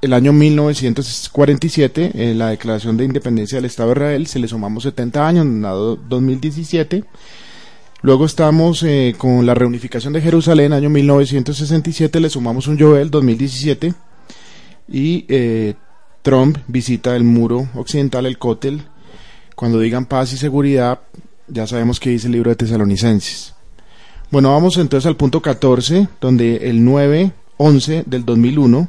el 0.00 0.12
año 0.12 0.32
1947, 0.32 2.10
eh, 2.14 2.34
la 2.34 2.48
declaración 2.50 2.96
de 2.96 3.04
independencia 3.04 3.56
del 3.56 3.64
Estado 3.66 3.88
de 3.90 3.94
Israel, 3.94 4.26
se 4.26 4.38
le 4.38 4.48
sumamos 4.48 4.82
70 4.84 5.26
años, 5.26 5.46
en 5.46 5.62
la 5.62 5.70
do- 5.70 5.96
2017. 5.96 7.04
Luego 8.02 8.26
estamos 8.26 8.82
eh, 8.82 9.14
con 9.16 9.46
la 9.46 9.54
reunificación 9.54 10.12
de 10.12 10.20
Jerusalén, 10.20 10.72
año 10.72 10.90
1967, 10.90 12.20
le 12.20 12.30
sumamos 12.30 12.66
un 12.66 12.78
Joel, 12.78 13.10
2017. 13.10 13.94
Y 14.88 15.24
Trump 16.22 16.58
visita 16.66 17.16
el 17.16 17.24
muro 17.24 17.68
occidental, 17.74 18.26
el 18.26 18.38
Cótel. 18.38 18.82
Cuando 19.56 19.78
digan 19.78 20.06
paz 20.06 20.32
y 20.32 20.36
seguridad, 20.36 21.00
ya 21.52 21.66
sabemos 21.66 22.00
que 22.00 22.10
dice 22.10 22.26
el 22.26 22.32
libro 22.32 22.50
de 22.50 22.56
Tesalonicenses. 22.56 23.54
Bueno, 24.30 24.50
vamos 24.50 24.78
entonces 24.78 25.06
al 25.06 25.16
punto 25.16 25.42
14, 25.42 26.08
donde 26.20 26.68
el 26.68 26.80
9-11 26.80 28.04
del 28.06 28.24
2001 28.24 28.88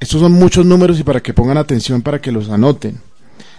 estos 0.00 0.22
son 0.22 0.32
muchos 0.32 0.64
números 0.64 0.98
y 0.98 1.02
para 1.02 1.22
que 1.22 1.34
pongan 1.34 1.58
atención 1.58 2.00
para 2.00 2.22
que 2.22 2.32
los 2.32 2.48
anoten. 2.48 2.98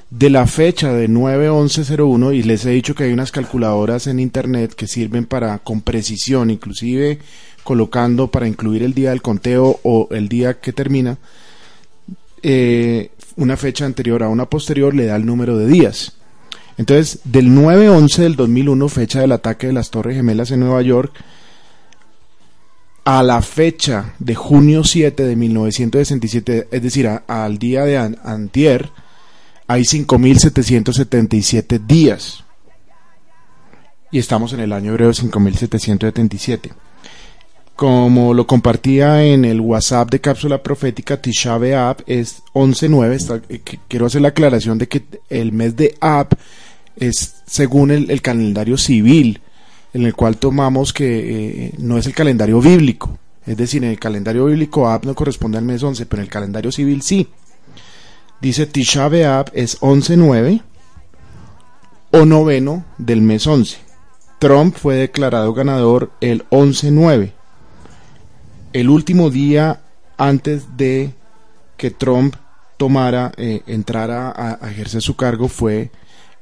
De 0.10 0.32
la 0.32 0.48
fecha 0.48 0.92
de 0.92 1.08
9-11-01, 1.08 2.36
y 2.36 2.42
les 2.42 2.66
he 2.66 2.72
dicho 2.72 2.96
que 2.96 3.04
hay 3.04 3.14
unas 3.14 3.32
calculadoras 3.32 4.08
en 4.08 4.20
internet 4.20 4.74
que 4.74 4.88
sirven 4.88 5.26
para, 5.26 5.60
con 5.60 5.82
precisión, 5.82 6.50
inclusive 6.50 7.20
colocando 7.64 8.30
para 8.30 8.48
incluir 8.48 8.82
el 8.82 8.96
día 8.96 9.12
del 9.12 9.22
conteo 9.22 9.80
o 9.84 10.08
el 10.10 10.28
día 10.28 10.60
que 10.60 10.74
termina, 10.74 11.20
eh, 12.42 13.12
una 13.36 13.56
fecha 13.56 13.86
anterior 13.86 14.24
a 14.24 14.30
una 14.30 14.50
posterior 14.50 14.96
le 14.96 15.06
da 15.06 15.16
el 15.16 15.28
número 15.28 15.58
de 15.58 15.68
días. 15.68 16.14
Entonces, 16.78 17.20
del 17.26 17.50
9-11 17.50 18.18
del 18.18 18.36
2001, 18.36 18.90
fecha 18.90 19.20
del 19.22 19.32
ataque 19.34 19.68
de 19.68 19.74
las 19.74 19.90
Torres 19.92 20.16
Gemelas 20.16 20.52
en 20.52 20.62
Nueva 20.62 20.82
York, 20.82 21.14
a 23.04 23.24
la 23.24 23.42
fecha 23.42 24.14
de 24.20 24.36
junio 24.36 24.84
7 24.84 25.24
de 25.24 25.36
1967, 25.36 26.68
es 26.72 26.82
decir, 26.84 27.08
al 27.28 27.58
día 27.58 27.84
de 27.84 27.98
an- 27.98 28.18
antier, 28.24 28.90
hay 29.68 29.82
5.777 29.84 31.80
días. 31.86 32.44
Y 34.12 34.20
estamos 34.20 34.54
en 34.54 34.60
el 34.60 34.72
año 34.74 34.92
hebreo 34.92 35.12
5.777. 35.12 36.72
Como 37.82 38.36
lo 38.36 38.46
compartía 38.46 39.24
en 39.26 39.44
el 39.44 39.60
WhatsApp 39.60 40.12
de 40.12 40.22
Cápsula 40.22 40.62
Profética, 40.62 41.20
Tisha 41.20 41.58
B'Av 41.58 42.04
es 42.06 42.44
11.9. 42.54 43.14
Está- 43.16 43.42
eh, 43.50 43.60
Quiero 43.88 44.06
hacer 44.06 44.22
la 44.22 44.28
aclaración 44.28 44.78
de 44.78 44.88
que 44.88 45.02
el 45.32 45.52
mes 45.52 45.76
de 45.76 45.96
Ab 46.00 46.28
es 46.96 47.38
según 47.48 47.90
el, 47.90 48.12
el 48.12 48.22
calendario 48.22 48.78
civil, 48.78 49.42
en 49.96 50.04
el 50.06 50.14
cual 50.14 50.38
tomamos 50.38 50.94
que 50.94 51.06
eh, 51.70 51.74
no 51.80 51.98
es 51.98 52.06
el 52.06 52.14
calendario 52.14 52.62
bíblico. 52.62 53.18
Es 53.48 53.58
decir, 53.58 53.84
en 53.84 53.90
el 53.90 53.98
calendario 54.00 54.46
bíblico 54.46 54.88
Ab 54.88 55.08
no 55.08 55.16
corresponde 55.16 55.58
al 55.58 55.66
mes 55.66 55.82
11, 55.82 56.06
pero 56.06 56.22
en 56.22 56.26
el 56.28 56.32
calendario 56.32 56.72
civil 56.72 57.02
sí. 57.02 57.30
Dice 58.42 58.68
Tisha 58.68 59.08
B'Av 59.10 59.46
es 59.54 59.82
11.9 59.82 60.62
o 62.12 62.26
noveno 62.26 62.86
del 63.00 63.24
mes 63.24 63.48
11. 63.48 63.78
Trump 64.38 64.76
fue 64.78 64.98
declarado 64.98 65.52
ganador 65.56 66.12
el 66.22 66.48
11.9. 66.52 67.32
El 68.74 68.90
último 68.90 69.30
día 69.30 69.82
antes 70.18 70.78
de 70.78 71.14
que 71.78 71.92
Trump 71.92 72.36
tomara, 72.78 73.32
eh, 73.38 73.62
entrara 73.68 74.30
a, 74.30 74.64
a 74.66 74.72
ejercer 74.72 75.02
su 75.02 75.16
cargo 75.16 75.48
fue 75.48 75.92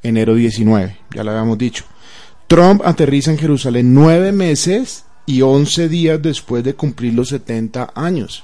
enero 0.03 0.35
19, 0.35 0.97
ya 1.13 1.23
lo 1.23 1.31
habíamos 1.31 1.57
dicho. 1.57 1.85
Trump 2.47 2.81
aterriza 2.83 3.31
en 3.31 3.37
Jerusalén 3.37 3.93
nueve 3.93 4.31
meses 4.31 5.05
y 5.25 5.41
once 5.41 5.87
días 5.87 6.21
después 6.21 6.63
de 6.63 6.73
cumplir 6.73 7.13
los 7.13 7.29
70 7.29 7.91
años. 7.95 8.43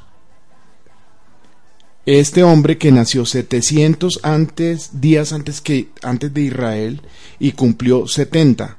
Este 2.06 2.44
hombre 2.44 2.78
que 2.78 2.92
nació 2.92 3.26
700 3.26 4.20
antes, 4.22 5.02
días 5.02 5.34
antes, 5.34 5.60
que, 5.60 5.90
antes 6.04 6.32
de 6.32 6.42
Israel 6.42 7.02
y 7.40 7.54
cumplió 7.54 8.08
70. 8.08 8.78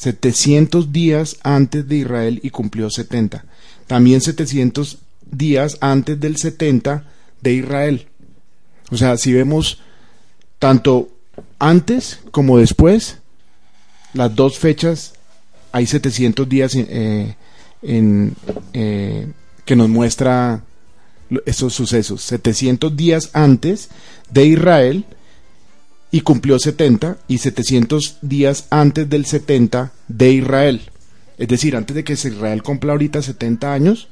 700 0.00 0.92
días 0.92 1.36
antes 1.42 1.86
de 1.86 1.96
Israel 1.96 2.40
y 2.42 2.48
cumplió 2.48 2.88
70. 2.88 3.44
También 3.86 4.22
700 4.22 4.96
días 5.30 5.76
antes 5.82 6.18
del 6.18 6.38
70 6.38 7.04
de 7.42 7.52
Israel. 7.52 8.06
O 8.90 8.96
sea, 8.96 9.18
si 9.18 9.34
vemos 9.34 9.82
tanto 10.58 11.10
antes 11.58 12.20
como 12.30 12.56
después, 12.56 13.18
las 14.14 14.34
dos 14.34 14.58
fechas, 14.58 15.12
hay 15.70 15.86
700 15.86 16.48
días 16.48 16.74
eh, 16.76 17.36
en, 17.82 18.34
eh, 18.72 19.30
que 19.66 19.76
nos 19.76 19.90
muestra 19.90 20.62
esos 21.44 21.74
sucesos. 21.74 22.22
700 22.22 22.96
días 22.96 23.28
antes 23.34 23.90
de 24.30 24.46
Israel 24.46 25.04
y 26.10 26.22
cumplió 26.22 26.58
70 26.58 27.18
y 27.28 27.38
700 27.38 28.18
días 28.22 28.66
antes 28.70 29.08
del 29.08 29.26
70 29.26 29.92
de 30.08 30.32
Israel. 30.32 30.80
Es 31.38 31.48
decir, 31.48 31.76
antes 31.76 31.94
de 31.94 32.04
que 32.04 32.14
Israel 32.14 32.62
cumpla 32.62 32.92
ahorita 32.92 33.22
70 33.22 33.72
años, 33.72 34.08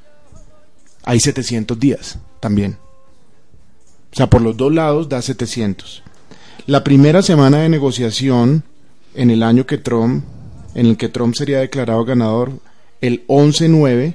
hay 1.04 1.20
700 1.20 1.78
días 1.78 2.18
también. 2.40 2.76
O 4.12 4.16
sea, 4.16 4.30
por 4.30 4.40
los 4.40 4.56
dos 4.56 4.72
lados 4.72 5.08
da 5.08 5.20
700. 5.20 6.02
La 6.66 6.84
primera 6.84 7.22
semana 7.22 7.58
de 7.58 7.68
negociación 7.68 8.62
en 9.14 9.30
el 9.30 9.42
año 9.42 9.66
que 9.66 9.78
Trump, 9.78 10.24
en 10.74 10.86
el 10.86 10.96
que 10.96 11.08
Trump 11.08 11.34
sería 11.34 11.58
declarado 11.58 12.04
ganador, 12.04 12.52
el 13.00 13.26
11-9, 13.26 14.14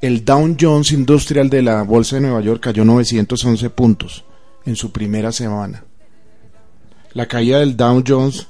el 0.00 0.24
Dow 0.24 0.56
Jones 0.58 0.92
Industrial 0.92 1.50
de 1.50 1.62
la 1.62 1.82
Bolsa 1.82 2.16
de 2.16 2.22
Nueva 2.22 2.40
York 2.40 2.62
cayó 2.62 2.84
911 2.84 3.70
puntos 3.70 4.24
en 4.64 4.76
su 4.76 4.92
primera 4.92 5.32
semana. 5.32 5.84
La 7.12 7.26
caída 7.26 7.58
del 7.58 7.76
Dow 7.76 8.04
Jones 8.06 8.46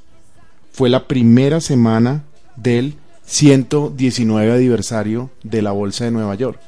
fue 0.70 0.90
la 0.90 1.09
primera 1.09 1.62
semana 1.62 2.25
del 2.57 2.94
119 3.25 4.53
aniversario 4.53 5.31
de 5.42 5.62
la 5.62 5.73
Bolsa 5.73 6.05
de 6.05 6.11
Nueva 6.11 6.35
York. 6.35 6.61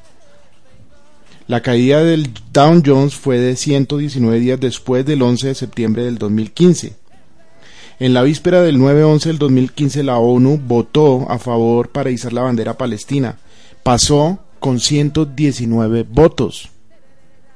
La 1.48 1.60
caída 1.60 2.02
del 2.02 2.30
Dow 2.50 2.82
Jones 2.84 3.14
fue 3.14 3.38
de 3.38 3.56
119 3.56 4.40
días 4.40 4.58
después 4.58 5.04
del 5.04 5.20
11 5.20 5.48
de 5.48 5.54
septiembre 5.54 6.04
del 6.04 6.16
2015. 6.16 6.94
En 7.98 8.14
la 8.14 8.22
víspera 8.22 8.62
del 8.62 8.78
9-11 8.78 9.24
del 9.24 9.38
2015 9.38 10.02
la 10.02 10.16
ONU 10.16 10.58
votó 10.66 11.30
a 11.30 11.38
favor 11.38 11.90
para 11.90 12.10
izar 12.10 12.32
la 12.32 12.40
bandera 12.40 12.78
palestina. 12.78 13.36
Pasó 13.82 14.38
con 14.60 14.80
119 14.80 16.04
votos 16.04 16.70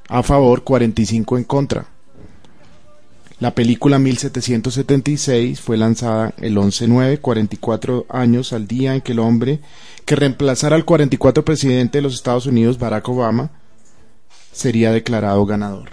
a 0.09 0.23
favor, 0.23 0.63
45 0.63 1.39
en 1.39 1.45
contra. 1.45 1.96
La 3.39 3.55
película 3.55 3.99
1776 3.99 5.61
fue 5.61 5.77
lanzada 5.77 6.33
el 6.39 6.57
11-9, 6.57 7.21
44 7.21 8.07
años 8.09 8.55
al 8.55 8.67
día 8.67 8.95
en 8.95 9.03
que 9.03 9.13
el 9.13 9.19
hombre 9.19 9.61
que 10.07 10.17
reemplazara 10.17 10.75
al 10.75 10.87
44 10.87 11.45
presidente 11.45 11.99
de 11.99 12.03
los 12.03 12.15
Estados 12.15 12.47
Unidos, 12.47 12.79
Barack 12.79 13.07
Obama, 13.11 13.51
sería 14.53 14.91
declarado 14.91 15.45
ganador. 15.45 15.91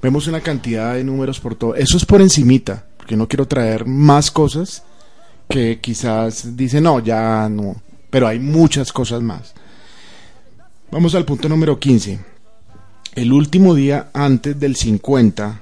Vemos 0.00 0.26
una 0.26 0.40
cantidad 0.40 0.94
de 0.94 1.04
números 1.04 1.40
por 1.40 1.56
todo. 1.56 1.74
Eso 1.74 1.98
es 1.98 2.06
por 2.06 2.22
encimita, 2.22 2.86
porque 2.96 3.16
no 3.16 3.28
quiero 3.28 3.46
traer 3.46 3.84
más 3.84 4.30
cosas 4.30 4.82
que 5.46 5.78
quizás 5.78 6.56
dicen, 6.56 6.84
no, 6.84 7.00
ya 7.00 7.46
no, 7.50 7.76
pero 8.08 8.26
hay 8.26 8.38
muchas 8.38 8.94
cosas 8.94 9.20
más. 9.20 9.52
Vamos 10.90 11.14
al 11.14 11.26
punto 11.26 11.50
número 11.50 11.78
15. 11.78 12.18
El 13.14 13.32
último 13.32 13.74
día 13.74 14.08
antes 14.14 14.58
del 14.58 14.74
50, 14.74 15.60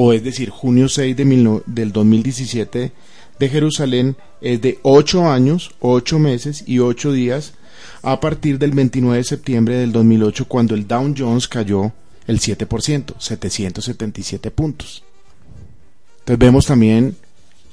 o 0.00 0.12
es 0.12 0.22
decir, 0.22 0.48
junio 0.50 0.88
6 0.88 1.16
de 1.16 1.60
del 1.66 1.90
2017, 1.90 2.92
de 3.36 3.48
Jerusalén 3.48 4.16
es 4.40 4.62
de 4.62 4.78
8 4.82 5.28
años, 5.28 5.72
8 5.80 6.20
meses 6.20 6.62
y 6.68 6.78
8 6.78 7.10
días 7.10 7.54
a 8.02 8.20
partir 8.20 8.60
del 8.60 8.70
29 8.70 9.16
de 9.16 9.24
septiembre 9.24 9.74
del 9.74 9.90
2008 9.90 10.44
cuando 10.46 10.76
el 10.76 10.86
Dow 10.86 11.12
Jones 11.18 11.48
cayó 11.48 11.90
el 12.28 12.38
7%, 12.38 13.14
777 13.18 14.52
puntos. 14.52 15.02
Entonces 16.20 16.38
vemos 16.38 16.66
también 16.66 17.16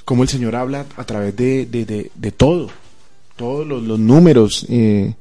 cómo 0.04 0.24
el 0.24 0.30
Señor 0.30 0.56
habla 0.56 0.88
a 0.98 1.04
través 1.04 1.36
de, 1.36 1.68
de, 1.68 2.32
todo, 2.32 2.72
todos 3.36 3.68
los, 3.68 3.84
los 3.84 4.00
números. 4.00 4.66
Eh, 4.68 5.14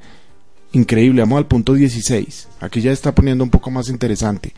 increíble. 0.72 1.20
Vamos 1.20 1.36
al 1.36 1.46
punto 1.48 1.74
16. 1.74 2.48
Aquí 2.60 2.80
ya 2.80 2.92
está 2.92 3.14
poniendo 3.14 3.44
un 3.44 3.50
poco 3.50 3.70
más 3.70 3.90
interesante. 3.90 4.54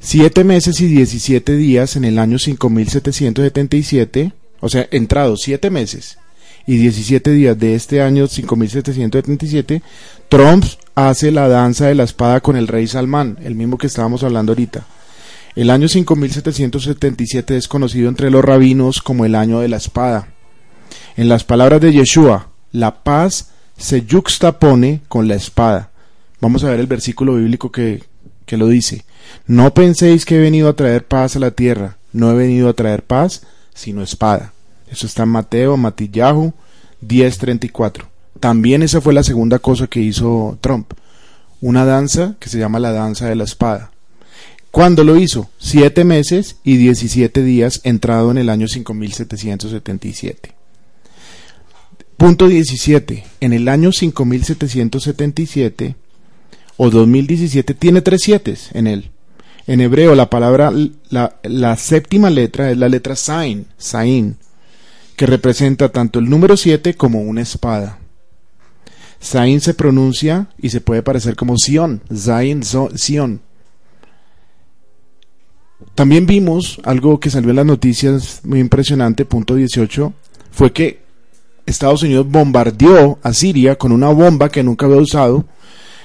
Siete 0.00 0.44
meses 0.44 0.80
y 0.80 0.86
17 0.86 1.56
días 1.56 1.96
en 1.96 2.04
el 2.04 2.18
año 2.18 2.38
5777, 2.38 4.32
o 4.60 4.68
sea, 4.68 4.86
entrados 4.90 5.40
siete 5.42 5.70
meses 5.70 6.18
y 6.66 6.76
17 6.76 7.32
días 7.32 7.58
de 7.58 7.74
este 7.74 8.02
año 8.02 8.26
5777, 8.26 9.82
Trump 10.28 10.64
hace 10.94 11.32
la 11.32 11.48
danza 11.48 11.86
de 11.86 11.94
la 11.94 12.04
espada 12.04 12.40
con 12.40 12.56
el 12.56 12.68
rey 12.68 12.86
Salmán, 12.86 13.38
el 13.42 13.54
mismo 13.54 13.78
que 13.78 13.86
estábamos 13.86 14.22
hablando 14.22 14.52
ahorita. 14.52 14.86
El 15.56 15.70
año 15.70 15.88
5777 15.88 17.56
es 17.56 17.66
conocido 17.66 18.08
entre 18.08 18.30
los 18.30 18.44
rabinos 18.44 19.02
como 19.02 19.24
el 19.24 19.34
año 19.34 19.60
de 19.60 19.68
la 19.68 19.78
espada. 19.78 20.28
En 21.16 21.28
las 21.28 21.42
palabras 21.42 21.80
de 21.80 21.92
Yeshua, 21.92 22.50
la 22.70 23.02
paz 23.02 23.50
se 23.76 24.04
yuxtapone 24.04 25.00
con 25.08 25.26
la 25.26 25.34
espada. 25.34 25.90
Vamos 26.40 26.62
a 26.62 26.70
ver 26.70 26.80
el 26.80 26.86
versículo 26.86 27.34
bíblico 27.34 27.72
que, 27.72 28.04
que 28.48 28.56
lo 28.56 28.66
dice. 28.66 29.04
No 29.46 29.72
penséis 29.74 30.24
que 30.24 30.36
he 30.36 30.40
venido 30.40 30.68
a 30.68 30.74
traer 30.74 31.06
paz 31.06 31.36
a 31.36 31.38
la 31.38 31.52
tierra. 31.52 31.98
No 32.12 32.32
he 32.32 32.34
venido 32.34 32.68
a 32.68 32.72
traer 32.72 33.04
paz, 33.04 33.42
sino 33.74 34.02
espada. 34.02 34.52
Eso 34.90 35.06
está 35.06 35.22
en 35.22 35.28
Mateo, 35.28 35.76
Matillahu 35.76 36.52
10:34. 37.00 38.08
También 38.40 38.82
esa 38.82 39.00
fue 39.00 39.12
la 39.12 39.22
segunda 39.22 39.60
cosa 39.60 39.86
que 39.86 40.00
hizo 40.00 40.58
Trump. 40.60 40.94
Una 41.60 41.84
danza 41.84 42.34
que 42.40 42.48
se 42.48 42.58
llama 42.58 42.80
la 42.80 42.92
danza 42.92 43.28
de 43.28 43.36
la 43.36 43.44
espada. 43.44 43.92
¿Cuándo 44.70 45.04
lo 45.04 45.16
hizo? 45.16 45.50
Siete 45.58 46.04
meses 46.04 46.56
y 46.64 46.76
diecisiete 46.76 47.42
días 47.42 47.80
entrado 47.84 48.30
en 48.30 48.38
el 48.38 48.48
año 48.48 48.66
5777. 48.66 50.54
Punto 52.16 52.48
17. 52.48 53.24
En 53.40 53.52
el 53.52 53.68
año 53.68 53.92
5777 53.92 55.96
o 56.78 56.88
2017 56.88 57.74
tiene 57.74 58.00
tres 58.00 58.22
siete 58.22 58.56
en 58.72 58.86
él. 58.86 59.10
En 59.66 59.82
hebreo 59.82 60.14
la 60.14 60.30
palabra, 60.30 60.72
la, 61.10 61.76
séptima 61.76 62.30
letra 62.30 62.70
es 62.70 62.78
la 62.78 62.88
letra 62.88 63.14
Sain, 63.14 63.66
Sain, 63.76 64.36
que 65.14 65.26
representa 65.26 65.90
tanto 65.90 66.20
el 66.20 66.30
número 66.30 66.56
7 66.56 66.94
como 66.94 67.20
una 67.20 67.42
espada. 67.42 67.98
Sain 69.20 69.60
se 69.60 69.74
pronuncia 69.74 70.48
y 70.56 70.70
se 70.70 70.80
puede 70.80 71.02
parecer 71.02 71.36
como 71.36 71.58
Sion, 71.58 72.00
Zain, 72.14 72.62
Sion. 72.62 73.42
También 75.94 76.24
vimos 76.24 76.80
algo 76.84 77.20
que 77.20 77.28
salió 77.28 77.50
en 77.50 77.56
las 77.56 77.66
noticias 77.66 78.40
muy 78.44 78.60
impresionante, 78.60 79.26
punto 79.26 79.54
18, 79.54 80.14
fue 80.50 80.72
que 80.72 81.02
Estados 81.66 82.02
Unidos 82.02 82.26
bombardeó 82.26 83.18
a 83.22 83.34
Siria 83.34 83.76
con 83.76 83.92
una 83.92 84.08
bomba 84.08 84.48
que 84.48 84.62
nunca 84.62 84.86
había 84.86 84.98
usado, 84.98 85.44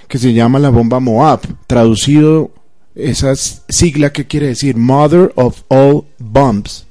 que 0.07 0.17
se 0.17 0.33
llama 0.33 0.59
la 0.59 0.69
bomba 0.69 0.99
Moab, 0.99 1.41
traducido 1.67 2.51
esa 2.95 3.35
sigla 3.35 4.11
que 4.11 4.27
quiere 4.27 4.47
decir 4.47 4.77
Mother 4.77 5.31
of 5.35 5.61
All 5.67 6.03
Bombs, 6.19 6.85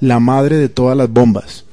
la 0.00 0.20
madre 0.20 0.56
de 0.56 0.68
todas 0.68 0.96
las 0.96 1.10
bombas. 1.10 1.64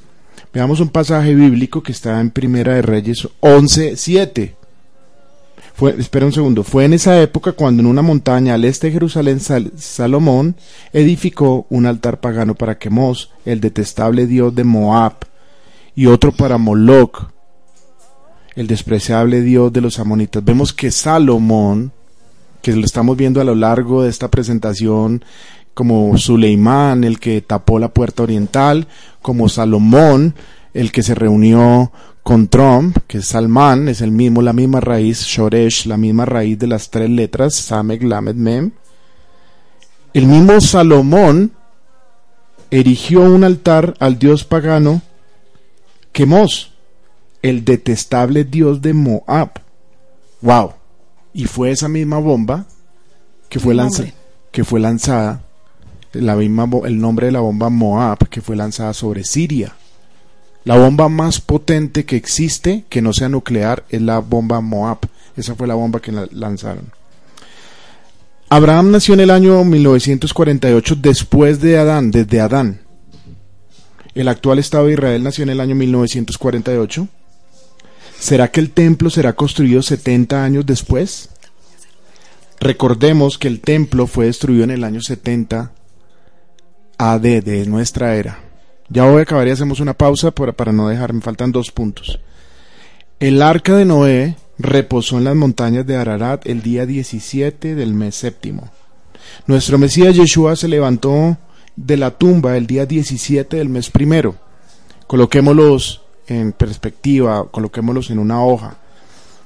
Veamos 0.52 0.80
un 0.80 0.88
pasaje 0.88 1.34
bíblico 1.34 1.82
que 1.82 1.92
está 1.92 2.18
en 2.20 2.30
Primera 2.30 2.74
de 2.74 2.82
Reyes 2.82 3.28
11:7. 3.40 4.54
Fue, 5.74 5.94
espera 5.98 6.24
un 6.24 6.32
segundo, 6.32 6.62
fue 6.62 6.86
en 6.86 6.94
esa 6.94 7.20
época 7.20 7.52
cuando 7.52 7.82
en 7.82 7.86
una 7.86 8.00
montaña 8.00 8.54
al 8.54 8.64
este 8.64 8.86
de 8.86 8.94
Jerusalén 8.94 9.40
Salomón 9.40 10.56
edificó 10.94 11.66
un 11.68 11.84
altar 11.84 12.20
pagano 12.20 12.54
para 12.54 12.78
Quemos, 12.78 13.30
el 13.44 13.60
detestable 13.60 14.26
dios 14.26 14.54
de 14.54 14.64
Moab 14.64 15.16
y 15.94 16.06
otro 16.06 16.32
para 16.32 16.56
Moloch, 16.56 17.28
el 18.56 18.66
despreciable 18.66 19.42
dios 19.42 19.72
de 19.72 19.80
los 19.80 19.98
amonitas. 19.98 20.44
Vemos 20.44 20.72
que 20.72 20.90
Salomón, 20.90 21.92
que 22.62 22.74
lo 22.74 22.84
estamos 22.84 23.16
viendo 23.16 23.40
a 23.40 23.44
lo 23.44 23.54
largo 23.54 24.02
de 24.02 24.10
esta 24.10 24.28
presentación, 24.30 25.24
como 25.74 26.16
Suleimán, 26.16 27.04
el 27.04 27.20
que 27.20 27.42
tapó 27.42 27.78
la 27.78 27.92
puerta 27.92 28.22
oriental, 28.22 28.88
como 29.20 29.48
Salomón, 29.48 30.34
el 30.72 30.90
que 30.90 31.02
se 31.02 31.14
reunió 31.14 31.92
con 32.22 32.48
Trump, 32.48 32.96
que 33.06 33.18
es 33.18 33.26
Salman, 33.26 33.88
es 33.88 34.00
el 34.00 34.10
mismo, 34.10 34.42
la 34.42 34.52
misma 34.52 34.80
raíz, 34.80 35.20
Shoresh, 35.26 35.86
la 35.86 35.96
misma 35.96 36.24
raíz 36.24 36.58
de 36.58 36.66
las 36.66 36.90
tres 36.90 37.10
letras, 37.10 37.54
Samek, 37.54 38.02
Lamed, 38.02 38.34
Mem. 38.34 38.72
El 40.12 40.26
mismo 40.26 40.60
Salomón 40.60 41.52
erigió 42.70 43.20
un 43.20 43.44
altar 43.44 43.94
al 44.00 44.18
dios 44.18 44.44
pagano 44.44 45.02
Quemos, 46.16 46.72
el 47.48 47.64
detestable 47.64 48.44
dios 48.44 48.80
de 48.82 48.92
Moab. 48.92 49.50
Wow. 50.40 50.72
Y 51.32 51.44
fue 51.46 51.70
esa 51.70 51.88
misma 51.88 52.18
bomba 52.18 52.66
que 53.48 53.60
fue, 53.60 53.74
lanza- 53.74 54.12
que 54.52 54.64
fue 54.64 54.80
lanzada, 54.80 55.42
la 56.12 56.34
misma, 56.34 56.68
el 56.84 56.98
nombre 57.00 57.26
de 57.26 57.32
la 57.32 57.40
bomba 57.40 57.68
Moab, 57.68 58.28
que 58.28 58.40
fue 58.40 58.56
lanzada 58.56 58.92
sobre 58.94 59.24
Siria. 59.24 59.74
La 60.64 60.76
bomba 60.76 61.08
más 61.08 61.40
potente 61.40 62.04
que 62.04 62.16
existe, 62.16 62.84
que 62.88 63.00
no 63.02 63.12
sea 63.12 63.28
nuclear, 63.28 63.84
es 63.88 64.02
la 64.02 64.18
bomba 64.18 64.60
Moab. 64.60 64.98
Esa 65.36 65.54
fue 65.54 65.66
la 65.68 65.74
bomba 65.74 66.00
que 66.00 66.10
la- 66.12 66.28
lanzaron. 66.32 66.90
Abraham 68.48 68.90
nació 68.92 69.14
en 69.14 69.20
el 69.20 69.30
año 69.30 69.62
1948 69.64 70.96
después 70.96 71.60
de 71.60 71.78
Adán, 71.78 72.10
desde 72.10 72.40
Adán. 72.40 72.80
El 74.14 74.28
actual 74.28 74.58
Estado 74.58 74.86
de 74.86 74.94
Israel 74.94 75.22
nació 75.22 75.42
en 75.44 75.50
el 75.50 75.60
año 75.60 75.74
1948. 75.74 77.08
¿Será 78.18 78.48
que 78.48 78.60
el 78.60 78.70
templo 78.70 79.10
será 79.10 79.34
construido 79.34 79.82
70 79.82 80.42
años 80.42 80.66
después? 80.66 81.30
Recordemos 82.58 83.38
que 83.38 83.48
el 83.48 83.60
templo 83.60 84.06
fue 84.06 84.26
destruido 84.26 84.64
en 84.64 84.70
el 84.70 84.84
año 84.84 85.00
70 85.00 85.72
AD 86.98 87.20
de 87.20 87.66
nuestra 87.66 88.16
era. 88.16 88.40
Ya 88.88 89.04
voy 89.04 89.20
a 89.20 89.22
acabar 89.22 89.46
y 89.46 89.50
hacemos 89.50 89.80
una 89.80 89.94
pausa 89.94 90.30
para, 90.30 90.52
para 90.52 90.72
no 90.72 90.88
dejar, 90.88 91.12
me 91.12 91.20
faltan 91.20 91.52
dos 91.52 91.70
puntos. 91.70 92.18
El 93.20 93.42
arca 93.42 93.76
de 93.76 93.84
Noé 93.84 94.36
reposó 94.58 95.18
en 95.18 95.24
las 95.24 95.36
montañas 95.36 95.86
de 95.86 95.96
Ararat 95.96 96.46
el 96.46 96.62
día 96.62 96.86
17 96.86 97.74
del 97.74 97.94
mes 97.94 98.14
séptimo. 98.14 98.70
Nuestro 99.46 99.78
Mesías 99.78 100.14
Yeshua 100.14 100.56
se 100.56 100.68
levantó 100.68 101.36
de 101.76 101.96
la 101.96 102.12
tumba 102.12 102.56
el 102.56 102.66
día 102.66 102.86
17 102.86 103.56
del 103.56 103.68
mes 103.68 103.90
primero. 103.90 104.36
Coloquémoslos 105.06 106.02
en 106.28 106.52
perspectiva, 106.52 107.46
coloquémoslos 107.50 108.10
en 108.10 108.18
una 108.18 108.44
hoja. 108.44 108.78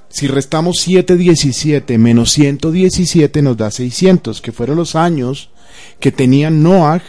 Si 0.09 0.27
restamos 0.27 0.81
717 0.81 1.97
menos 1.99 2.33
117 2.33 3.43
nos 3.43 3.57
da 3.57 3.71
600, 3.71 4.41
que 4.41 4.53
fueron 4.53 4.77
los 4.77 4.97
años 4.97 5.51
que 6.01 6.11
tenía 6.11 6.51
Noah 6.51 7.03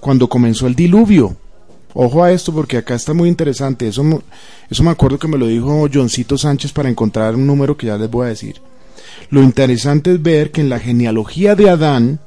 cuando 0.00 0.28
comenzó 0.28 0.66
el 0.66 0.76
diluvio. 0.76 1.36
Ojo 1.94 2.22
a 2.22 2.30
esto 2.30 2.52
porque 2.52 2.76
acá 2.76 2.94
está 2.94 3.14
muy 3.14 3.28
interesante. 3.28 3.88
Eso, 3.88 4.22
eso 4.70 4.82
me 4.82 4.90
acuerdo 4.90 5.18
que 5.18 5.28
me 5.28 5.38
lo 5.38 5.46
dijo 5.46 5.88
Johncito 5.92 6.36
Sánchez 6.36 6.72
para 6.72 6.88
encontrar 6.88 7.34
un 7.34 7.46
número 7.46 7.76
que 7.76 7.86
ya 7.86 7.96
les 7.96 8.10
voy 8.10 8.26
a 8.26 8.28
decir. 8.28 8.60
Lo 9.30 9.42
interesante 9.42 10.12
es 10.12 10.22
ver 10.22 10.52
que 10.52 10.60
en 10.60 10.68
la 10.68 10.78
genealogía 10.78 11.56
de 11.56 11.70
Adán, 11.70 12.20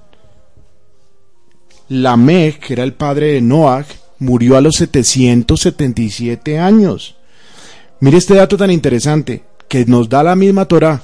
Lamech, 1.88 2.60
que 2.60 2.74
era 2.74 2.84
el 2.84 2.94
padre 2.94 3.34
de 3.34 3.42
Noah, 3.42 3.86
murió 4.20 4.58
a 4.58 4.62
los 4.62 4.76
777 4.76 6.60
años. 6.60 7.16
Mire 8.00 8.18
este 8.18 8.36
dato 8.36 8.58
tan 8.58 8.72
interesante 8.72 9.44
que 9.68 9.86
nos 9.86 10.10
da 10.10 10.24
la 10.24 10.36
misma 10.36 10.66
Torah. 10.66 11.02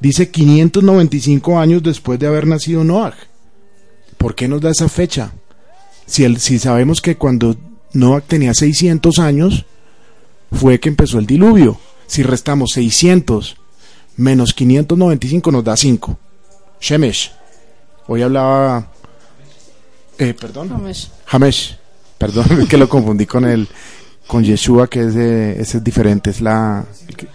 Dice 0.00 0.30
595 0.30 1.58
años 1.58 1.82
después 1.82 2.18
de 2.18 2.26
haber 2.26 2.46
nacido 2.46 2.84
Noah. 2.84 3.14
¿Por 4.18 4.34
qué 4.34 4.46
nos 4.48 4.60
da 4.60 4.70
esa 4.70 4.88
fecha? 4.88 5.32
Si, 6.06 6.24
el- 6.24 6.38
si 6.38 6.58
sabemos 6.58 7.00
que 7.00 7.16
cuando 7.16 7.56
Noah 7.92 8.20
tenía 8.20 8.54
600 8.54 9.18
años 9.18 9.64
fue 10.52 10.78
que 10.80 10.88
empezó 10.88 11.18
el 11.18 11.26
diluvio. 11.26 11.78
Si 12.06 12.22
restamos 12.22 12.70
600 12.74 13.56
menos 14.16 14.52
595 14.54 15.50
nos 15.50 15.64
da 15.64 15.76
5. 15.76 16.18
Shemesh. 16.80 17.32
Hoy 18.06 18.22
hablaba... 18.22 18.88
Eh, 20.18 20.32
perdón. 20.34 20.70
Hamesh. 20.72 21.08
Hamesh, 21.26 21.76
perdón, 22.18 22.46
es 22.62 22.68
que 22.68 22.76
lo 22.76 22.88
confundí 22.88 23.26
con 23.26 23.44
el 23.44 23.68
con 24.26 24.42
Yeshua, 24.42 24.88
que 24.88 25.00
es 25.00 25.14
de, 25.14 25.60
ese 25.60 25.78
es 25.78 25.84
diferente, 25.84 26.30
es 26.30 26.40
la 26.40 26.84
que- 27.16 27.28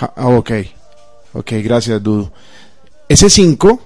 ah, 0.00 0.28
ok, 0.28 0.50
ok, 1.34 1.52
gracias 1.62 2.02
Dudo. 2.02 2.32
Ese 3.08 3.28
5 3.28 3.80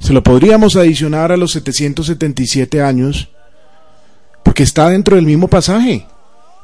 se 0.00 0.12
lo 0.12 0.22
podríamos 0.22 0.74
adicionar 0.76 1.30
a 1.32 1.36
los 1.36 1.52
777 1.52 2.82
años 2.82 3.28
porque 4.42 4.62
está 4.62 4.88
dentro 4.88 5.16
del 5.16 5.26
mismo 5.26 5.48
pasaje. 5.48 6.06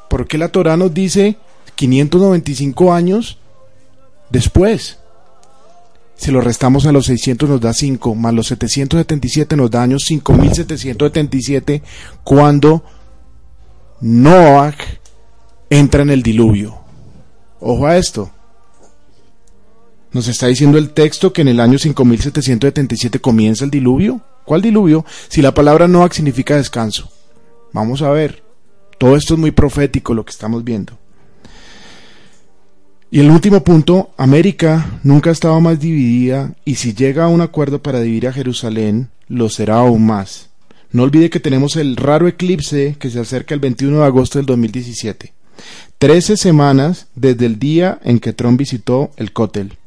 Porque 0.09 0.37
la 0.39 0.49
Torah 0.49 0.75
nos 0.75 0.93
dice 0.93 1.37
595 1.75 2.91
años 2.91 3.37
después? 4.31 4.97
Si 6.19 6.31
lo 6.31 6.41
restamos 6.41 6.85
a 6.85 6.91
los 6.91 7.05
600 7.05 7.47
nos 7.47 7.61
da 7.61 7.73
5, 7.73 8.13
más 8.13 8.33
los 8.33 8.47
777 8.47 9.55
nos 9.55 9.71
da 9.71 9.83
años 9.83 10.03
5777 10.03 11.81
cuando 12.25 12.83
Noah 14.01 14.75
entra 15.69 16.01
en 16.01 16.09
el 16.09 16.21
diluvio. 16.21 16.77
Ojo 17.61 17.87
a 17.87 17.95
esto. 17.95 18.29
Nos 20.11 20.27
está 20.27 20.47
diciendo 20.47 20.77
el 20.77 20.89
texto 20.89 21.31
que 21.31 21.41
en 21.41 21.47
el 21.47 21.61
año 21.61 21.79
5777 21.79 23.21
comienza 23.21 23.63
el 23.63 23.71
diluvio. 23.71 24.19
¿Cuál 24.43 24.61
diluvio? 24.61 25.05
Si 25.29 25.41
la 25.41 25.53
palabra 25.53 25.87
Noah 25.87 26.09
significa 26.11 26.57
descanso. 26.57 27.09
Vamos 27.71 28.01
a 28.01 28.09
ver. 28.09 28.43
Todo 28.97 29.15
esto 29.15 29.35
es 29.35 29.39
muy 29.39 29.51
profético 29.51 30.13
lo 30.13 30.25
que 30.25 30.31
estamos 30.31 30.65
viendo. 30.65 30.99
Y 33.11 33.19
el 33.21 33.31
último 33.31 33.63
punto, 33.63 34.11
América 34.17 34.99
nunca 35.03 35.29
ha 35.31 35.33
estado 35.33 35.59
más 35.61 35.79
dividida 35.79 36.53
y 36.63 36.75
si 36.75 36.93
llega 36.93 37.23
a 37.25 37.27
un 37.29 37.41
acuerdo 37.41 37.81
para 37.81 38.01
dividir 38.01 38.27
a 38.27 38.33
Jerusalén, 38.33 39.09
lo 39.27 39.49
será 39.49 39.77
aún 39.79 40.05
más. 40.05 40.49
No 40.91 41.03
olvide 41.03 41.29
que 41.29 41.39
tenemos 41.39 41.75
el 41.75 41.95
raro 41.95 42.27
eclipse 42.27 42.95
que 42.99 43.09
se 43.09 43.19
acerca 43.19 43.53
el 43.55 43.59
21 43.61 43.99
de 43.99 44.05
agosto 44.05 44.37
del 44.37 44.45
2017. 44.45 45.33
Trece 45.97 46.37
semanas 46.37 47.07
desde 47.15 47.45
el 47.47 47.57
día 47.59 47.99
en 48.03 48.19
que 48.19 48.33
Trump 48.33 48.59
visitó 48.59 49.11
el 49.17 49.33
Cótel. 49.33 49.77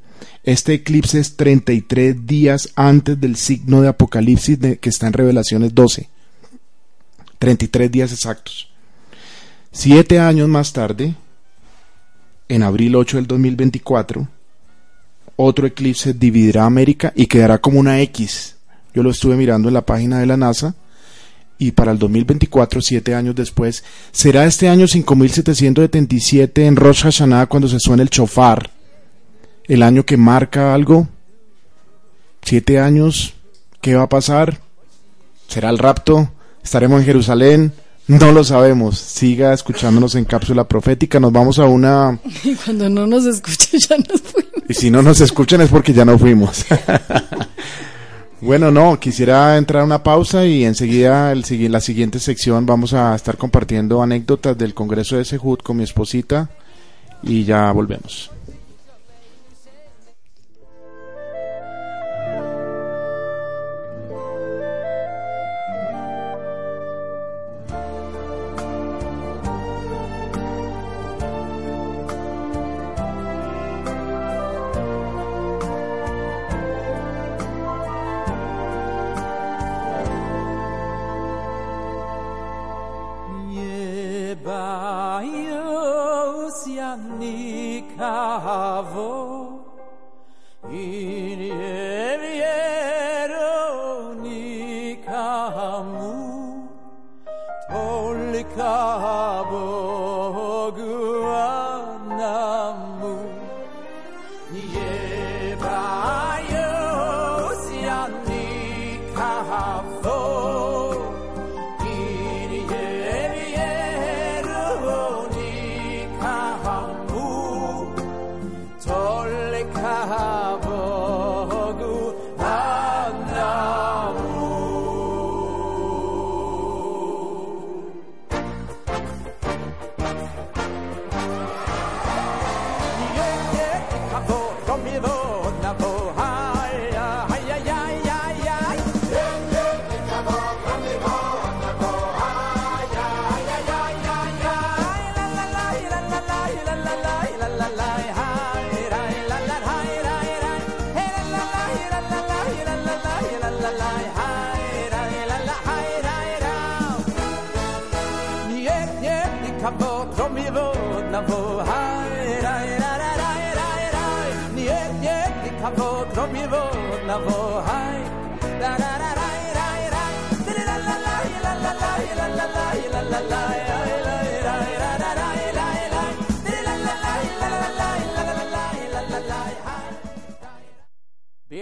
Este 0.45 0.75
eclipse 0.75 1.21
es 1.21 1.37
33 1.37 2.27
días 2.27 2.71
antes 2.75 3.21
del 3.21 3.37
signo 3.37 3.81
de 3.83 3.89
Apocalipsis 3.89 4.59
de- 4.59 4.79
que 4.79 4.89
está 4.89 5.07
en 5.07 5.13
Revelaciones 5.13 5.75
12. 5.75 6.09
33 7.39 7.91
días 7.91 8.13
exactos. 8.13 8.69
Siete 9.71 10.19
años 10.19 10.49
más 10.49 10.73
tarde, 10.73 11.15
en 12.55 12.63
abril 12.63 12.97
8 12.97 13.17
del 13.17 13.27
2024, 13.27 14.29
otro 15.37 15.67
eclipse 15.67 16.13
dividirá 16.13 16.67
América 16.67 17.13
y 17.17 17.27
quedará 17.27 17.59
como 17.59 17.81
una 17.81 18.01
X. 18.03 18.57
Yo 18.95 19.03
lo 19.03 19.11
estuve 19.11 19.37
mirando 19.37 19.69
en 19.69 19.75
la 19.75 19.87
página 19.87 20.19
de 20.19 20.27
la 20.27 20.37
NASA 20.37 20.75
y 21.57 21.73
para 21.73 21.93
el 21.93 21.99
2024, 21.99 22.83
siete 22.83 23.15
años 23.15 23.35
después, 23.35 23.85
será 24.11 24.45
este 24.45 24.69
año 24.69 24.87
5777 24.87 26.67
en 26.67 26.77
Rosh 26.77 27.05
Hashanah 27.05 27.47
cuando 27.47 27.69
se 27.69 27.81
suene 27.81 28.03
el 28.03 28.11
chofar, 28.11 28.71
el 29.65 29.83
año 29.83 30.05
que 30.05 30.19
marca 30.19 30.75
algo. 30.75 31.09
Siete 32.43 32.81
años, 32.81 33.35
¿qué 33.81 33.95
va 33.95 34.03
a 34.03 34.09
pasar? 34.09 34.61
¿Será 35.49 35.71
el 35.71 35.79
rapto? 35.79 36.31
¿Estaremos 36.63 37.01
en 37.01 37.07
Jerusalén? 37.07 37.73
No 38.09 38.33
lo 38.33 38.43
sabemos. 38.45 38.99
Siga 38.99 39.53
escuchándonos 39.53 40.15
en 40.15 40.25
Cápsula 40.25 40.65
Profética. 40.65 41.21
Nos 41.21 41.33
vamos 41.33 41.59
a 41.59 41.65
una... 41.65 42.19
Y 42.45 42.55
cuando 42.65 42.89
no 42.89 43.07
nos 43.07 43.25
escuche 43.27 43.79
ya 43.79 43.97
nos 43.97 44.21
fuimos. 44.21 44.53
Y 44.69 44.75
si 44.75 44.91
no 44.91 45.03
nos 45.03 45.21
escuchan 45.21 45.61
es 45.61 45.71
porque 45.71 45.93
ya 45.93 46.05
no 46.05 46.19
fuimos. 46.19 46.65
bueno, 48.41 48.71
no, 48.71 48.99
quisiera 48.99 49.57
entrar 49.57 49.83
a 49.83 49.87
una 49.87 50.03
pausa 50.03 50.45
y 50.47 50.65
enseguida 50.65 51.33
el, 51.33 51.45
la 51.71 51.81
siguiente 51.81 52.19
sección 52.19 52.67
vamos 52.67 52.93
a 52.93 53.15
estar 53.15 53.37
compartiendo 53.37 54.03
anécdotas 54.03 54.59
del 54.59 54.75
Congreso 54.75 55.17
de 55.17 55.25
Sehut 55.25 55.63
con 55.63 55.77
mi 55.77 55.85
esposita 55.85 56.51
y 57.23 57.45
ya 57.45 57.71
volvemos. 57.71 58.31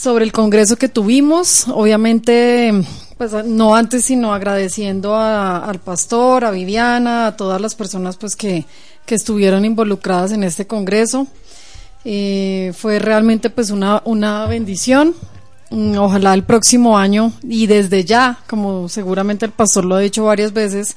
sobre 0.00 0.24
el 0.24 0.32
congreso 0.32 0.76
que 0.76 0.88
tuvimos. 0.88 1.66
Obviamente, 1.68 2.72
pues 3.18 3.32
no 3.44 3.74
antes, 3.74 4.04
sino 4.04 4.32
agradeciendo 4.32 5.14
a- 5.14 5.58
al 5.64 5.78
pastor, 5.78 6.44
a 6.44 6.50
Viviana, 6.50 7.26
a 7.26 7.36
todas 7.36 7.60
las 7.60 7.74
personas 7.74 8.16
pues 8.16 8.34
que, 8.36 8.64
que 9.04 9.14
estuvieron 9.14 9.64
involucradas 9.64 10.32
en 10.32 10.42
este 10.44 10.66
congreso. 10.66 11.26
Eh, 12.04 12.72
fue 12.76 12.98
realmente 12.98 13.50
pues 13.50 13.70
una, 13.70 14.00
una 14.06 14.46
bendición. 14.46 15.14
Mm, 15.70 15.98
Ojalá 15.98 16.32
el 16.34 16.44
próximo 16.44 16.96
año 16.98 17.32
y 17.42 17.66
desde 17.66 18.04
ya, 18.04 18.38
como 18.48 18.88
seguramente 18.88 19.44
el 19.44 19.52
pastor 19.52 19.84
lo 19.84 19.96
ha 19.96 20.00
dicho 20.00 20.24
varias 20.24 20.52
veces, 20.52 20.96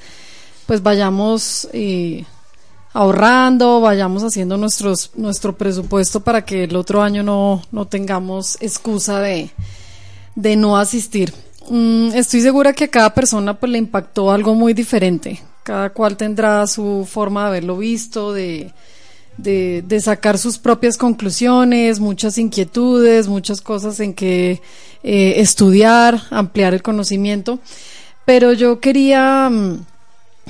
pues 0.66 0.82
vayamos 0.82 1.68
eh, 1.74 2.24
ahorrando, 2.94 3.80
vayamos 3.80 4.22
haciendo 4.22 4.56
nuestro 4.56 5.58
presupuesto 5.58 6.20
para 6.20 6.44
que 6.44 6.64
el 6.64 6.76
otro 6.76 7.02
año 7.02 7.22
no, 7.22 7.62
no 7.72 7.86
tengamos 7.86 8.56
excusa 8.62 9.20
de, 9.20 9.50
de 10.34 10.56
no 10.56 10.78
asistir. 10.78 11.34
Mm, 11.68 12.12
estoy 12.14 12.40
segura 12.40 12.72
que 12.72 12.84
a 12.84 12.88
cada 12.88 13.12
persona 13.12 13.58
pues 13.58 13.72
le 13.72 13.78
impactó 13.78 14.30
algo 14.30 14.54
muy 14.54 14.74
diferente. 14.74 15.42
Cada 15.62 15.90
cual 15.90 16.16
tendrá 16.16 16.66
su 16.66 17.06
forma 17.10 17.42
de 17.42 17.48
haberlo 17.48 17.78
visto, 17.78 18.32
de, 18.32 18.72
de, 19.38 19.82
de 19.86 20.00
sacar 20.00 20.38
sus 20.38 20.58
propias 20.58 20.96
conclusiones, 20.96 22.00
muchas 22.00 22.38
inquietudes, 22.38 23.28
muchas 23.28 23.60
cosas 23.60 23.98
en 24.00 24.14
que 24.14 24.60
eh, 25.02 25.34
estudiar, 25.38 26.20
ampliar 26.30 26.74
el 26.74 26.82
conocimiento. 26.82 27.58
Pero 28.24 28.52
yo 28.52 28.78
quería, 28.78 29.48
mm, 29.50 29.84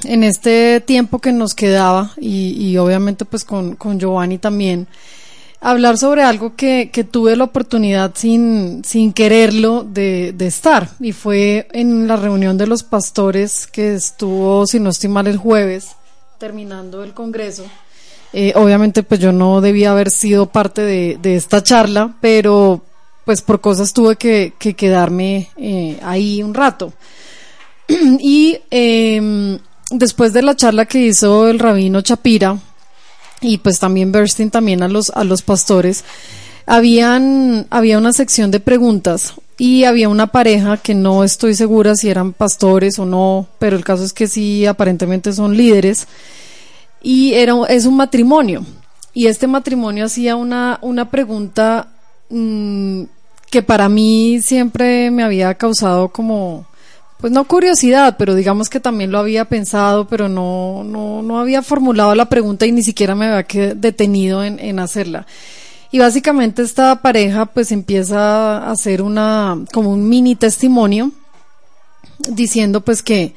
en 0.02 0.24
este 0.24 0.80
tiempo 0.80 1.20
que 1.20 1.32
nos 1.32 1.54
quedaba, 1.54 2.12
y, 2.18 2.50
y 2.58 2.76
obviamente 2.78 3.24
pues 3.24 3.44
con, 3.44 3.76
con 3.76 3.98
Giovanni 3.98 4.38
también, 4.38 4.88
hablar 5.60 5.96
sobre 5.96 6.22
algo 6.22 6.54
que, 6.56 6.90
que 6.92 7.04
tuve 7.04 7.36
la 7.36 7.44
oportunidad 7.44 8.12
sin, 8.14 8.84
sin 8.84 9.12
quererlo 9.12 9.82
de, 9.82 10.34
de 10.36 10.46
estar. 10.46 10.90
Y 11.00 11.12
fue 11.12 11.68
en 11.72 12.06
la 12.06 12.16
reunión 12.16 12.58
de 12.58 12.66
los 12.66 12.82
pastores 12.82 13.66
que 13.66 13.94
estuvo, 13.94 14.66
si 14.66 14.78
no 14.78 14.90
estoy 14.90 15.08
mal, 15.08 15.26
el 15.26 15.38
jueves, 15.38 15.92
terminando 16.38 17.02
el 17.02 17.14
Congreso. 17.14 17.64
Eh, 18.34 18.52
obviamente 18.56 19.02
pues 19.04 19.20
yo 19.20 19.32
no 19.32 19.60
debía 19.60 19.92
haber 19.92 20.10
sido 20.10 20.46
parte 20.46 20.82
de, 20.82 21.18
de 21.22 21.36
esta 21.36 21.62
charla, 21.62 22.14
pero 22.20 22.82
pues 23.24 23.40
por 23.40 23.60
cosas 23.60 23.92
tuve 23.94 24.16
que, 24.16 24.52
que 24.58 24.74
quedarme 24.74 25.48
eh, 25.56 25.98
ahí 26.02 26.42
un 26.42 26.52
rato. 26.52 26.92
y 27.88 28.58
eh, 28.70 29.58
después 29.90 30.32
de 30.32 30.42
la 30.42 30.56
charla 30.56 30.86
que 30.86 31.00
hizo 31.00 31.48
el 31.48 31.58
rabino 31.58 32.00
Chapira 32.00 32.58
y 33.40 33.58
pues 33.58 33.78
también 33.78 34.12
Bernstein 34.12 34.50
también 34.50 34.82
a 34.82 34.88
los 34.88 35.10
a 35.10 35.24
los 35.24 35.42
pastores 35.42 36.04
había 36.66 37.18
una 37.18 38.12
sección 38.12 38.50
de 38.50 38.60
preguntas 38.60 39.34
y 39.58 39.84
había 39.84 40.08
una 40.08 40.28
pareja 40.28 40.76
que 40.78 40.94
no 40.94 41.24
estoy 41.24 41.54
segura 41.54 41.94
si 41.94 42.08
eran 42.10 42.32
pastores 42.32 42.98
o 42.98 43.04
no, 43.04 43.46
pero 43.58 43.76
el 43.76 43.84
caso 43.84 44.04
es 44.04 44.12
que 44.12 44.26
sí 44.26 44.66
aparentemente 44.66 45.32
son 45.32 45.56
líderes 45.56 46.08
y 47.02 47.34
era 47.34 47.54
es 47.68 47.86
un 47.86 47.96
matrimonio. 47.96 48.64
Y 49.12 49.26
este 49.26 49.46
matrimonio 49.46 50.06
hacía 50.06 50.34
una 50.36 50.78
una 50.82 51.10
pregunta 51.10 51.88
mm, 52.30 53.02
que 53.50 53.62
para 53.62 53.88
mí 53.88 54.40
siempre 54.42 55.10
me 55.10 55.22
había 55.22 55.54
causado 55.54 56.08
como 56.08 56.66
pues 57.24 57.32
no 57.32 57.44
curiosidad, 57.44 58.16
pero 58.18 58.34
digamos 58.34 58.68
que 58.68 58.80
también 58.80 59.10
lo 59.10 59.18
había 59.18 59.46
pensado, 59.46 60.06
pero 60.06 60.28
no, 60.28 60.84
no, 60.84 61.22
no 61.22 61.40
había 61.40 61.62
formulado 61.62 62.14
la 62.14 62.28
pregunta 62.28 62.66
y 62.66 62.72
ni 62.72 62.82
siquiera 62.82 63.14
me 63.14 63.24
había 63.24 63.74
detenido 63.74 64.44
en, 64.44 64.60
en 64.60 64.78
hacerla. 64.78 65.26
Y 65.90 66.00
básicamente 66.00 66.60
esta 66.60 67.00
pareja 67.00 67.46
pues 67.46 67.72
empieza 67.72 68.58
a 68.58 68.70
hacer 68.70 69.00
una, 69.00 69.58
como 69.72 69.90
un 69.90 70.06
mini 70.06 70.36
testimonio, 70.36 71.12
diciendo 72.28 72.82
pues 72.82 73.02
que, 73.02 73.32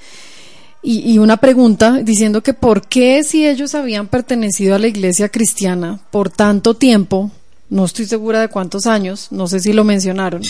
y, 0.84 1.14
y 1.14 1.18
una 1.18 1.38
pregunta, 1.38 2.02
diciendo 2.04 2.44
que 2.44 2.54
por 2.54 2.90
qué 2.90 3.24
si 3.24 3.48
ellos 3.48 3.74
habían 3.74 4.10
pertenecido 4.10 4.76
a 4.76 4.80
la 4.80 4.88
iglesia 4.88 5.30
cristiana 5.30 6.02
por 6.12 6.30
tanto 6.30 6.74
tiempo, 6.74 7.32
no 7.70 7.86
estoy 7.86 8.06
segura 8.06 8.42
de 8.42 8.50
cuántos 8.50 8.86
años, 8.86 9.30
no 9.32 9.48
sé 9.48 9.62
si 9.62 9.72
lo 9.72 9.86
mencionaron, 9.86 10.42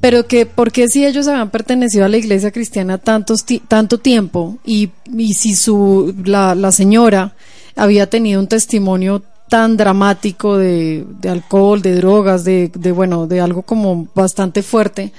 pero 0.00 0.26
que 0.26 0.46
por 0.46 0.70
qué 0.72 0.88
si 0.88 1.04
ellos 1.04 1.26
habían 1.28 1.50
pertenecido 1.50 2.04
a 2.04 2.08
la 2.08 2.16
iglesia 2.16 2.50
cristiana 2.50 2.98
tantos 2.98 3.44
tanto 3.66 3.98
tiempo 3.98 4.58
y, 4.64 4.90
y 5.12 5.34
si 5.34 5.54
su 5.54 6.14
la, 6.24 6.54
la 6.54 6.72
señora 6.72 7.34
había 7.74 8.08
tenido 8.08 8.40
un 8.40 8.48
testimonio 8.48 9.22
tan 9.48 9.76
dramático 9.76 10.58
de, 10.58 11.04
de 11.20 11.28
alcohol, 11.30 11.80
de 11.80 11.94
drogas, 11.94 12.44
de, 12.44 12.70
de 12.74 12.92
bueno, 12.92 13.26
de 13.26 13.40
algo 13.40 13.62
como 13.62 14.08
bastante 14.14 14.62
fuerte, 14.62 15.12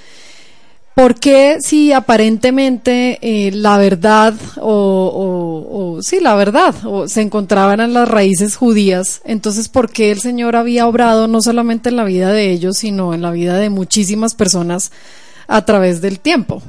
¿Por 0.96 1.16
qué 1.16 1.60
si 1.62 1.94
aparentemente 1.94 3.20
eh, 3.22 3.52
la 3.52 3.78
verdad 3.78 4.34
o, 4.58 4.68
o, 4.68 5.96
o- 5.98 6.02
sí 6.02 6.20
la 6.20 6.36
verdad 6.36 6.76
o 6.84 7.08
se 7.08 7.22
encontraban 7.22 7.80
en 7.80 7.94
las 7.94 8.08
raíces 8.10 8.58
judías, 8.58 9.22
entonces 9.24 9.70
por 9.70 9.90
qué 9.90 10.12
el 10.12 10.20
Señor 10.20 10.58
había 10.58 10.88
obrado 10.88 11.28
no 11.30 11.42
solamente 11.42 11.88
en 11.90 11.96
la 11.96 12.04
vida 12.04 12.34
de 12.34 12.52
ellos 12.52 12.78
sino 12.78 13.14
en 13.14 13.22
la 13.22 13.32
vida 13.32 13.58
de 13.58 13.70
muchísimas 13.70 14.36
personas 14.36 14.92
a 15.48 15.64
través 15.64 16.02
del 16.02 16.20
tiempo? 16.20 16.62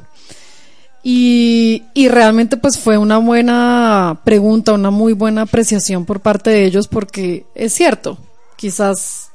Y, 1.03 1.83
y 1.93 2.07
realmente 2.09 2.57
pues 2.57 2.77
fue 2.77 2.97
una 2.97 3.17
buena 3.17 4.19
pregunta, 4.23 4.71
una 4.73 4.91
muy 4.91 5.13
buena 5.13 5.41
apreciación 5.41 6.05
por 6.05 6.19
parte 6.21 6.51
de 6.51 6.63
ellos 6.65 6.87
porque 6.87 7.45
es 7.55 7.73
cierto, 7.73 8.17
quizás 8.55 9.29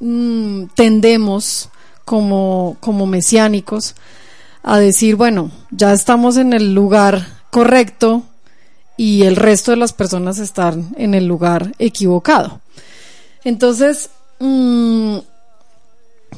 mm, 0.00 0.64
tendemos 0.76 1.70
como, 2.08 2.78
como 2.80 3.04
mesiánicos 3.04 3.94
a 4.62 4.78
decir, 4.78 5.14
bueno, 5.14 5.50
ya 5.70 5.92
estamos 5.92 6.38
en 6.38 6.54
el 6.54 6.72
lugar 6.74 7.26
correcto 7.50 8.22
y 8.96 9.24
el 9.24 9.36
resto 9.36 9.72
de 9.72 9.76
las 9.76 9.92
personas 9.92 10.38
están 10.38 10.94
en 10.96 11.12
el 11.12 11.26
lugar 11.26 11.74
equivocado. 11.78 12.62
Entonces, 13.44 14.08
mm, 14.38 15.18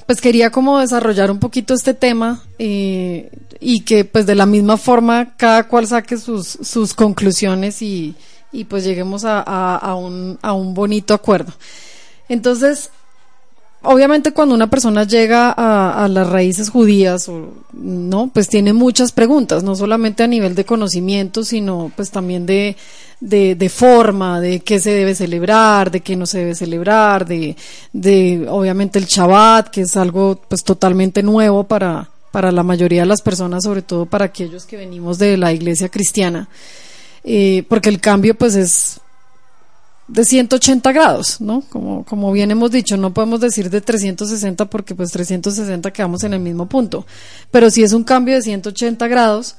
pues 0.07 0.21
quería 0.21 0.51
como 0.51 0.81
desarrollar 0.81 1.31
un 1.31 1.39
poquito 1.39 1.73
este 1.73 1.95
tema 1.95 2.43
eh, 2.59 3.31
y 3.61 3.83
que 3.83 4.05
pues 4.05 4.27
de 4.27 4.35
la 4.35 4.47
misma 4.47 4.77
forma 4.77 5.37
cada 5.37 5.69
cual 5.69 5.87
saque 5.87 6.17
sus, 6.17 6.49
sus 6.49 6.95
conclusiones 6.95 7.81
y, 7.81 8.17
y 8.51 8.65
pues 8.65 8.83
lleguemos 8.83 9.25
a, 9.25 9.41
a, 9.41 9.95
un, 9.95 10.37
a 10.43 10.53
un 10.53 10.75
bonito 10.75 11.15
acuerdo. 11.15 11.53
Entonces, 12.29 12.91
obviamente 13.83 14.33
cuando 14.33 14.55
una 14.55 14.69
persona 14.69 15.05
llega 15.05 15.51
a, 15.51 16.07
las 16.09 16.29
raíces 16.29 16.71
judías, 16.71 17.31
no, 17.73 18.31
pues 18.33 18.49
tiene 18.49 18.73
muchas 18.73 19.13
preguntas, 19.13 19.63
no 19.63 19.75
solamente 19.75 20.23
a 20.23 20.27
nivel 20.27 20.55
de 20.55 20.65
conocimiento, 20.65 21.45
sino 21.45 21.91
pues 21.97 22.11
también 22.11 22.47
de, 22.47 22.77
de, 23.21 23.55
de, 23.55 23.69
forma, 23.69 24.41
de 24.41 24.61
qué 24.61 24.81
se 24.81 24.91
debe 24.91 25.15
celebrar, 25.15 25.91
de 25.91 26.01
qué 26.01 26.17
no 26.17 26.27
se 26.27 26.39
debe 26.39 26.55
celebrar, 26.55 27.27
de, 27.27 27.57
de 27.93 28.47
obviamente 28.49 28.99
el 28.99 29.07
Shabbat, 29.07 29.69
que 29.69 29.83
es 29.83 29.97
algo 29.97 30.41
pues 30.49 30.63
totalmente 30.63 31.23
nuevo 31.23 31.65
para, 31.65 32.11
para 32.31 32.53
la 32.53 32.63
mayoría 32.63 33.03
de 33.03 33.07
las 33.07 33.23
personas, 33.23 33.65
sobre 33.65 33.83
todo 33.83 34.07
para 34.07 34.27
aquellos 34.27 34.67
que 34.67 34.77
venimos 34.77 35.19
de 35.19 35.37
la 35.37 35.53
iglesia 35.53 35.89
cristiana, 35.89 36.49
eh, 37.25 37.65
porque 37.69 37.89
el 37.89 38.01
cambio 38.01 38.35
pues 38.35 38.55
es 38.55 39.01
de 40.11 40.25
180 40.25 40.91
grados, 40.93 41.41
¿no? 41.41 41.63
Como, 41.69 42.05
como 42.05 42.33
bien 42.33 42.51
hemos 42.51 42.73
dicho, 42.73 42.97
no 42.97 43.15
podemos 43.15 43.41
decir 43.41 43.71
de 43.71 43.81
360 43.81 44.65
porque 44.67 44.95
pues 44.95 45.13
360 45.13 45.93
quedamos 45.93 46.25
en 46.25 46.35
el 46.35 46.41
mismo 46.41 46.67
punto, 46.67 47.07
pero 47.51 47.71
sí 47.71 47.85
es 47.85 47.93
un 47.93 48.03
cambio 48.03 48.35
de 48.35 48.43
180 48.43 49.07
grados 49.07 49.57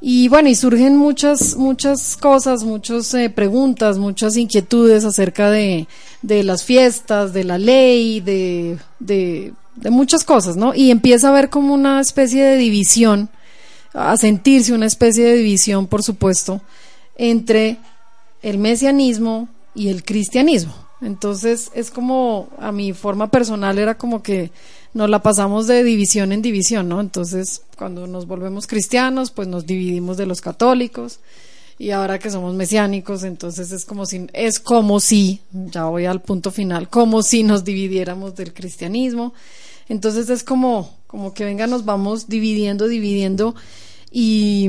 y 0.00 0.28
bueno, 0.28 0.48
y 0.48 0.54
surgen 0.54 0.96
muchas, 0.96 1.54
muchas 1.56 2.16
cosas, 2.16 2.64
muchas 2.64 3.12
eh, 3.12 3.28
preguntas, 3.28 3.98
muchas 3.98 4.38
inquietudes 4.38 5.04
acerca 5.04 5.50
de, 5.50 5.86
de 6.22 6.42
las 6.44 6.64
fiestas, 6.64 7.34
de 7.34 7.44
la 7.44 7.58
ley, 7.58 8.20
de, 8.20 8.78
de, 8.98 9.52
de 9.76 9.90
muchas 9.90 10.24
cosas, 10.24 10.56
¿no? 10.56 10.74
Y 10.74 10.90
empieza 10.90 11.26
a 11.26 11.30
haber 11.30 11.50
como 11.50 11.74
una 11.74 12.00
especie 12.00 12.42
de 12.42 12.56
división, 12.56 13.28
a 13.92 14.16
sentirse 14.16 14.72
una 14.72 14.86
especie 14.86 15.24
de 15.24 15.36
división, 15.36 15.86
por 15.86 16.02
supuesto, 16.02 16.62
entre 17.18 17.76
el 18.40 18.56
mesianismo, 18.56 19.50
y 19.74 19.88
el 19.88 20.04
cristianismo. 20.04 20.74
Entonces 21.00 21.70
es 21.74 21.90
como, 21.90 22.48
a 22.58 22.72
mi 22.72 22.92
forma 22.92 23.30
personal 23.30 23.78
era 23.78 23.96
como 23.96 24.22
que 24.22 24.50
nos 24.92 25.08
la 25.08 25.22
pasamos 25.22 25.66
de 25.66 25.82
división 25.82 26.32
en 26.32 26.42
división, 26.42 26.88
¿no? 26.88 27.00
Entonces 27.00 27.62
cuando 27.76 28.06
nos 28.06 28.26
volvemos 28.26 28.66
cristianos, 28.66 29.30
pues 29.30 29.48
nos 29.48 29.66
dividimos 29.66 30.16
de 30.16 30.26
los 30.26 30.40
católicos 30.40 31.20
y 31.78 31.92
ahora 31.92 32.18
que 32.18 32.30
somos 32.30 32.54
mesiánicos, 32.54 33.24
entonces 33.24 33.72
es 33.72 33.86
como 33.86 34.04
si, 34.04 34.26
es 34.34 34.60
como 34.60 35.00
si, 35.00 35.40
ya 35.52 35.84
voy 35.84 36.04
al 36.04 36.20
punto 36.20 36.50
final, 36.50 36.90
como 36.90 37.22
si 37.22 37.42
nos 37.42 37.64
dividiéramos 37.64 38.34
del 38.36 38.52
cristianismo. 38.52 39.32
Entonces 39.88 40.28
es 40.28 40.44
como, 40.44 40.94
como 41.06 41.32
que 41.32 41.44
venga, 41.44 41.66
nos 41.66 41.86
vamos 41.86 42.28
dividiendo, 42.28 42.86
dividiendo 42.86 43.54
y, 44.10 44.68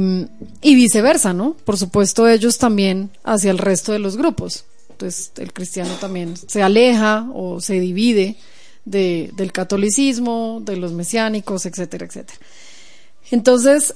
y 0.61 0.75
viceversa, 0.75 1.33
¿no? 1.33 1.57
Por 1.65 1.77
supuesto 1.77 2.29
ellos 2.29 2.57
también 2.57 3.09
hacia 3.25 3.51
el 3.51 3.57
resto 3.57 3.91
de 3.91 3.99
los 3.99 4.15
grupos 4.15 4.63
pues 5.01 5.31
el 5.37 5.51
cristiano 5.51 5.95
también 5.99 6.35
se 6.37 6.61
aleja 6.61 7.27
o 7.33 7.59
se 7.59 7.79
divide 7.79 8.35
de, 8.85 9.31
del 9.35 9.51
catolicismo, 9.51 10.61
de 10.63 10.77
los 10.77 10.91
mesiánicos, 10.91 11.65
etcétera, 11.65 12.05
etcétera. 12.05 12.37
Entonces, 13.31 13.95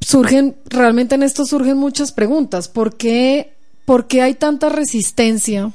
surgen, 0.00 0.56
realmente 0.64 1.14
en 1.14 1.22
esto 1.22 1.46
surgen 1.46 1.76
muchas 1.76 2.10
preguntas. 2.10 2.66
¿Por 2.66 2.96
qué, 2.96 3.52
por 3.84 4.08
qué 4.08 4.22
hay 4.22 4.34
tanta 4.34 4.70
resistencia 4.70 5.70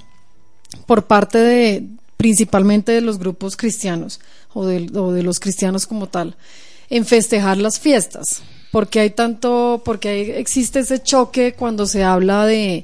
por 0.85 1.05
parte 1.05 1.37
de, 1.37 1.87
principalmente 2.17 2.91
de 2.91 2.99
los 2.99 3.17
grupos 3.17 3.55
cristianos 3.55 4.19
o 4.53 4.65
de, 4.65 4.89
los 5.23 5.39
cristianos 5.39 5.87
como 5.87 6.09
tal, 6.09 6.35
en 6.89 7.05
festejar 7.05 7.59
las 7.59 7.79
fiestas? 7.79 8.43
¿Por 8.73 8.89
qué 8.89 8.99
hay 8.99 9.11
tanto, 9.11 9.81
porque 9.85 10.37
existe 10.37 10.81
ese 10.81 11.01
choque 11.01 11.53
cuando 11.53 11.85
se 11.85 12.03
habla 12.03 12.45
de, 12.45 12.83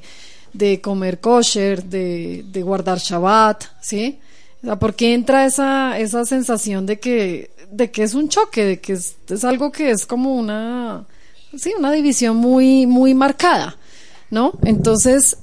de 0.52 0.80
comer 0.80 1.20
kosher, 1.20 1.84
de, 1.84 2.44
de 2.46 2.62
guardar 2.62 2.98
Shabbat, 2.98 3.64
¿sí? 3.80 4.18
O 4.62 4.66
sea, 4.66 4.78
porque 4.78 5.14
entra 5.14 5.46
esa, 5.46 5.98
esa 5.98 6.24
sensación 6.24 6.86
de 6.86 6.98
que, 7.00 7.50
de 7.70 7.90
que 7.90 8.02
es 8.02 8.14
un 8.14 8.28
choque, 8.28 8.64
de 8.64 8.80
que 8.80 8.92
es, 8.92 9.16
es 9.28 9.44
algo 9.44 9.72
que 9.72 9.90
es 9.90 10.06
como 10.06 10.34
una, 10.34 11.04
sí, 11.56 11.72
una 11.76 11.92
división 11.92 12.36
muy, 12.36 12.86
muy 12.86 13.14
marcada, 13.14 13.76
¿no? 14.30 14.52
Entonces, 14.64 15.36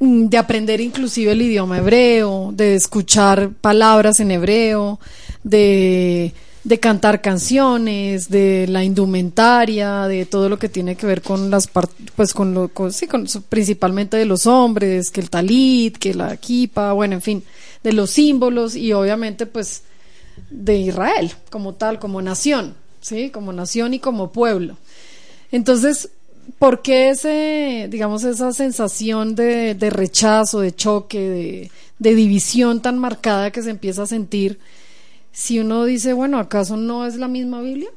mm, 0.00 0.26
de 0.26 0.38
aprender 0.38 0.80
inclusive 0.80 1.32
el 1.32 1.42
idioma 1.42 1.78
hebreo, 1.78 2.50
de 2.52 2.74
escuchar 2.74 3.50
palabras 3.60 4.18
en 4.20 4.30
hebreo, 4.30 4.98
de 5.44 6.32
de 6.64 6.80
cantar 6.80 7.20
canciones, 7.20 8.30
de 8.30 8.66
la 8.68 8.82
indumentaria, 8.82 10.08
de 10.08 10.24
todo 10.24 10.48
lo 10.48 10.58
que 10.58 10.70
tiene 10.70 10.96
que 10.96 11.06
ver 11.06 11.20
con 11.20 11.50
las 11.50 11.68
pues 12.16 12.32
con 12.32 12.54
lo 12.54 12.70
sí, 12.90 13.06
con, 13.06 13.26
principalmente 13.50 14.16
de 14.16 14.24
los 14.24 14.46
hombres, 14.46 15.10
que 15.10 15.20
el 15.20 15.28
talit, 15.28 15.98
que 15.98 16.14
la 16.14 16.36
kipa, 16.38 16.94
bueno, 16.94 17.14
en 17.14 17.22
fin, 17.22 17.44
de 17.82 17.92
los 17.92 18.10
símbolos 18.10 18.76
y 18.76 18.94
obviamente 18.94 19.44
pues 19.44 19.82
de 20.50 20.78
Israel 20.78 21.32
como 21.50 21.74
tal, 21.74 21.98
como 21.98 22.22
nación, 22.22 22.74
sí, 23.02 23.28
como 23.28 23.52
nación 23.52 23.92
y 23.92 23.98
como 23.98 24.32
pueblo. 24.32 24.78
Entonces, 25.52 26.08
¿por 26.58 26.80
qué 26.80 27.10
ese, 27.10 27.88
digamos, 27.90 28.24
esa 28.24 28.54
sensación 28.54 29.34
de, 29.34 29.74
de 29.74 29.90
rechazo, 29.90 30.60
de 30.60 30.74
choque, 30.74 31.20
de, 31.20 31.70
de 31.98 32.14
división 32.14 32.80
tan 32.80 32.98
marcada 32.98 33.50
que 33.50 33.62
se 33.62 33.70
empieza 33.70 34.04
a 34.04 34.06
sentir? 34.06 34.58
Si 35.34 35.58
uno 35.58 35.84
dice, 35.84 36.12
bueno, 36.12 36.38
¿acaso 36.38 36.76
no 36.76 37.04
es 37.04 37.16
la 37.16 37.28
misma 37.28 37.60
Biblia? 37.60 37.90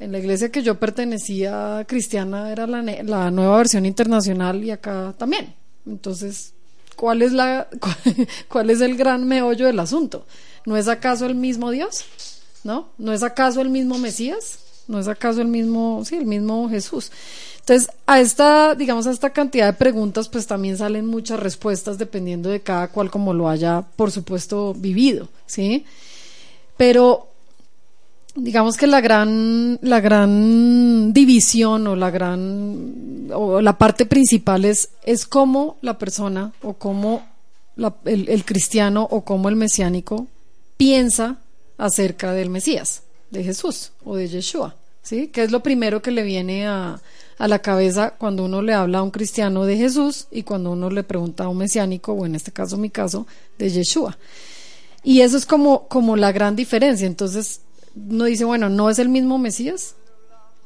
En 0.00 0.12
la 0.12 0.18
iglesia 0.18 0.50
que 0.50 0.62
yo 0.62 0.78
pertenecía 0.78 1.84
cristiana 1.86 2.50
era 2.50 2.66
la, 2.66 2.82
la 2.82 3.30
nueva 3.30 3.56
versión 3.58 3.86
internacional 3.86 4.62
y 4.64 4.72
acá 4.72 5.14
también. 5.16 5.54
Entonces, 5.86 6.52
¿cuál 6.96 7.22
es, 7.22 8.80
el 8.80 8.96
gran 8.96 9.26
meollo 9.26 9.66
del 9.66 9.78
asunto? 9.78 10.26
¿No 10.66 10.76
es 10.76 10.88
acaso 10.88 11.26
el 11.26 11.36
mismo 11.36 11.70
Dios? 11.70 12.04
¿No? 12.64 12.88
¿No 12.98 13.12
es 13.12 13.22
acaso 13.22 13.60
el 13.60 13.70
mismo 13.70 13.96
Mesías? 13.98 14.58
¿No 14.88 14.98
es 14.98 15.06
acaso 15.06 15.40
el 15.40 15.46
mismo, 15.46 16.02
sí, 16.04 16.16
el 16.16 16.26
mismo 16.26 16.68
Jesús? 16.68 17.12
Entonces, 17.60 17.88
a 18.06 18.20
esta, 18.20 18.74
digamos, 18.74 19.06
a 19.06 19.12
esta 19.12 19.30
cantidad 19.30 19.66
de 19.66 19.72
preguntas, 19.74 20.28
pues 20.28 20.48
también 20.48 20.76
salen 20.76 21.06
muchas 21.06 21.38
respuestas 21.38 21.98
dependiendo 21.98 22.50
de 22.50 22.60
cada 22.60 22.88
cual 22.88 23.10
como 23.10 23.32
lo 23.32 23.48
haya, 23.48 23.82
por 23.94 24.10
supuesto, 24.10 24.74
vivido, 24.74 25.28
¿sí? 25.46 25.84
Pero 26.80 27.28
digamos 28.34 28.78
que 28.78 28.86
la 28.86 29.02
gran, 29.02 29.78
la 29.82 30.00
gran 30.00 31.12
división 31.12 31.86
o 31.86 31.94
la 31.94 32.10
gran, 32.10 33.28
o 33.34 33.60
la 33.60 33.76
parte 33.76 34.06
principal 34.06 34.64
es, 34.64 34.88
es 35.02 35.26
cómo 35.26 35.76
la 35.82 35.98
persona 35.98 36.54
o 36.62 36.72
cómo 36.72 37.28
el, 38.06 38.44
cristiano 38.46 39.06
o 39.10 39.26
cómo 39.26 39.50
el 39.50 39.56
mesiánico 39.56 40.26
piensa 40.78 41.36
acerca 41.76 42.32
del 42.32 42.48
Mesías, 42.48 43.02
de 43.30 43.44
Jesús 43.44 43.92
o 44.02 44.16
de 44.16 44.28
Yeshua, 44.28 44.74
¿sí? 45.02 45.26
Que 45.26 45.42
es 45.42 45.50
lo 45.50 45.62
primero 45.62 46.00
que 46.00 46.12
le 46.12 46.22
viene 46.22 46.66
a, 46.66 46.98
a 47.36 47.46
la 47.46 47.58
cabeza 47.58 48.14
cuando 48.16 48.46
uno 48.46 48.62
le 48.62 48.72
habla 48.72 49.00
a 49.00 49.02
un 49.02 49.10
cristiano 49.10 49.66
de 49.66 49.76
Jesús 49.76 50.28
y 50.30 50.44
cuando 50.44 50.70
uno 50.72 50.88
le 50.88 51.02
pregunta 51.02 51.44
a 51.44 51.48
un 51.50 51.58
mesiánico, 51.58 52.14
o 52.14 52.24
en 52.24 52.36
este 52.36 52.52
caso 52.52 52.78
mi 52.78 52.88
caso, 52.88 53.26
de 53.58 53.68
Yeshua. 53.68 54.16
Y 55.02 55.20
eso 55.20 55.36
es 55.36 55.46
como, 55.46 55.88
como 55.88 56.16
la 56.16 56.32
gran 56.32 56.56
diferencia. 56.56 57.06
Entonces, 57.06 57.62
uno 57.94 58.24
dice, 58.24 58.44
bueno, 58.44 58.68
no 58.68 58.90
es 58.90 58.98
el 58.98 59.08
mismo 59.08 59.38
Mesías. 59.38 59.94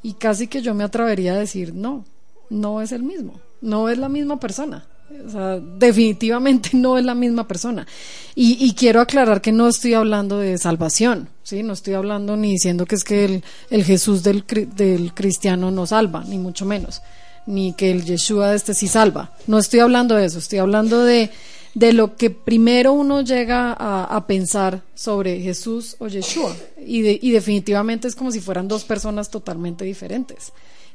Y 0.02 0.14
casi 0.14 0.48
que 0.48 0.62
yo 0.62 0.74
me 0.74 0.84
atrevería 0.84 1.32
a 1.32 1.38
decir, 1.38 1.74
no, 1.74 2.04
no 2.50 2.82
es 2.82 2.92
el 2.92 3.02
mismo. 3.02 3.40
No 3.60 3.88
es 3.88 3.98
la 3.98 4.08
misma 4.08 4.38
persona. 4.38 4.86
O 5.26 5.30
sea, 5.30 5.58
definitivamente 5.58 6.70
no 6.74 6.98
es 6.98 7.04
la 7.04 7.14
misma 7.14 7.46
persona. 7.46 7.86
Y, 8.34 8.64
y, 8.64 8.74
quiero 8.74 9.00
aclarar 9.00 9.40
que 9.40 9.52
no 9.52 9.68
estoy 9.68 9.94
hablando 9.94 10.38
de 10.38 10.58
salvación, 10.58 11.28
¿sí? 11.42 11.62
No 11.62 11.72
estoy 11.72 11.94
hablando 11.94 12.36
ni 12.36 12.52
diciendo 12.52 12.86
que 12.86 12.96
es 12.96 13.04
que 13.04 13.24
el, 13.24 13.44
el 13.70 13.84
Jesús 13.84 14.22
del, 14.22 14.44
del 14.74 15.14
cristiano 15.14 15.70
no 15.70 15.86
salva, 15.86 16.24
ni 16.24 16.38
mucho 16.38 16.64
menos. 16.64 17.02
Ni 17.46 17.74
que 17.74 17.90
el 17.90 18.04
Yeshua 18.04 18.50
de 18.50 18.56
este 18.56 18.74
sí 18.74 18.88
salva. 18.88 19.32
No 19.46 19.58
estoy 19.58 19.80
hablando 19.80 20.14
de 20.16 20.24
eso. 20.24 20.38
Estoy 20.38 20.58
hablando 20.58 21.04
de 21.04 21.30
de 21.74 21.92
lo 21.92 22.16
que 22.16 22.30
primero 22.30 22.92
uno 22.92 23.22
llega 23.22 23.72
a, 23.72 24.26
pensar 24.26 24.82
sobre 24.94 25.40
Jesús 25.40 25.96
o 25.98 26.06
Yeshua. 26.06 26.56
Y, 26.86 27.30
definitivamente 27.32 28.06
es 28.06 28.14
como 28.14 28.30
si 28.30 28.40
fueran 28.40 28.68
dos 28.68 28.84
personas 28.84 29.30
totalmente 29.30 29.84
diferentes. 29.84 30.52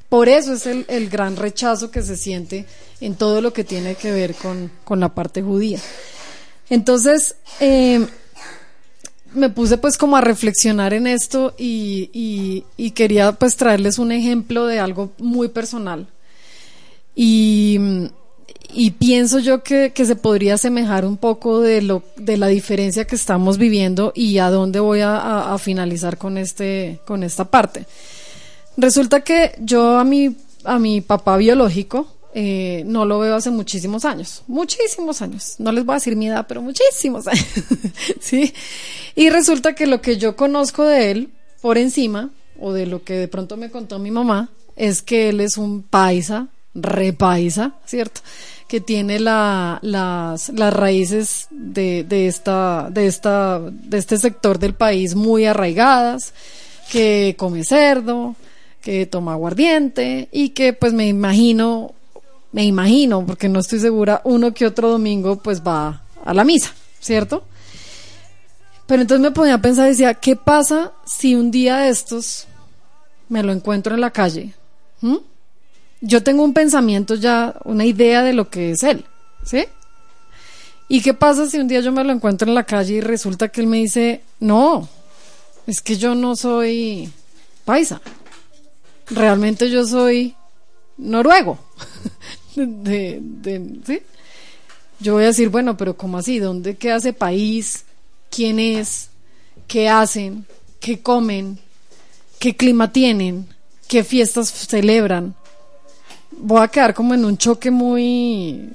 Por 0.07 0.29
eso 0.29 0.53
es 0.53 0.65
el, 0.65 0.85
el 0.87 1.09
gran 1.09 1.35
rechazo 1.35 1.91
que 1.91 2.01
se 2.01 2.17
siente 2.17 2.65
en 3.01 3.15
todo 3.15 3.41
lo 3.41 3.53
que 3.53 3.63
tiene 3.63 3.95
que 3.95 4.11
ver 4.11 4.33
con, 4.33 4.71
con 4.83 4.99
la 4.99 5.13
parte 5.13 5.41
judía. 5.41 5.79
Entonces, 6.69 7.35
eh, 7.59 8.07
me 9.33 9.49
puse 9.49 9.77
pues 9.77 9.97
como 9.97 10.17
a 10.17 10.21
reflexionar 10.21 10.93
en 10.93 11.05
esto 11.05 11.53
y, 11.57 12.09
y, 12.13 12.63
y, 12.77 12.91
quería 12.91 13.33
pues 13.33 13.55
traerles 13.55 13.99
un 13.99 14.11
ejemplo 14.11 14.65
de 14.65 14.79
algo 14.79 15.11
muy 15.19 15.49
personal. 15.49 16.07
Y 17.15 18.09
y 18.73 18.91
pienso 18.91 19.39
yo 19.39 19.63
que, 19.63 19.91
se 19.95 20.15
podría 20.15 20.55
asemejar 20.55 21.05
un 21.05 21.17
poco 21.17 21.61
de 21.61 21.81
lo 21.81 22.03
de 22.17 22.37
la 22.37 22.47
diferencia 22.47 23.05
que 23.05 23.15
estamos 23.15 23.57
viviendo 23.57 24.11
y 24.15 24.37
a 24.37 24.49
dónde 24.49 24.79
voy 24.79 25.01
a 25.01 25.55
finalizar 25.59 26.17
con 26.17 26.37
este 26.37 26.99
con 27.05 27.23
esta 27.23 27.45
parte. 27.45 27.85
Resulta 28.77 29.21
que 29.21 29.55
yo 29.59 29.97
a 29.97 30.03
mi 30.03 30.35
a 30.63 30.79
mi 30.79 31.01
papá 31.01 31.37
biológico 31.37 32.07
eh, 32.33 32.83
no 32.85 33.05
lo 33.05 33.17
veo 33.19 33.35
hace 33.35 33.49
muchísimos 33.49 34.05
años, 34.05 34.43
muchísimos 34.47 35.21
años. 35.21 35.55
No 35.57 35.71
les 35.71 35.83
voy 35.83 35.93
a 35.93 35.95
decir 35.95 36.15
mi 36.15 36.27
edad, 36.27 36.45
pero 36.47 36.61
muchísimos 36.61 37.27
años, 37.27 37.45
sí. 38.19 38.53
Y 39.15 39.29
resulta 39.29 39.73
que 39.73 39.87
lo 39.87 40.01
que 40.01 40.17
yo 40.17 40.35
conozco 40.35 40.85
de 40.85 41.11
él 41.11 41.29
por 41.61 41.77
encima 41.77 42.29
o 42.59 42.71
de 42.71 42.85
lo 42.85 43.03
que 43.03 43.13
de 43.13 43.27
pronto 43.27 43.57
me 43.57 43.71
contó 43.71 43.99
mi 43.99 44.11
mamá 44.11 44.49
es 44.75 45.01
que 45.01 45.29
él 45.29 45.41
es 45.41 45.57
un 45.57 45.81
paisa, 45.81 46.47
repaisa, 46.73 47.73
¿cierto? 47.85 48.21
que 48.69 48.79
tiene 48.79 49.19
la, 49.19 49.79
las, 49.81 50.49
las 50.49 50.71
raíces 50.71 51.47
de, 51.49 52.03
de, 52.03 52.27
esta, 52.27 52.87
de, 52.91 53.07
esta, 53.07 53.59
de 53.59 53.97
este 53.97 54.19
sector 54.19 54.59
del 54.59 54.75
país 54.75 55.15
muy 55.15 55.47
arraigadas, 55.47 56.35
que 56.91 57.35
come 57.35 57.63
cerdo, 57.63 58.35
que 58.79 59.07
toma 59.07 59.33
aguardiente 59.33 60.29
y 60.31 60.49
que 60.49 60.73
pues 60.73 60.93
me 60.93 61.07
imagino, 61.07 61.95
me 62.51 62.63
imagino, 62.63 63.25
porque 63.25 63.49
no 63.49 63.59
estoy 63.59 63.79
segura, 63.79 64.21
uno 64.23 64.53
que 64.53 64.67
otro 64.67 64.91
domingo 64.91 65.37
pues 65.37 65.63
va 65.63 66.03
a 66.23 66.33
la 66.35 66.43
misa, 66.43 66.71
¿cierto? 66.99 67.43
Pero 68.85 69.01
entonces 69.01 69.23
me 69.23 69.31
ponía 69.31 69.55
a 69.55 69.61
pensar, 69.61 69.87
decía, 69.87 70.13
¿qué 70.13 70.35
pasa 70.35 70.91
si 71.07 71.33
un 71.33 71.49
día 71.49 71.77
de 71.77 71.89
estos 71.89 72.45
me 73.29 73.41
lo 73.41 73.51
encuentro 73.51 73.95
en 73.95 74.01
la 74.01 74.11
calle? 74.11 74.53
¿Mm? 75.01 75.17
Yo 76.01 76.23
tengo 76.23 76.43
un 76.43 76.53
pensamiento 76.53 77.15
ya, 77.15 77.55
una 77.63 77.85
idea 77.85 78.23
de 78.23 78.33
lo 78.33 78.49
que 78.49 78.71
es 78.71 78.83
él, 78.83 79.05
¿sí? 79.43 79.65
¿Y 80.87 81.01
qué 81.01 81.13
pasa 81.13 81.47
si 81.47 81.57
un 81.57 81.67
día 81.67 81.81
yo 81.81 81.91
me 81.91 82.03
lo 82.03 82.11
encuentro 82.11 82.47
en 82.47 82.55
la 82.55 82.63
calle 82.63 82.95
y 82.95 83.01
resulta 83.01 83.49
que 83.49 83.61
él 83.61 83.67
me 83.67 83.77
dice, 83.77 84.21
no, 84.39 84.87
es 85.67 85.81
que 85.81 85.97
yo 85.97 86.15
no 86.15 86.35
soy 86.35 87.11
paisa, 87.65 88.01
realmente 89.09 89.69
yo 89.69 89.85
soy 89.85 90.35
noruego, 90.97 91.59
de, 92.55 93.19
de, 93.21 93.79
¿sí? 93.85 94.01
Yo 95.01 95.13
voy 95.13 95.23
a 95.23 95.27
decir, 95.27 95.49
bueno, 95.49 95.77
pero 95.77 95.95
¿cómo 95.95 96.17
así? 96.17 96.39
¿Dónde 96.39 96.75
queda 96.75 96.97
ese 96.97 97.13
país? 97.13 97.85
¿Quién 98.29 98.59
es? 98.59 99.09
¿Qué 99.67 99.87
hacen? 99.87 100.45
¿Qué 100.81 100.99
comen? 101.01 101.57
¿Qué 102.37 102.55
clima 102.55 102.91
tienen? 102.91 103.47
¿Qué 103.87 104.03
fiestas 104.03 104.49
celebran? 104.49 105.35
Voy 106.39 106.61
a 106.61 106.67
quedar 106.67 106.93
como 106.93 107.13
en 107.13 107.25
un 107.25 107.37
choque 107.37 107.69
muy, 107.69 108.69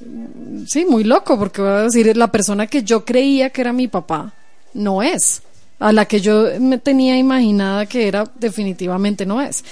sí, 0.67 0.85
muy 0.89 1.05
loco, 1.05 1.39
porque 1.39 1.61
voy 1.61 1.71
a 1.71 1.83
decir, 1.83 2.17
la 2.17 2.31
persona 2.31 2.67
que 2.67 2.83
yo 2.83 3.05
creía 3.05 3.51
que 3.51 3.61
era 3.61 3.73
mi 3.73 3.89
papá 3.89 4.33
no 4.75 5.03
es, 5.03 5.43
a 5.79 5.93
la 5.93 6.05
que 6.05 6.21
yo 6.21 6.49
me 6.61 6.79
tenía 6.79 7.17
imaginada 7.17 7.87
que 7.87 8.07
era, 8.07 8.31
definitivamente 8.37 9.27
no 9.27 9.41
es. 9.41 9.65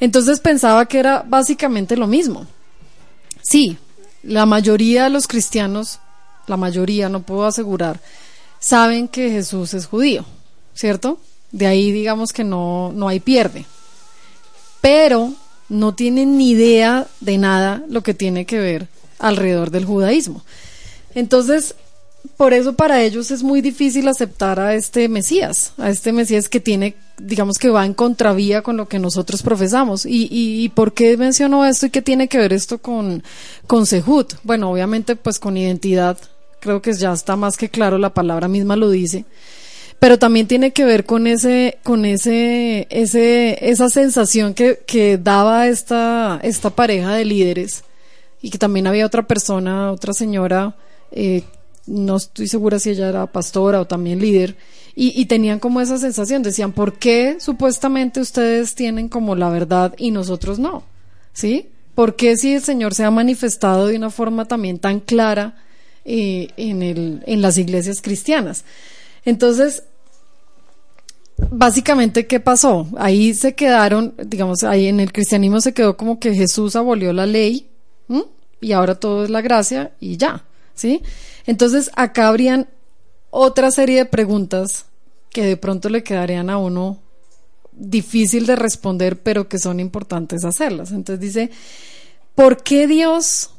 Entonces 0.00 0.40
pensaba 0.40 0.86
que 0.86 0.98
era 0.98 1.24
básicamente 1.26 1.96
lo 1.96 2.06
mismo. 2.06 2.46
Sí, 3.42 3.76
la 4.22 4.46
mayoría 4.46 5.04
de 5.04 5.10
los 5.10 5.26
cristianos, 5.26 6.00
la 6.46 6.56
mayoría, 6.56 7.08
no 7.08 7.22
puedo 7.22 7.46
asegurar, 7.46 8.00
saben 8.58 9.08
que 9.08 9.30
Jesús 9.30 9.74
es 9.74 9.86
judío, 9.86 10.24
¿cierto? 10.74 11.18
De 11.50 11.66
ahí 11.66 11.92
digamos 11.92 12.32
que 12.32 12.44
no, 12.44 12.92
no 12.94 13.08
hay 13.08 13.20
pierde. 13.20 13.64
Pero 14.80 15.32
no 15.68 15.94
tienen 15.94 16.38
ni 16.38 16.50
idea 16.50 17.06
de 17.20 17.38
nada 17.38 17.82
lo 17.88 18.02
que 18.02 18.14
tiene 18.14 18.46
que 18.46 18.58
ver 18.58 18.88
alrededor 19.18 19.70
del 19.70 19.84
judaísmo. 19.84 20.42
Entonces, 21.14 21.74
por 22.36 22.52
eso 22.52 22.74
para 22.74 23.02
ellos 23.02 23.30
es 23.30 23.42
muy 23.42 23.60
difícil 23.60 24.08
aceptar 24.08 24.60
a 24.60 24.74
este 24.74 25.08
Mesías, 25.08 25.72
a 25.78 25.90
este 25.90 26.12
Mesías 26.12 26.48
que 26.48 26.60
tiene, 26.60 26.94
digamos 27.18 27.58
que 27.58 27.70
va 27.70 27.84
en 27.84 27.94
contravía 27.94 28.62
con 28.62 28.76
lo 28.76 28.88
que 28.88 28.98
nosotros 28.98 29.42
profesamos. 29.42 30.06
¿Y, 30.06 30.28
y, 30.30 30.68
por 30.70 30.92
qué 30.92 31.16
menciono 31.16 31.64
esto 31.64 31.86
y 31.86 31.90
qué 31.90 32.02
tiene 32.02 32.28
que 32.28 32.38
ver 32.38 32.52
esto 32.52 32.78
con, 32.78 33.22
con 33.66 33.86
Sehut? 33.86 34.34
Bueno, 34.42 34.70
obviamente 34.70 35.16
pues 35.16 35.38
con 35.38 35.56
identidad, 35.56 36.18
creo 36.60 36.82
que 36.82 36.92
ya 36.92 37.12
está 37.12 37.36
más 37.36 37.56
que 37.56 37.68
claro, 37.68 37.98
la 37.98 38.14
palabra 38.14 38.48
misma 38.48 38.76
lo 38.76 38.90
dice 38.90 39.24
pero 39.98 40.18
también 40.18 40.46
tiene 40.46 40.72
que 40.72 40.84
ver 40.84 41.04
con 41.04 41.26
ese, 41.26 41.78
con 41.82 42.04
ese, 42.04 42.86
ese, 42.90 43.58
esa 43.68 43.88
sensación 43.88 44.54
que, 44.54 45.18
daba 45.22 45.66
esta, 45.66 46.38
esta 46.42 46.70
pareja 46.70 47.14
de 47.14 47.24
líderes 47.24 47.84
y 48.40 48.50
que 48.50 48.58
también 48.58 48.86
había 48.86 49.06
otra 49.06 49.26
persona, 49.26 49.90
otra 49.90 50.12
señora, 50.12 50.76
eh, 51.10 51.42
no 51.86 52.16
estoy 52.16 52.46
segura 52.46 52.78
si 52.78 52.90
ella 52.90 53.08
era 53.08 53.26
pastora 53.26 53.80
o 53.80 53.86
también 53.86 54.20
líder, 54.20 54.56
y, 54.94 55.20
y, 55.20 55.26
tenían 55.26 55.60
como 55.60 55.80
esa 55.80 55.96
sensación, 55.96 56.42
decían, 56.42 56.72
¿por 56.72 56.98
qué 56.98 57.36
supuestamente 57.38 58.20
ustedes 58.20 58.74
tienen 58.74 59.08
como 59.08 59.36
la 59.36 59.48
verdad 59.48 59.94
y 59.96 60.10
nosotros 60.10 60.58
no? 60.58 60.82
¿Sí? 61.32 61.68
¿Por 61.94 62.16
qué 62.16 62.36
si 62.36 62.54
el 62.54 62.62
Señor 62.62 62.94
se 62.94 63.04
ha 63.04 63.10
manifestado 63.10 63.86
de 63.86 63.96
una 63.96 64.10
forma 64.10 64.46
también 64.46 64.78
tan 64.78 64.98
clara 64.98 65.56
eh, 66.04 66.48
en, 66.56 66.82
el, 66.82 67.22
en 67.26 67.42
las 67.42 67.58
iglesias 67.58 68.02
cristianas? 68.02 68.64
Entonces, 69.24 69.82
básicamente, 71.50 72.26
¿qué 72.26 72.40
pasó? 72.40 72.88
Ahí 72.96 73.34
se 73.34 73.54
quedaron, 73.54 74.14
digamos, 74.24 74.64
ahí 74.64 74.86
en 74.86 75.00
el 75.00 75.12
cristianismo 75.12 75.60
se 75.60 75.72
quedó 75.72 75.96
como 75.96 76.18
que 76.18 76.34
Jesús 76.34 76.76
abolió 76.76 77.12
la 77.12 77.26
ley 77.26 77.68
y 78.60 78.72
ahora 78.72 78.96
todo 78.96 79.24
es 79.24 79.30
la 79.30 79.40
gracia 79.40 79.92
y 80.00 80.16
ya, 80.16 80.44
¿sí? 80.74 81.02
Entonces, 81.46 81.90
acá 81.94 82.28
habrían 82.28 82.68
otra 83.30 83.70
serie 83.70 83.98
de 83.98 84.06
preguntas 84.06 84.86
que 85.30 85.44
de 85.44 85.56
pronto 85.56 85.88
le 85.88 86.02
quedarían 86.02 86.50
a 86.50 86.58
uno 86.58 86.98
difícil 87.72 88.46
de 88.46 88.56
responder, 88.56 89.20
pero 89.22 89.48
que 89.48 89.58
son 89.58 89.78
importantes 89.78 90.44
hacerlas. 90.44 90.90
Entonces 90.90 91.20
dice, 91.20 91.50
¿por 92.34 92.62
qué 92.62 92.88
Dios 92.88 93.50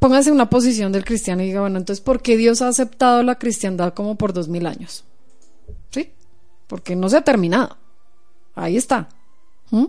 póngase 0.00 0.30
en 0.30 0.34
una 0.34 0.50
posición 0.50 0.92
del 0.92 1.04
cristiano 1.04 1.42
y 1.42 1.46
diga, 1.46 1.60
bueno, 1.60 1.78
entonces, 1.78 2.02
¿por 2.02 2.22
qué 2.22 2.36
Dios 2.36 2.62
ha 2.62 2.68
aceptado 2.68 3.22
la 3.22 3.38
cristiandad 3.38 3.94
como 3.94 4.16
por 4.16 4.32
dos 4.32 4.48
mil 4.48 4.66
años? 4.66 5.04
¿Sí? 5.90 6.10
Porque 6.70 6.94
no 6.94 7.08
se 7.08 7.16
ha 7.16 7.22
terminado. 7.22 7.76
Ahí 8.54 8.76
está. 8.76 9.08
¿Mm? 9.70 9.86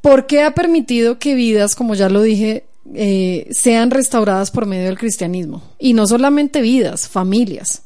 ¿Por 0.00 0.26
qué 0.26 0.42
ha 0.42 0.54
permitido 0.54 1.18
que 1.18 1.34
vidas, 1.34 1.74
como 1.74 1.94
ya 1.94 2.08
lo 2.08 2.22
dije, 2.22 2.64
eh, 2.94 3.46
sean 3.50 3.90
restauradas 3.90 4.50
por 4.50 4.64
medio 4.64 4.86
del 4.86 4.98
cristianismo? 4.98 5.62
Y 5.78 5.92
no 5.92 6.06
solamente 6.06 6.62
vidas, 6.62 7.06
familias. 7.06 7.82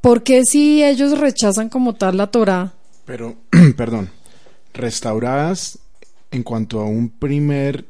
¿Por 0.00 0.24
qué 0.24 0.42
si 0.44 0.82
ellos 0.82 1.16
rechazan 1.16 1.68
como 1.68 1.94
tal 1.94 2.16
la 2.16 2.26
Torah? 2.26 2.74
Pero, 3.04 3.36
perdón, 3.76 4.10
restauradas 4.74 5.78
en 6.32 6.42
cuanto 6.42 6.80
a 6.80 6.86
un 6.86 7.08
primer 7.10 7.86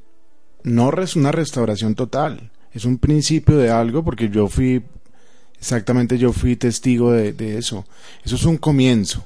no 0.62 0.92
es 1.00 1.16
una 1.16 1.32
restauración 1.32 1.94
total, 1.94 2.50
es 2.74 2.84
un 2.84 2.98
principio 2.98 3.56
de 3.56 3.70
algo 3.70 4.04
porque 4.04 4.28
yo 4.28 4.48
fui, 4.48 4.82
exactamente 5.58 6.18
yo 6.18 6.32
fui 6.32 6.56
testigo 6.56 7.12
de, 7.12 7.58
eso. 7.58 7.84
Eso 8.24 8.36
es 8.36 8.44
un 8.44 8.56
comienzo, 8.56 9.24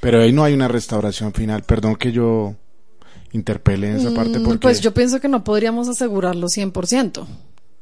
pero 0.00 0.20
ahí 0.20 0.32
no 0.32 0.44
hay 0.44 0.54
una 0.54 0.68
restauración 0.68 1.32
final. 1.32 1.62
Perdón 1.62 1.96
que 1.96 2.12
yo 2.12 2.54
interpele 3.32 3.90
en 3.90 3.96
esa 3.96 4.14
parte 4.14 4.38
mm, 4.38 4.44
porque... 4.44 4.58
Pues 4.58 4.80
yo 4.80 4.94
pienso 4.94 5.20
que 5.20 5.28
no 5.28 5.44
podríamos 5.44 5.88
asegurarlo 5.88 6.46
100%. 6.46 7.26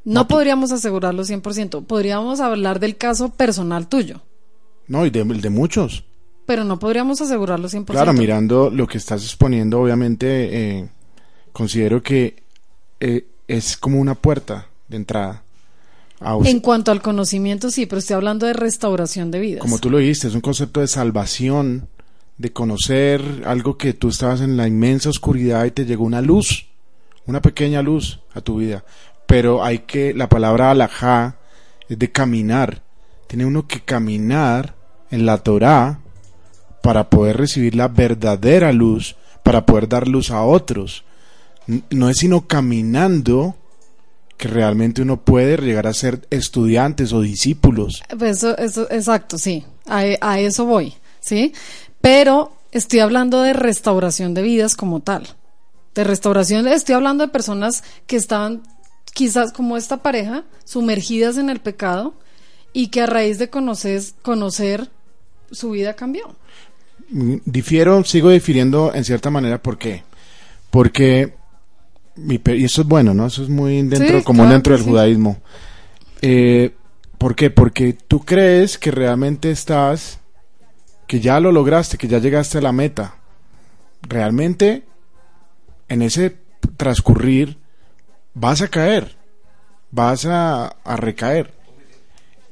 No, 0.04 0.28
podríamos 0.28 0.70
asegurarlo 0.70 1.24
100%. 1.24 1.84
Podríamos 1.84 2.40
hablar 2.40 2.78
del 2.78 2.96
caso 2.96 3.30
personal 3.30 3.88
tuyo. 3.88 4.22
No, 4.86 5.04
y 5.04 5.10
de, 5.10 5.24
de 5.24 5.50
muchos. 5.50 6.04
Pero 6.46 6.62
no 6.62 6.78
podríamos 6.78 7.20
asegurarlo 7.20 7.68
100%. 7.68 7.86
Claro, 7.86 8.12
mirando 8.12 8.70
lo 8.70 8.86
que 8.86 8.98
estás 8.98 9.24
exponiendo, 9.24 9.80
obviamente, 9.80 10.78
eh, 10.78 10.88
considero 11.52 12.02
que 12.02 12.44
eh, 13.00 13.26
es 13.48 13.76
como 13.76 14.00
una 14.00 14.14
puerta 14.14 14.68
de 14.88 14.96
entrada. 14.96 15.42
En 16.20 16.60
cuanto 16.60 16.90
al 16.90 17.02
conocimiento, 17.02 17.70
sí, 17.70 17.86
pero 17.86 17.98
estoy 17.98 18.14
hablando 18.14 18.46
de 18.46 18.52
restauración 18.52 19.30
de 19.30 19.40
vidas. 19.40 19.60
Como 19.60 19.78
tú 19.78 19.90
lo 19.90 19.98
dijiste, 19.98 20.28
es 20.28 20.34
un 20.34 20.40
concepto 20.40 20.80
de 20.80 20.88
salvación, 20.88 21.88
de 22.38 22.52
conocer 22.52 23.22
algo 23.46 23.76
que 23.76 23.92
tú 23.92 24.08
estabas 24.08 24.40
en 24.40 24.56
la 24.56 24.66
inmensa 24.66 25.10
oscuridad 25.10 25.64
y 25.64 25.70
te 25.70 25.84
llegó 25.84 26.04
una 26.04 26.20
luz, 26.20 26.66
una 27.26 27.42
pequeña 27.42 27.82
luz 27.82 28.20
a 28.34 28.40
tu 28.40 28.56
vida. 28.56 28.84
Pero 29.26 29.64
hay 29.64 29.80
que, 29.80 30.14
la 30.14 30.28
palabra 30.28 30.70
alajá 30.70 31.38
es 31.88 31.98
de 31.98 32.12
caminar. 32.12 32.82
Tiene 33.26 33.44
uno 33.44 33.66
que 33.66 33.80
caminar 33.80 34.74
en 35.10 35.26
la 35.26 35.38
Torah 35.38 36.00
para 36.82 37.10
poder 37.10 37.36
recibir 37.36 37.74
la 37.74 37.88
verdadera 37.88 38.72
luz, 38.72 39.16
para 39.42 39.66
poder 39.66 39.88
dar 39.88 40.08
luz 40.08 40.30
a 40.30 40.42
otros 40.42 41.04
no 41.90 42.08
es 42.08 42.18
sino 42.18 42.46
caminando 42.46 43.56
que 44.36 44.48
realmente 44.48 45.02
uno 45.02 45.22
puede 45.22 45.56
llegar 45.58 45.86
a 45.86 45.94
ser 45.94 46.26
estudiantes 46.30 47.12
o 47.12 47.20
discípulos. 47.20 48.02
Pues 48.18 48.38
eso, 48.38 48.56
eso, 48.58 48.86
exacto, 48.90 49.38
sí, 49.38 49.64
a, 49.86 50.40
eso 50.40 50.66
voy, 50.66 50.94
¿sí? 51.20 51.52
Pero 52.00 52.52
estoy 52.72 53.00
hablando 53.00 53.42
de 53.42 53.52
restauración 53.52 54.34
de 54.34 54.42
vidas 54.42 54.76
como 54.76 55.00
tal. 55.00 55.26
De 55.94 56.04
restauración, 56.04 56.68
estoy 56.68 56.94
hablando 56.94 57.26
de 57.26 57.32
personas 57.32 57.82
que 58.06 58.16
estaban 58.16 58.62
quizás 59.14 59.52
como 59.52 59.78
esta 59.78 60.02
pareja, 60.02 60.44
sumergidas 60.64 61.38
en 61.38 61.48
el 61.48 61.60
pecado 61.60 62.14
y 62.74 62.88
que 62.88 63.00
a 63.00 63.06
raíz 63.06 63.38
de 63.38 63.48
conocer, 63.48 64.02
conocer 64.20 64.90
su 65.50 65.70
vida 65.70 65.94
cambió. 65.94 66.36
Mm, 67.08 67.36
Difiero, 67.46 68.04
sigo 68.04 68.28
difiriendo 68.28 68.92
en 68.94 69.04
cierta 69.04 69.30
manera, 69.30 69.62
¿por 69.62 69.78
qué? 69.78 70.04
Porque, 70.70 71.34
y 72.16 72.64
eso 72.64 72.82
es 72.82 72.88
bueno, 72.88 73.12
¿no? 73.14 73.26
Eso 73.26 73.42
es 73.42 73.48
muy 73.48 73.82
dentro, 73.82 74.18
Sí, 74.18 74.24
claro 74.24 74.50
dentro 74.50 74.72
del 74.74 74.82
sí. 74.82 74.88
judaísmo. 74.90 75.36
Eh, 76.22 76.74
¿Por 77.18 77.34
qué? 77.34 77.50
Porque 77.50 77.92
tú 77.92 78.20
crees 78.24 78.78
que 78.78 78.90
realmente 78.90 79.50
estás, 79.50 80.18
que 81.06 81.20
ya 81.20 81.40
lo 81.40 81.52
lograste, 81.52 81.96
que 81.98 82.08
ya 82.08 82.18
llegaste 82.18 82.58
a 82.58 82.62
la 82.62 82.72
meta. 82.72 83.16
Realmente, 84.02 84.84
en 85.88 86.02
ese 86.02 86.36
transcurrir, 86.76 87.58
vas 88.34 88.60
a 88.62 88.68
caer, 88.68 89.16
vas 89.90 90.26
a, 90.26 90.66
a 90.84 90.96
recaer. 90.96 91.54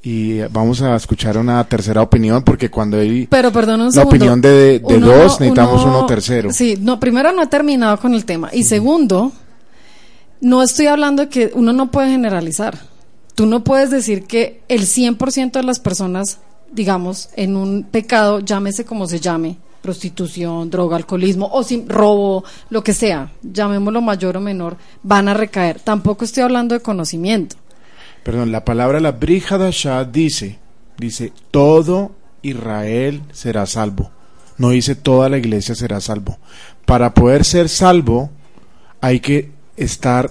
Y 0.02 0.40
vamos 0.50 0.82
a 0.82 0.96
escuchar 0.96 1.38
una 1.38 1.64
tercera 1.64 2.02
opinión, 2.02 2.42
porque 2.42 2.70
cuando 2.70 2.98
hay 2.98 3.26
Pero 3.26 3.50
perdón 3.50 3.80
un 3.80 3.86
la 3.86 3.92
segundo. 3.92 4.08
opinión 4.16 4.40
de, 4.42 4.78
de 4.80 4.96
Uno 4.96 5.06
dos, 5.06 5.40
necesitamos 5.40 5.82
uno- 5.82 5.98
uno 6.00 6.06
tercero. 6.06 6.52
Sí, 6.52 6.76
no, 6.78 7.00
primero 7.00 7.32
no 7.32 7.42
he 7.42 7.46
terminado 7.46 7.98
con 7.98 8.12
el 8.12 8.26
tema. 8.26 8.50
Y 8.52 8.64
segundo, 8.64 9.32
no 10.44 10.62
estoy 10.62 10.86
hablando 10.86 11.22
de 11.22 11.28
que 11.30 11.50
uno 11.54 11.72
no 11.72 11.90
puede 11.90 12.10
generalizar. 12.10 12.78
Tú 13.34 13.46
no 13.46 13.64
puedes 13.64 13.90
decir 13.90 14.24
que 14.24 14.60
el 14.68 14.82
100% 14.82 15.52
de 15.52 15.62
las 15.62 15.80
personas, 15.80 16.38
digamos, 16.70 17.30
en 17.34 17.56
un 17.56 17.84
pecado, 17.84 18.40
llámese 18.40 18.84
como 18.84 19.06
se 19.06 19.20
llame, 19.20 19.56
prostitución, 19.80 20.68
droga, 20.68 20.96
alcoholismo 20.96 21.48
o 21.50 21.62
sin, 21.62 21.88
robo, 21.88 22.44
lo 22.68 22.84
que 22.84 22.92
sea, 22.92 23.32
llamémoslo 23.42 24.02
mayor 24.02 24.36
o 24.36 24.40
menor, 24.40 24.76
van 25.02 25.28
a 25.28 25.34
recaer. 25.34 25.80
Tampoco 25.80 26.26
estoy 26.26 26.42
hablando 26.42 26.74
de 26.74 26.82
conocimiento. 26.82 27.56
Perdón, 28.22 28.52
la 28.52 28.66
palabra 28.66 29.00
la 29.00 29.12
Brihadashah 29.12 30.04
dice, 30.04 30.58
dice, 30.98 31.32
todo 31.50 32.12
Israel 32.42 33.22
será 33.32 33.64
salvo. 33.64 34.10
No 34.58 34.70
dice 34.70 34.94
toda 34.94 35.30
la 35.30 35.38
iglesia 35.38 35.74
será 35.74 36.02
salvo. 36.02 36.36
Para 36.84 37.14
poder 37.14 37.46
ser 37.46 37.70
salvo, 37.70 38.30
hay 39.00 39.20
que 39.20 39.53
estar 39.76 40.30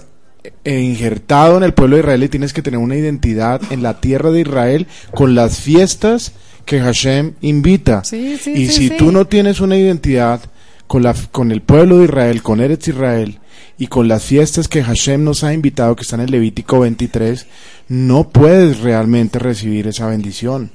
injertado 0.64 1.56
en 1.56 1.62
el 1.62 1.74
pueblo 1.74 1.96
de 1.96 2.00
Israel 2.00 2.22
y 2.24 2.28
tienes 2.28 2.52
que 2.52 2.62
tener 2.62 2.78
una 2.78 2.96
identidad 2.96 3.60
en 3.70 3.82
la 3.82 4.00
tierra 4.00 4.30
de 4.30 4.40
Israel 4.40 4.86
con 5.14 5.34
las 5.34 5.60
fiestas 5.60 6.32
que 6.64 6.80
Hashem 6.80 7.34
invita. 7.40 8.04
Sí, 8.04 8.36
sí, 8.40 8.52
y 8.52 8.66
sí, 8.66 8.88
si 8.88 8.96
tú 8.96 9.12
no 9.12 9.26
tienes 9.26 9.60
una 9.60 9.76
identidad 9.76 10.40
con, 10.86 11.02
la, 11.02 11.14
con 11.32 11.50
el 11.52 11.62
pueblo 11.62 11.98
de 11.98 12.04
Israel, 12.04 12.42
con 12.42 12.60
Eretz 12.60 12.88
Israel 12.88 13.38
y 13.78 13.86
con 13.86 14.08
las 14.08 14.24
fiestas 14.24 14.68
que 14.68 14.82
Hashem 14.82 15.24
nos 15.24 15.44
ha 15.44 15.52
invitado, 15.52 15.96
que 15.96 16.02
están 16.02 16.20
en 16.20 16.30
Levítico 16.30 16.80
23, 16.80 17.46
no 17.88 18.28
puedes 18.28 18.80
realmente 18.80 19.38
recibir 19.38 19.86
esa 19.88 20.06
bendición. 20.06 20.70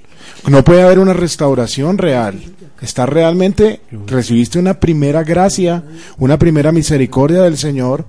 No 0.48 0.64
puede 0.64 0.84
haber 0.84 1.00
una 1.00 1.14
restauración 1.14 1.98
real. 1.98 2.40
Está 2.82 3.06
realmente, 3.06 3.82
recibiste 4.08 4.60
una 4.60 4.80
primera 4.80 5.24
gracia, 5.24 5.84
una 6.18 6.38
primera 6.38 6.72
misericordia 6.72 7.42
del 7.42 7.58
Señor 7.58 8.06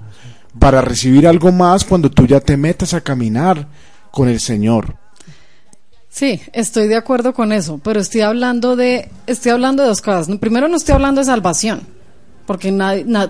para 0.59 0.81
recibir 0.81 1.27
algo 1.27 1.53
más 1.53 1.85
cuando 1.85 2.11
tú 2.11 2.27
ya 2.27 2.41
te 2.41 2.57
metas 2.57 2.95
a 2.95 3.01
caminar 3.01 3.69
con 4.11 4.29
el 4.29 4.41
Señor. 4.41 4.97
Sí, 6.09 6.41
estoy 6.53 6.89
de 6.89 6.97
acuerdo 6.97 7.33
con 7.33 7.53
eso, 7.53 7.81
pero 7.83 8.01
estoy 8.01 8.23
hablando 8.23 8.75
de, 8.75 9.09
estoy 9.27 9.53
hablando 9.53 9.83
de 9.83 9.89
dos 9.89 10.03
cosas. 10.03 10.29
Primero, 10.39 10.69
no 10.69 10.77
estoy 10.77 10.95
hablando 10.95 11.21
de 11.21 11.27
salvación, 11.27 11.83
porque 12.47 12.73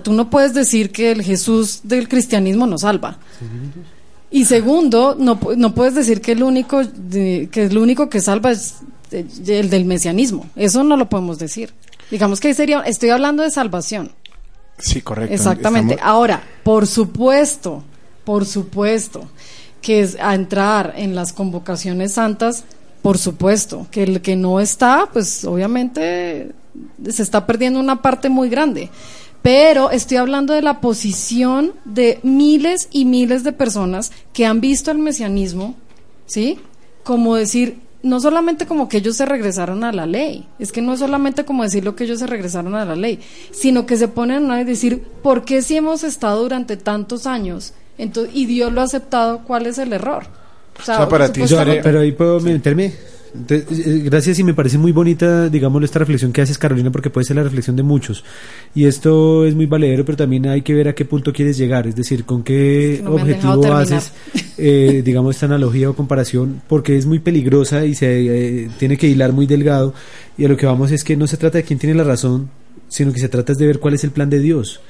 tú 0.02 0.12
no 0.14 0.30
puedes 0.30 0.54
decir 0.54 0.90
que 0.90 1.12
el 1.12 1.22
Jesús 1.22 1.80
del 1.84 2.08
cristianismo 2.08 2.66
nos 2.66 2.80
salva. 2.80 3.18
Y 4.30 4.46
segundo, 4.46 5.16
no, 5.18 5.38
no 5.56 5.74
puedes 5.74 5.94
decir 5.94 6.20
que 6.22 6.32
el 6.32 6.42
único, 6.42 6.80
que 7.10 7.50
el 7.52 7.76
único 7.76 8.08
que 8.08 8.20
salva 8.20 8.52
es 8.52 8.76
eh, 9.10 9.26
el 9.48 9.68
del 9.68 9.84
mesianismo. 9.84 10.48
Eso 10.56 10.84
no 10.84 10.96
lo 10.96 11.08
podemos 11.08 11.38
decir. 11.38 11.72
Digamos 12.10 12.40
que 12.40 12.54
sería, 12.54 12.80
estoy 12.80 13.10
hablando 13.10 13.42
de 13.42 13.50
salvación. 13.50 14.12
Sí, 14.82 15.00
correcto. 15.02 15.34
Exactamente. 15.34 15.94
Estamos- 15.94 16.14
Ahora, 16.14 16.42
por 16.62 16.86
supuesto, 16.86 17.82
por 18.24 18.46
supuesto, 18.46 19.28
que 19.82 20.00
es 20.00 20.16
a 20.20 20.34
entrar 20.34 20.94
en 20.96 21.14
las 21.14 21.32
convocaciones 21.32 22.12
santas, 22.12 22.64
por 23.02 23.16
supuesto, 23.18 23.86
que 23.90 24.02
el 24.02 24.20
que 24.20 24.36
no 24.36 24.60
está, 24.60 25.08
pues 25.12 25.44
obviamente 25.44 26.52
se 27.08 27.22
está 27.22 27.46
perdiendo 27.46 27.80
una 27.80 28.02
parte 28.02 28.28
muy 28.28 28.48
grande. 28.48 28.90
Pero 29.42 29.90
estoy 29.90 30.18
hablando 30.18 30.52
de 30.52 30.60
la 30.60 30.80
posición 30.80 31.72
de 31.86 32.20
miles 32.22 32.88
y 32.90 33.06
miles 33.06 33.42
de 33.42 33.52
personas 33.52 34.12
que 34.34 34.44
han 34.44 34.60
visto 34.60 34.90
el 34.90 34.98
mesianismo, 34.98 35.76
¿sí? 36.26 36.58
Como 37.04 37.36
decir, 37.36 37.78
no 38.02 38.20
solamente 38.20 38.66
como 38.66 38.88
que 38.88 38.98
ellos 38.98 39.16
se 39.16 39.26
regresaron 39.26 39.84
a 39.84 39.92
la 39.92 40.06
ley, 40.06 40.46
es 40.58 40.72
que 40.72 40.80
no 40.80 40.94
es 40.94 41.00
solamente 41.00 41.44
como 41.44 41.62
decir 41.62 41.84
lo 41.84 41.96
que 41.96 42.04
ellos 42.04 42.18
se 42.18 42.26
regresaron 42.26 42.74
a 42.74 42.84
la 42.84 42.96
ley, 42.96 43.20
sino 43.50 43.86
que 43.86 43.96
se 43.96 44.08
ponen 44.08 44.50
a 44.50 44.64
decir, 44.64 45.02
¿por 45.22 45.44
qué 45.44 45.62
si 45.62 45.76
hemos 45.76 46.04
estado 46.04 46.42
durante 46.42 46.76
tantos 46.76 47.26
años 47.26 47.74
entonces, 47.98 48.34
y 48.34 48.46
Dios 48.46 48.72
lo 48.72 48.80
ha 48.80 48.84
aceptado, 48.84 49.40
cuál 49.40 49.66
es 49.66 49.78
el 49.78 49.92
error? 49.92 50.24
O 50.80 50.82
sea, 50.82 51.06
para 51.08 51.30
ti 51.30 51.42
Pero 51.82 52.00
ahí 52.00 52.12
puedo 52.12 52.40
meterme. 52.40 52.94
Entonces, 53.34 53.86
eh, 53.86 54.02
gracias 54.04 54.38
y 54.38 54.44
me 54.44 54.54
parece 54.54 54.78
muy 54.78 54.92
bonita, 54.92 55.48
digamos, 55.48 55.82
esta 55.82 55.98
reflexión 55.98 56.32
que 56.32 56.42
haces, 56.42 56.58
Carolina, 56.58 56.90
porque 56.90 57.10
puede 57.10 57.24
ser 57.24 57.36
la 57.36 57.42
reflexión 57.42 57.76
de 57.76 57.82
muchos. 57.82 58.24
Y 58.74 58.86
esto 58.86 59.44
es 59.46 59.54
muy 59.54 59.66
valedero, 59.66 60.04
pero 60.04 60.16
también 60.16 60.46
hay 60.46 60.62
que 60.62 60.74
ver 60.74 60.88
a 60.88 60.94
qué 60.94 61.04
punto 61.04 61.32
quieres 61.32 61.56
llegar, 61.56 61.86
es 61.86 61.96
decir, 61.96 62.24
con 62.24 62.42
qué 62.42 62.94
Es 62.94 62.98
que 62.98 63.04
no 63.04 63.14
objetivo 63.14 63.72
haces, 63.72 64.12
eh, 64.58 65.02
digamos, 65.04 65.36
esta 65.36 65.46
analogía 65.46 65.90
o 65.90 65.94
comparación, 65.94 66.62
porque 66.68 66.96
es 66.96 67.06
muy 67.06 67.18
peligrosa 67.18 67.84
y 67.84 67.94
se 67.94 68.64
eh, 68.64 68.70
tiene 68.78 68.96
que 68.96 69.08
hilar 69.08 69.32
muy 69.32 69.46
delgado. 69.46 69.94
Y 70.36 70.44
a 70.44 70.48
lo 70.48 70.56
que 70.56 70.66
vamos 70.66 70.90
es 70.92 71.04
que 71.04 71.16
no 71.16 71.26
se 71.26 71.36
trata 71.36 71.58
de 71.58 71.64
quién 71.64 71.78
tiene 71.78 71.94
la 71.94 72.04
razón, 72.04 72.50
sino 72.88 73.12
que 73.12 73.20
se 73.20 73.28
trata 73.28 73.54
de 73.54 73.66
ver 73.66 73.78
cuál 73.78 73.94
es 73.94 74.04
el 74.04 74.10
plan 74.10 74.30
de 74.30 74.40
Dios 74.40 74.80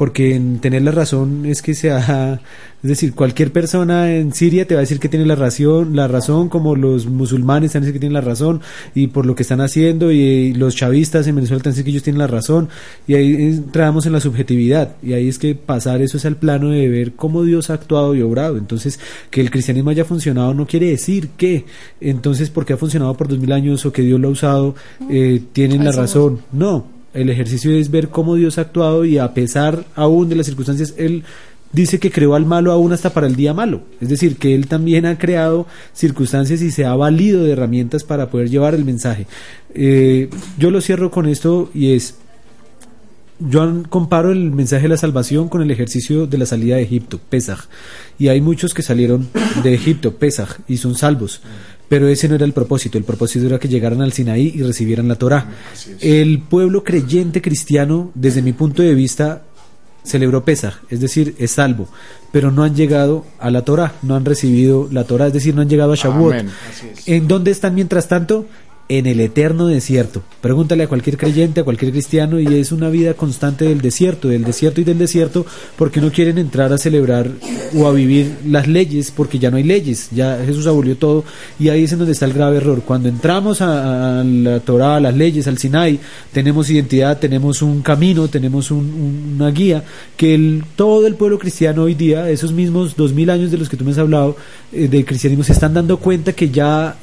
porque 0.00 0.34
en 0.34 0.60
tener 0.60 0.80
la 0.80 0.92
razón 0.92 1.44
es 1.44 1.60
que 1.60 1.74
sea, 1.74 2.40
es 2.82 2.88
decir, 2.88 3.12
cualquier 3.12 3.52
persona 3.52 4.14
en 4.14 4.32
Siria 4.32 4.66
te 4.66 4.74
va 4.74 4.78
a 4.78 4.80
decir 4.80 4.98
que 4.98 5.10
tiene 5.10 5.26
la 5.26 5.34
razón, 5.34 5.94
la 5.94 6.08
razón, 6.08 6.48
como 6.48 6.74
los 6.74 7.04
musulmanes 7.04 7.72
te 7.72 7.76
van 7.76 7.82
a 7.82 7.84
decir 7.84 7.92
que 7.92 8.00
tienen 8.00 8.14
la 8.14 8.22
razón 8.22 8.62
y 8.94 9.08
por 9.08 9.26
lo 9.26 9.34
que 9.34 9.42
están 9.42 9.60
haciendo 9.60 10.10
y, 10.10 10.54
los 10.54 10.74
chavistas 10.74 11.26
en 11.26 11.34
Venezuela 11.34 11.62
te 11.62 11.68
van 11.68 11.72
a 11.72 11.74
decir 11.74 11.84
que 11.84 11.90
ellos 11.90 12.02
tienen 12.02 12.18
la 12.18 12.28
razón 12.28 12.70
y 13.06 13.14
ahí 13.14 13.34
entramos 13.42 14.06
en 14.06 14.14
la 14.14 14.20
subjetividad 14.20 14.96
y 15.02 15.12
ahí 15.12 15.28
es 15.28 15.38
que 15.38 15.54
pasar 15.54 16.00
eso 16.00 16.16
es 16.16 16.24
al 16.24 16.36
plano 16.36 16.70
de 16.70 16.88
ver 16.88 17.12
cómo 17.12 17.42
Dios 17.42 17.68
ha 17.68 17.74
actuado 17.74 18.14
y 18.14 18.22
obrado. 18.22 18.56
Entonces, 18.56 18.98
que 19.30 19.42
el 19.42 19.50
cristianismo 19.50 19.90
haya 19.90 20.06
funcionado 20.06 20.54
no 20.54 20.66
quiere 20.66 20.86
decir 20.86 21.28
que, 21.36 21.66
entonces, 22.00 22.48
porque 22.48 22.72
ha 22.72 22.78
funcionado 22.78 23.14
por 23.18 23.28
dos 23.28 23.38
mil 23.38 23.52
años 23.52 23.84
o 23.84 23.92
que 23.92 24.00
Dios 24.00 24.18
lo 24.18 24.28
ha 24.28 24.30
usado, 24.30 24.74
eh, 25.10 25.42
tienen 25.52 25.84
la 25.84 25.92
razón. 25.92 26.40
No, 26.52 26.99
el 27.14 27.30
ejercicio 27.30 27.72
es 27.72 27.90
ver 27.90 28.08
cómo 28.08 28.36
Dios 28.36 28.58
ha 28.58 28.62
actuado 28.62 29.04
y 29.04 29.18
a 29.18 29.34
pesar 29.34 29.84
aún 29.94 30.28
de 30.28 30.36
las 30.36 30.46
circunstancias, 30.46 30.94
Él 30.96 31.24
dice 31.72 31.98
que 31.98 32.10
creó 32.10 32.34
al 32.34 32.46
malo 32.46 32.72
aún 32.72 32.92
hasta 32.92 33.12
para 33.12 33.26
el 33.26 33.36
día 33.36 33.54
malo. 33.54 33.82
Es 34.00 34.08
decir, 34.08 34.36
que 34.36 34.54
Él 34.54 34.66
también 34.66 35.06
ha 35.06 35.18
creado 35.18 35.66
circunstancias 35.92 36.62
y 36.62 36.70
se 36.70 36.84
ha 36.84 36.94
valido 36.94 37.44
de 37.44 37.52
herramientas 37.52 38.04
para 38.04 38.30
poder 38.30 38.50
llevar 38.50 38.74
el 38.74 38.84
mensaje. 38.84 39.26
Eh, 39.74 40.30
yo 40.58 40.70
lo 40.70 40.80
cierro 40.80 41.10
con 41.10 41.26
esto 41.26 41.70
y 41.74 41.94
es, 41.94 42.16
yo 43.38 43.82
comparo 43.88 44.32
el 44.32 44.50
mensaje 44.50 44.82
de 44.82 44.90
la 44.90 44.96
salvación 44.96 45.48
con 45.48 45.62
el 45.62 45.70
ejercicio 45.70 46.26
de 46.26 46.38
la 46.38 46.46
salida 46.46 46.76
de 46.76 46.82
Egipto, 46.82 47.18
Pesaj. 47.18 47.66
Y 48.18 48.28
hay 48.28 48.40
muchos 48.40 48.74
que 48.74 48.82
salieron 48.82 49.28
de 49.62 49.74
Egipto, 49.74 50.16
Pesaj, 50.16 50.58
y 50.68 50.76
son 50.76 50.94
salvos. 50.94 51.40
Pero 51.90 52.06
ese 52.06 52.28
no 52.28 52.36
era 52.36 52.44
el 52.44 52.52
propósito. 52.52 52.98
El 52.98 53.04
propósito 53.04 53.46
era 53.46 53.58
que 53.58 53.66
llegaran 53.66 54.00
al 54.00 54.12
Sinaí 54.12 54.52
y 54.54 54.62
recibieran 54.62 55.08
la 55.08 55.16
Torá. 55.16 55.48
El 56.00 56.38
pueblo 56.38 56.84
creyente 56.84 57.42
cristiano, 57.42 58.12
desde 58.14 58.42
mi 58.42 58.52
punto 58.52 58.80
de 58.80 58.94
vista, 58.94 59.42
celebró 60.04 60.44
Pesaj, 60.44 60.82
es 60.88 61.00
decir, 61.00 61.34
es 61.38 61.50
salvo. 61.50 61.88
Pero 62.30 62.52
no 62.52 62.62
han 62.62 62.76
llegado 62.76 63.26
a 63.40 63.50
la 63.50 63.62
Torá, 63.62 63.94
no 64.02 64.14
han 64.14 64.24
recibido 64.24 64.88
la 64.92 65.02
Torá, 65.02 65.26
es 65.26 65.32
decir, 65.32 65.52
no 65.52 65.62
han 65.62 65.68
llegado 65.68 65.92
a 65.92 65.96
Shavuot. 65.96 66.36
¿En 67.06 67.26
dónde 67.26 67.50
están 67.50 67.74
mientras 67.74 68.06
tanto? 68.06 68.46
En 68.92 69.06
el 69.06 69.20
eterno 69.20 69.68
desierto. 69.68 70.20
Pregúntale 70.40 70.82
a 70.82 70.88
cualquier 70.88 71.16
creyente, 71.16 71.60
a 71.60 71.64
cualquier 71.64 71.92
cristiano, 71.92 72.40
y 72.40 72.46
es 72.56 72.72
una 72.72 72.88
vida 72.88 73.14
constante 73.14 73.64
del 73.66 73.80
desierto, 73.80 74.26
del 74.26 74.42
desierto 74.42 74.80
y 74.80 74.84
del 74.84 74.98
desierto, 74.98 75.46
porque 75.76 76.00
no 76.00 76.10
quieren 76.10 76.38
entrar 76.38 76.72
a 76.72 76.76
celebrar 76.78 77.30
o 77.76 77.86
a 77.86 77.92
vivir 77.92 78.38
las 78.48 78.66
leyes, 78.66 79.12
porque 79.12 79.38
ya 79.38 79.48
no 79.48 79.58
hay 79.58 79.62
leyes, 79.62 80.08
ya 80.10 80.42
Jesús 80.44 80.66
abolió 80.66 80.96
todo, 80.96 81.22
y 81.60 81.68
ahí 81.68 81.84
es 81.84 81.92
en 81.92 81.98
donde 81.98 82.14
está 82.14 82.24
el 82.26 82.32
grave 82.32 82.56
error. 82.56 82.82
Cuando 82.84 83.08
entramos 83.08 83.60
a, 83.60 84.24
la 84.24 84.58
Torah, 84.58 84.96
a 84.96 85.00
las 85.00 85.14
leyes, 85.14 85.46
al 85.46 85.58
Sinai, 85.58 86.00
tenemos 86.32 86.68
identidad, 86.68 87.20
tenemos 87.20 87.62
un 87.62 87.82
camino, 87.82 88.26
tenemos 88.26 88.72
un- 88.72 88.78
un- 88.78 89.32
una 89.36 89.52
guía, 89.52 89.84
que 90.16 90.34
el, 90.34 90.64
todo 90.74 91.06
el 91.06 91.14
pueblo 91.14 91.38
cristiano 91.38 91.84
hoy 91.84 91.94
día, 91.94 92.28
esos 92.28 92.50
mismos 92.52 92.96
dos 92.96 93.12
mil 93.12 93.30
años 93.30 93.52
de 93.52 93.56
los 93.58 93.68
que 93.68 93.76
tú 93.76 93.84
me 93.84 93.92
has 93.92 93.98
hablado, 93.98 94.36
eh, 94.72 95.04
cristianismo, 95.06 95.44
se 95.44 95.52
están 95.52 95.74
dando 95.74 95.98
cuenta 95.98 96.32
que 96.32 96.50
ya 96.50 96.96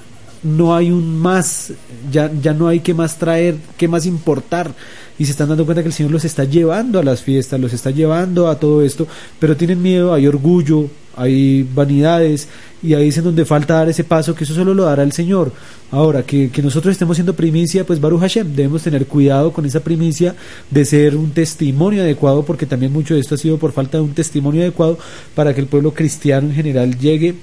no 0.47 0.75
hay 0.75 0.91
un 0.91 1.17
más, 1.17 1.73
ya, 2.11 2.31
ya 2.41 2.53
no 2.53 2.67
hay 2.67 2.79
que 2.79 2.93
más 2.93 3.17
traer, 3.17 3.57
que 3.77 3.87
más 3.87 4.05
importar. 4.05 4.73
Y 5.19 5.25
se 5.25 5.31
están 5.31 5.49
dando 5.49 5.65
cuenta 5.65 5.81
que 5.81 5.89
el 5.89 5.93
Señor 5.93 6.11
los 6.11 6.25
está 6.25 6.43
llevando 6.43 6.99
a 6.99 7.03
las 7.03 7.21
fiestas, 7.21 7.59
los 7.59 7.73
está 7.73 7.91
llevando 7.91 8.47
a 8.47 8.59
todo 8.59 8.83
esto, 8.83 9.07
pero 9.39 9.57
tienen 9.57 9.81
miedo, 9.81 10.13
hay 10.13 10.27
orgullo, 10.27 10.89
hay 11.15 11.63
vanidades 11.63 12.47
y 12.83 12.93
ahí 12.93 13.07
es 13.07 13.17
en 13.17 13.23
donde 13.23 13.43
falta 13.43 13.73
dar 13.73 13.89
ese 13.89 14.03
paso 14.03 14.35
que 14.35 14.43
eso 14.43 14.53
solo 14.53 14.73
lo 14.75 14.83
dará 14.83 15.01
el 15.01 15.11
Señor. 15.11 15.51
Ahora, 15.89 16.23
que, 16.23 16.51
que 16.51 16.61
nosotros 16.61 16.91
estemos 16.91 17.17
siendo 17.17 17.33
primicia, 17.33 17.85
pues 17.85 17.99
Baruch 17.99 18.21
Hashem, 18.21 18.55
debemos 18.55 18.83
tener 18.83 19.07
cuidado 19.07 19.51
con 19.51 19.65
esa 19.65 19.79
primicia 19.79 20.35
de 20.69 20.85
ser 20.85 21.15
un 21.15 21.31
testimonio 21.31 22.03
adecuado, 22.03 22.43
porque 22.43 22.67
también 22.67 22.93
mucho 22.93 23.15
de 23.15 23.19
esto 23.19 23.35
ha 23.35 23.39
sido 23.39 23.57
por 23.57 23.71
falta 23.71 23.97
de 23.97 24.03
un 24.03 24.13
testimonio 24.13 24.61
adecuado 24.61 24.99
para 25.33 25.55
que 25.55 25.61
el 25.61 25.67
pueblo 25.67 25.93
cristiano 25.93 26.49
en 26.49 26.53
general 26.53 26.99
llegue 26.99 27.35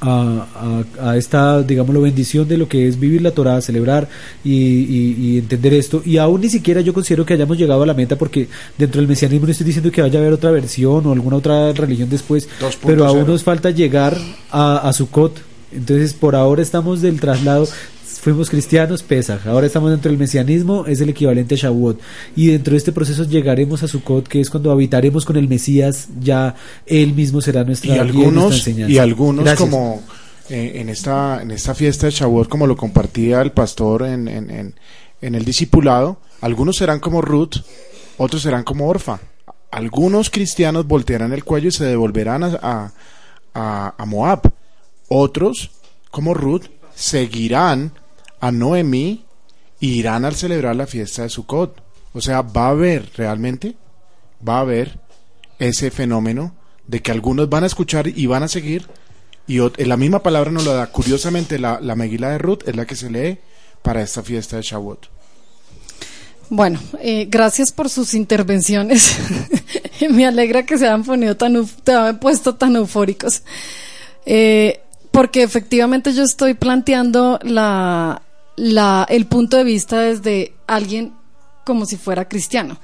a, 0.00 0.84
a, 1.00 1.16
esta, 1.16 1.62
digámoslo, 1.62 2.00
bendición 2.00 2.48
de 2.48 2.56
lo 2.56 2.68
que 2.68 2.88
es 2.88 2.98
vivir 2.98 3.22
la 3.22 3.32
Torah, 3.32 3.60
celebrar 3.60 4.08
y, 4.44 5.38
entender 5.38 5.74
esto. 5.74 6.02
Y 6.04 6.16
aún 6.16 6.40
ni 6.40 6.48
siquiera 6.48 6.80
yo 6.80 6.94
considero 6.94 7.26
que 7.26 7.34
hayamos 7.34 7.58
llegado 7.58 7.82
a 7.82 7.86
la 7.86 7.94
meta, 7.94 8.16
porque 8.16 8.48
dentro 8.78 9.00
del 9.00 9.08
mesianismo 9.08 9.46
no 9.46 9.52
estoy 9.52 9.66
diciendo 9.66 9.90
que 9.90 10.02
vaya 10.02 10.18
a 10.18 10.22
haber 10.22 10.32
otra 10.32 10.50
versión 10.50 11.06
o 11.06 11.12
alguna 11.12 11.36
otra 11.36 11.72
religión 11.72 12.08
después, 12.08 12.48
pero 12.84 13.06
aún 13.06 13.26
nos 13.26 13.42
falta 13.42 13.70
llegar 13.70 14.16
a, 14.50 14.88
a 14.88 14.92
Sukkot. 14.92 15.50
Entonces, 15.72 16.14
por 16.14 16.34
ahora 16.34 16.62
estamos 16.62 17.00
del 17.00 17.20
traslado 17.20 17.68
fuimos 18.18 18.50
cristianos, 18.50 19.02
Pesach. 19.02 19.46
Ahora 19.46 19.66
estamos 19.66 19.90
dentro 19.90 20.10
del 20.10 20.18
mesianismo, 20.18 20.86
es 20.86 21.00
el 21.00 21.10
equivalente 21.10 21.54
a 21.54 21.58
Shavuot. 21.58 22.00
Y 22.34 22.48
dentro 22.48 22.72
de 22.72 22.78
este 22.78 22.92
proceso 22.92 23.24
llegaremos 23.24 23.82
a 23.82 23.88
Sukkot, 23.88 24.26
que 24.26 24.40
es 24.40 24.50
cuando 24.50 24.70
habitaremos 24.70 25.24
con 25.24 25.36
el 25.36 25.48
Mesías, 25.48 26.08
ya 26.20 26.54
él 26.86 27.14
mismo 27.14 27.40
será 27.40 27.64
nuestra, 27.64 27.94
y 27.94 27.98
algunos, 27.98 28.54
enseñanza. 28.54 28.92
Y 28.92 28.98
algunos 28.98 29.54
como 29.54 30.02
eh, 30.48 30.72
en, 30.76 30.88
esta, 30.88 31.42
en 31.42 31.50
esta 31.50 31.74
fiesta 31.74 32.06
de 32.06 32.12
Shavuot, 32.12 32.48
como 32.48 32.66
lo 32.66 32.76
compartía 32.76 33.40
el 33.42 33.52
pastor 33.52 34.02
en, 34.02 34.26
en, 34.26 34.74
en, 35.20 35.34
el 35.34 35.44
discipulado, 35.44 36.18
algunos 36.40 36.76
serán 36.76 37.00
como 37.00 37.22
Ruth, 37.22 37.56
otros 38.18 38.42
serán 38.42 38.64
como 38.64 38.88
Orfa. 38.88 39.20
Algunos 39.70 40.30
cristianos 40.30 40.86
voltearán 40.86 41.32
el 41.32 41.44
cuello 41.44 41.68
y 41.68 41.72
se 41.72 41.84
devolverán 41.84 42.42
a, 42.42 42.92
a, 43.54 43.94
a 43.96 44.04
Moab. 44.06 44.52
Otros, 45.08 45.70
como 46.10 46.34
Ruth, 46.34 46.66
seguirán 47.00 47.92
a 48.40 48.52
Noemí 48.52 49.24
irán 49.80 50.26
al 50.26 50.36
celebrar 50.36 50.76
la 50.76 50.86
fiesta 50.86 51.22
de 51.22 51.30
Sukkot. 51.30 51.82
O 52.12 52.20
sea, 52.20 52.42
va 52.42 52.66
a 52.66 52.70
haber 52.70 53.10
realmente, 53.16 53.76
va 54.46 54.58
a 54.58 54.60
haber 54.60 55.00
ese 55.58 55.90
fenómeno 55.90 56.54
de 56.86 57.00
que 57.00 57.10
algunos 57.10 57.48
van 57.48 57.64
a 57.64 57.68
escuchar 57.68 58.06
y 58.06 58.26
van 58.26 58.42
a 58.42 58.48
seguir. 58.48 58.86
Y 59.46 59.58
la 59.84 59.96
misma 59.96 60.22
palabra 60.22 60.50
nos 60.50 60.64
lo 60.64 60.74
da. 60.74 60.92
Curiosamente, 60.92 61.58
la, 61.58 61.80
la 61.80 61.96
Meguila 61.96 62.30
de 62.30 62.38
Ruth 62.38 62.68
es 62.68 62.76
la 62.76 62.86
que 62.86 62.96
se 62.96 63.10
lee 63.10 63.38
para 63.82 64.02
esta 64.02 64.22
fiesta 64.22 64.56
de 64.56 64.62
Shavuot. 64.62 65.08
Bueno, 66.50 66.80
eh, 67.00 67.26
gracias 67.30 67.72
por 67.72 67.88
sus 67.88 68.12
intervenciones. 68.12 69.16
Me 70.10 70.26
alegra 70.26 70.66
que 70.66 70.76
se 70.76 70.86
hayan, 70.86 71.04
ponido 71.04 71.36
tan, 71.36 71.66
puesto 72.20 72.56
tan 72.56 72.76
eufóricos. 72.76 73.42
Eh, 74.26 74.80
porque 75.10 75.42
efectivamente 75.42 76.12
yo 76.12 76.22
estoy 76.22 76.54
planteando 76.54 77.38
la, 77.42 78.22
la, 78.56 79.06
el 79.08 79.26
punto 79.26 79.56
de 79.56 79.64
vista 79.64 80.00
desde 80.00 80.54
alguien 80.66 81.14
como 81.64 81.86
si 81.86 81.96
fuera 81.96 82.28
cristiano. 82.28 82.78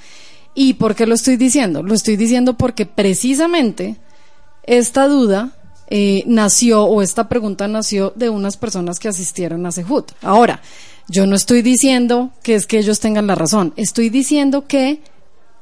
¿Y 0.55 0.74
por 0.74 0.95
qué 0.95 1.07
lo 1.07 1.14
estoy 1.14 1.37
diciendo? 1.37 1.83
Lo 1.83 1.95
estoy 1.95 2.16
diciendo 2.16 2.55
porque 2.55 2.87
precisamente 2.87 3.97
esta 4.64 5.07
duda 5.07 5.53
eh, 5.89 6.24
nació 6.27 6.85
o 6.85 7.03
esta 7.03 7.29
pregunta 7.29 7.68
nació 7.68 8.12
de 8.16 8.31
unas 8.31 8.57
personas 8.57 8.99
que 8.99 9.09
asistieron 9.09 9.66
a 9.66 9.72
Sehut. 9.72 10.12
Ahora, 10.22 10.61
yo 11.09 11.27
no 11.27 11.37
estoy 11.37 11.62
diciendo 11.62 12.31
que 12.43 12.55
es 12.55 12.66
que 12.66 12.79
ellos 12.79 12.99
tengan 12.99 13.27
la 13.27 13.37
razón, 13.37 13.72
estoy 13.77 14.11
diciendo 14.11 14.66
que 14.66 15.01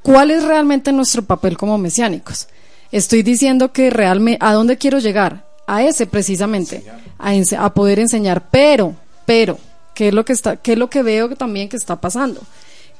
cuál 0.02 0.30
es 0.30 0.44
realmente 0.44 0.92
nuestro 0.92 1.22
papel 1.22 1.58
como 1.58 1.76
mesiánicos. 1.76 2.48
Estoy 2.92 3.22
diciendo 3.22 3.72
que 3.72 3.90
realmente, 3.90 4.38
¿a 4.40 4.52
dónde 4.52 4.78
quiero 4.78 4.98
llegar? 5.00 5.44
A 5.66 5.82
ese 5.82 6.06
precisamente, 6.06 6.84
a, 7.18 7.32
a 7.64 7.74
poder 7.74 7.98
enseñar, 7.98 8.48
pero, 8.50 8.94
pero, 9.24 9.58
¿Qué 9.94 10.08
es 10.08 10.14
lo 10.14 10.24
que 10.24 10.32
está, 10.32 10.56
qué 10.56 10.72
es 10.72 10.78
lo 10.78 10.90
que 10.90 11.02
veo 11.02 11.34
también 11.36 11.68
que 11.68 11.76
está 11.76 12.00
pasando? 12.00 12.40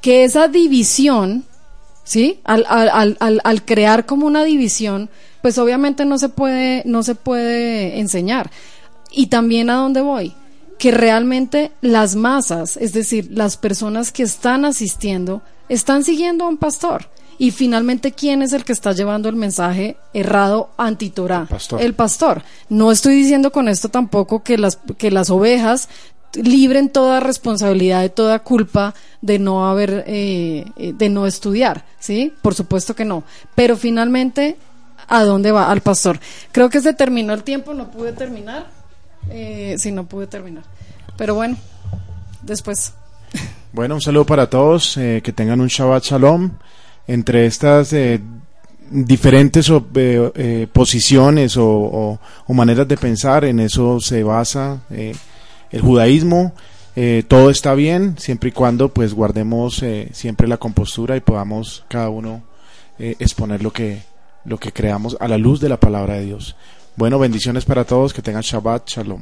Que 0.01 0.23
esa 0.23 0.47
división, 0.47 1.43
¿sí? 2.03 2.39
Al, 2.45 2.65
al, 2.69 3.17
al, 3.19 3.41
al 3.43 3.65
crear 3.65 4.05
como 4.05 4.25
una 4.25 4.45
división, 4.45 5.09
pues 5.41 5.57
obviamente 5.57 6.05
no 6.05 6.17
se 6.17 6.29
puede, 6.29 6.83
no 6.85 7.03
se 7.03 7.15
puede 7.15 7.99
enseñar. 7.99 8.49
Y 9.11 9.27
también 9.27 9.69
a 9.69 9.75
dónde 9.75 10.01
voy? 10.01 10.33
Que 10.79 10.91
realmente 10.91 11.71
las 11.81 12.15
masas, 12.15 12.77
es 12.77 12.93
decir, 12.93 13.29
las 13.31 13.57
personas 13.57 14.11
que 14.11 14.23
están 14.23 14.63
asistiendo, 14.63 15.41
están 15.67 16.03
siguiendo 16.03 16.45
a 16.45 16.49
un 16.49 16.57
pastor. 16.57 17.09
Y 17.37 17.51
finalmente, 17.51 18.11
¿quién 18.11 18.41
es 18.41 18.53
el 18.53 18.63
que 18.63 18.71
está 18.71 18.93
llevando 18.93 19.29
el 19.29 19.35
mensaje 19.35 19.97
errado 20.13 20.69
anti 20.77 21.13
El 21.17 21.47
pastor. 21.47 21.81
el 21.81 21.93
pastor. 21.93 22.43
No 22.69 22.91
estoy 22.91 23.15
diciendo 23.15 23.51
con 23.51 23.67
esto 23.67 23.89
tampoco 23.89 24.43
que 24.43 24.57
las, 24.57 24.77
que 24.97 25.11
las 25.11 25.29
ovejas 25.29 25.89
libren 26.33 26.89
toda 26.89 27.19
responsabilidad 27.19 28.01
de 28.01 28.09
toda 28.09 28.39
culpa 28.39 28.93
de 29.21 29.39
no 29.39 29.67
haber 29.67 30.03
eh, 30.07 30.65
eh, 30.75 30.93
de 30.93 31.07
no 31.07 31.27
estudiar 31.27 31.85
sí 31.99 32.33
por 32.41 32.53
supuesto 32.53 32.95
que 32.95 33.05
no. 33.05 33.23
Pero 33.55 33.77
finalmente 33.77 34.57
a 35.07 35.23
dónde 35.23 35.51
va 35.51 35.71
al 35.71 35.81
pastor. 35.81 36.19
Creo 36.51 36.69
que 36.69 36.81
se 36.81 36.93
terminó 36.93 37.33
el 37.33 37.43
tiempo 37.43 37.73
no 37.73 37.89
pude 37.89 38.11
terminar. 38.11 38.67
Eh, 39.29 39.75
sí 39.77 39.91
no 39.91 40.05
pude 40.05 40.27
terminar. 40.27 40.63
Pero 41.17 41.35
bueno 41.35 41.57
después. 42.41 42.93
Bueno 43.71 43.95
un 43.95 44.01
saludo 44.01 44.25
para 44.25 44.49
todos 44.49 44.97
eh, 44.97 45.21
que 45.23 45.33
tengan 45.33 45.61
un 45.61 45.67
Shabbat 45.67 46.03
Shalom 46.03 46.51
entre 47.07 47.45
estas 47.45 47.95
diferentes 48.89 49.71
posiciones 50.71 51.57
o, 51.57 52.19
o, 52.47 52.53
maneras 52.53 52.87
de 52.87 52.97
pensar 52.97 53.45
en 53.45 53.59
eso 53.59 53.99
se 53.99 54.23
basa 54.23 54.81
el 55.75 55.81
judaísmo, 55.81 56.53
eh, 56.95 57.23
todo 57.27 57.49
está 57.49 57.73
bien, 57.75 58.15
siempre 58.17 58.49
y 58.49 58.53
cuando 58.53 58.93
pues 58.93 59.13
guardemos 59.13 59.83
eh, 59.83 60.09
siempre 60.13 60.47
la 60.47 60.57
compostura 60.57 61.17
y 61.17 61.19
podamos 61.19 61.83
cada 61.89 62.09
uno 62.09 62.43
eh, 62.97 63.17
exponer 63.19 63.61
lo 63.61 63.73
que, 63.73 64.03
lo 64.45 64.57
que 64.57 64.71
creamos 64.71 65.17
a 65.19 65.27
la 65.27 65.37
luz 65.37 65.59
de 65.59 65.67
la 65.67 65.77
palabra 65.77 66.13
de 66.15 66.25
Dios. 66.25 66.55
Bueno, 66.95 67.19
bendiciones 67.19 67.65
para 67.65 67.83
todos, 67.83 68.13
que 68.13 68.21
tengan 68.21 68.41
Shabbat, 68.41 68.87
Shalom. 68.87 69.21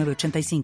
85 0.09 0.63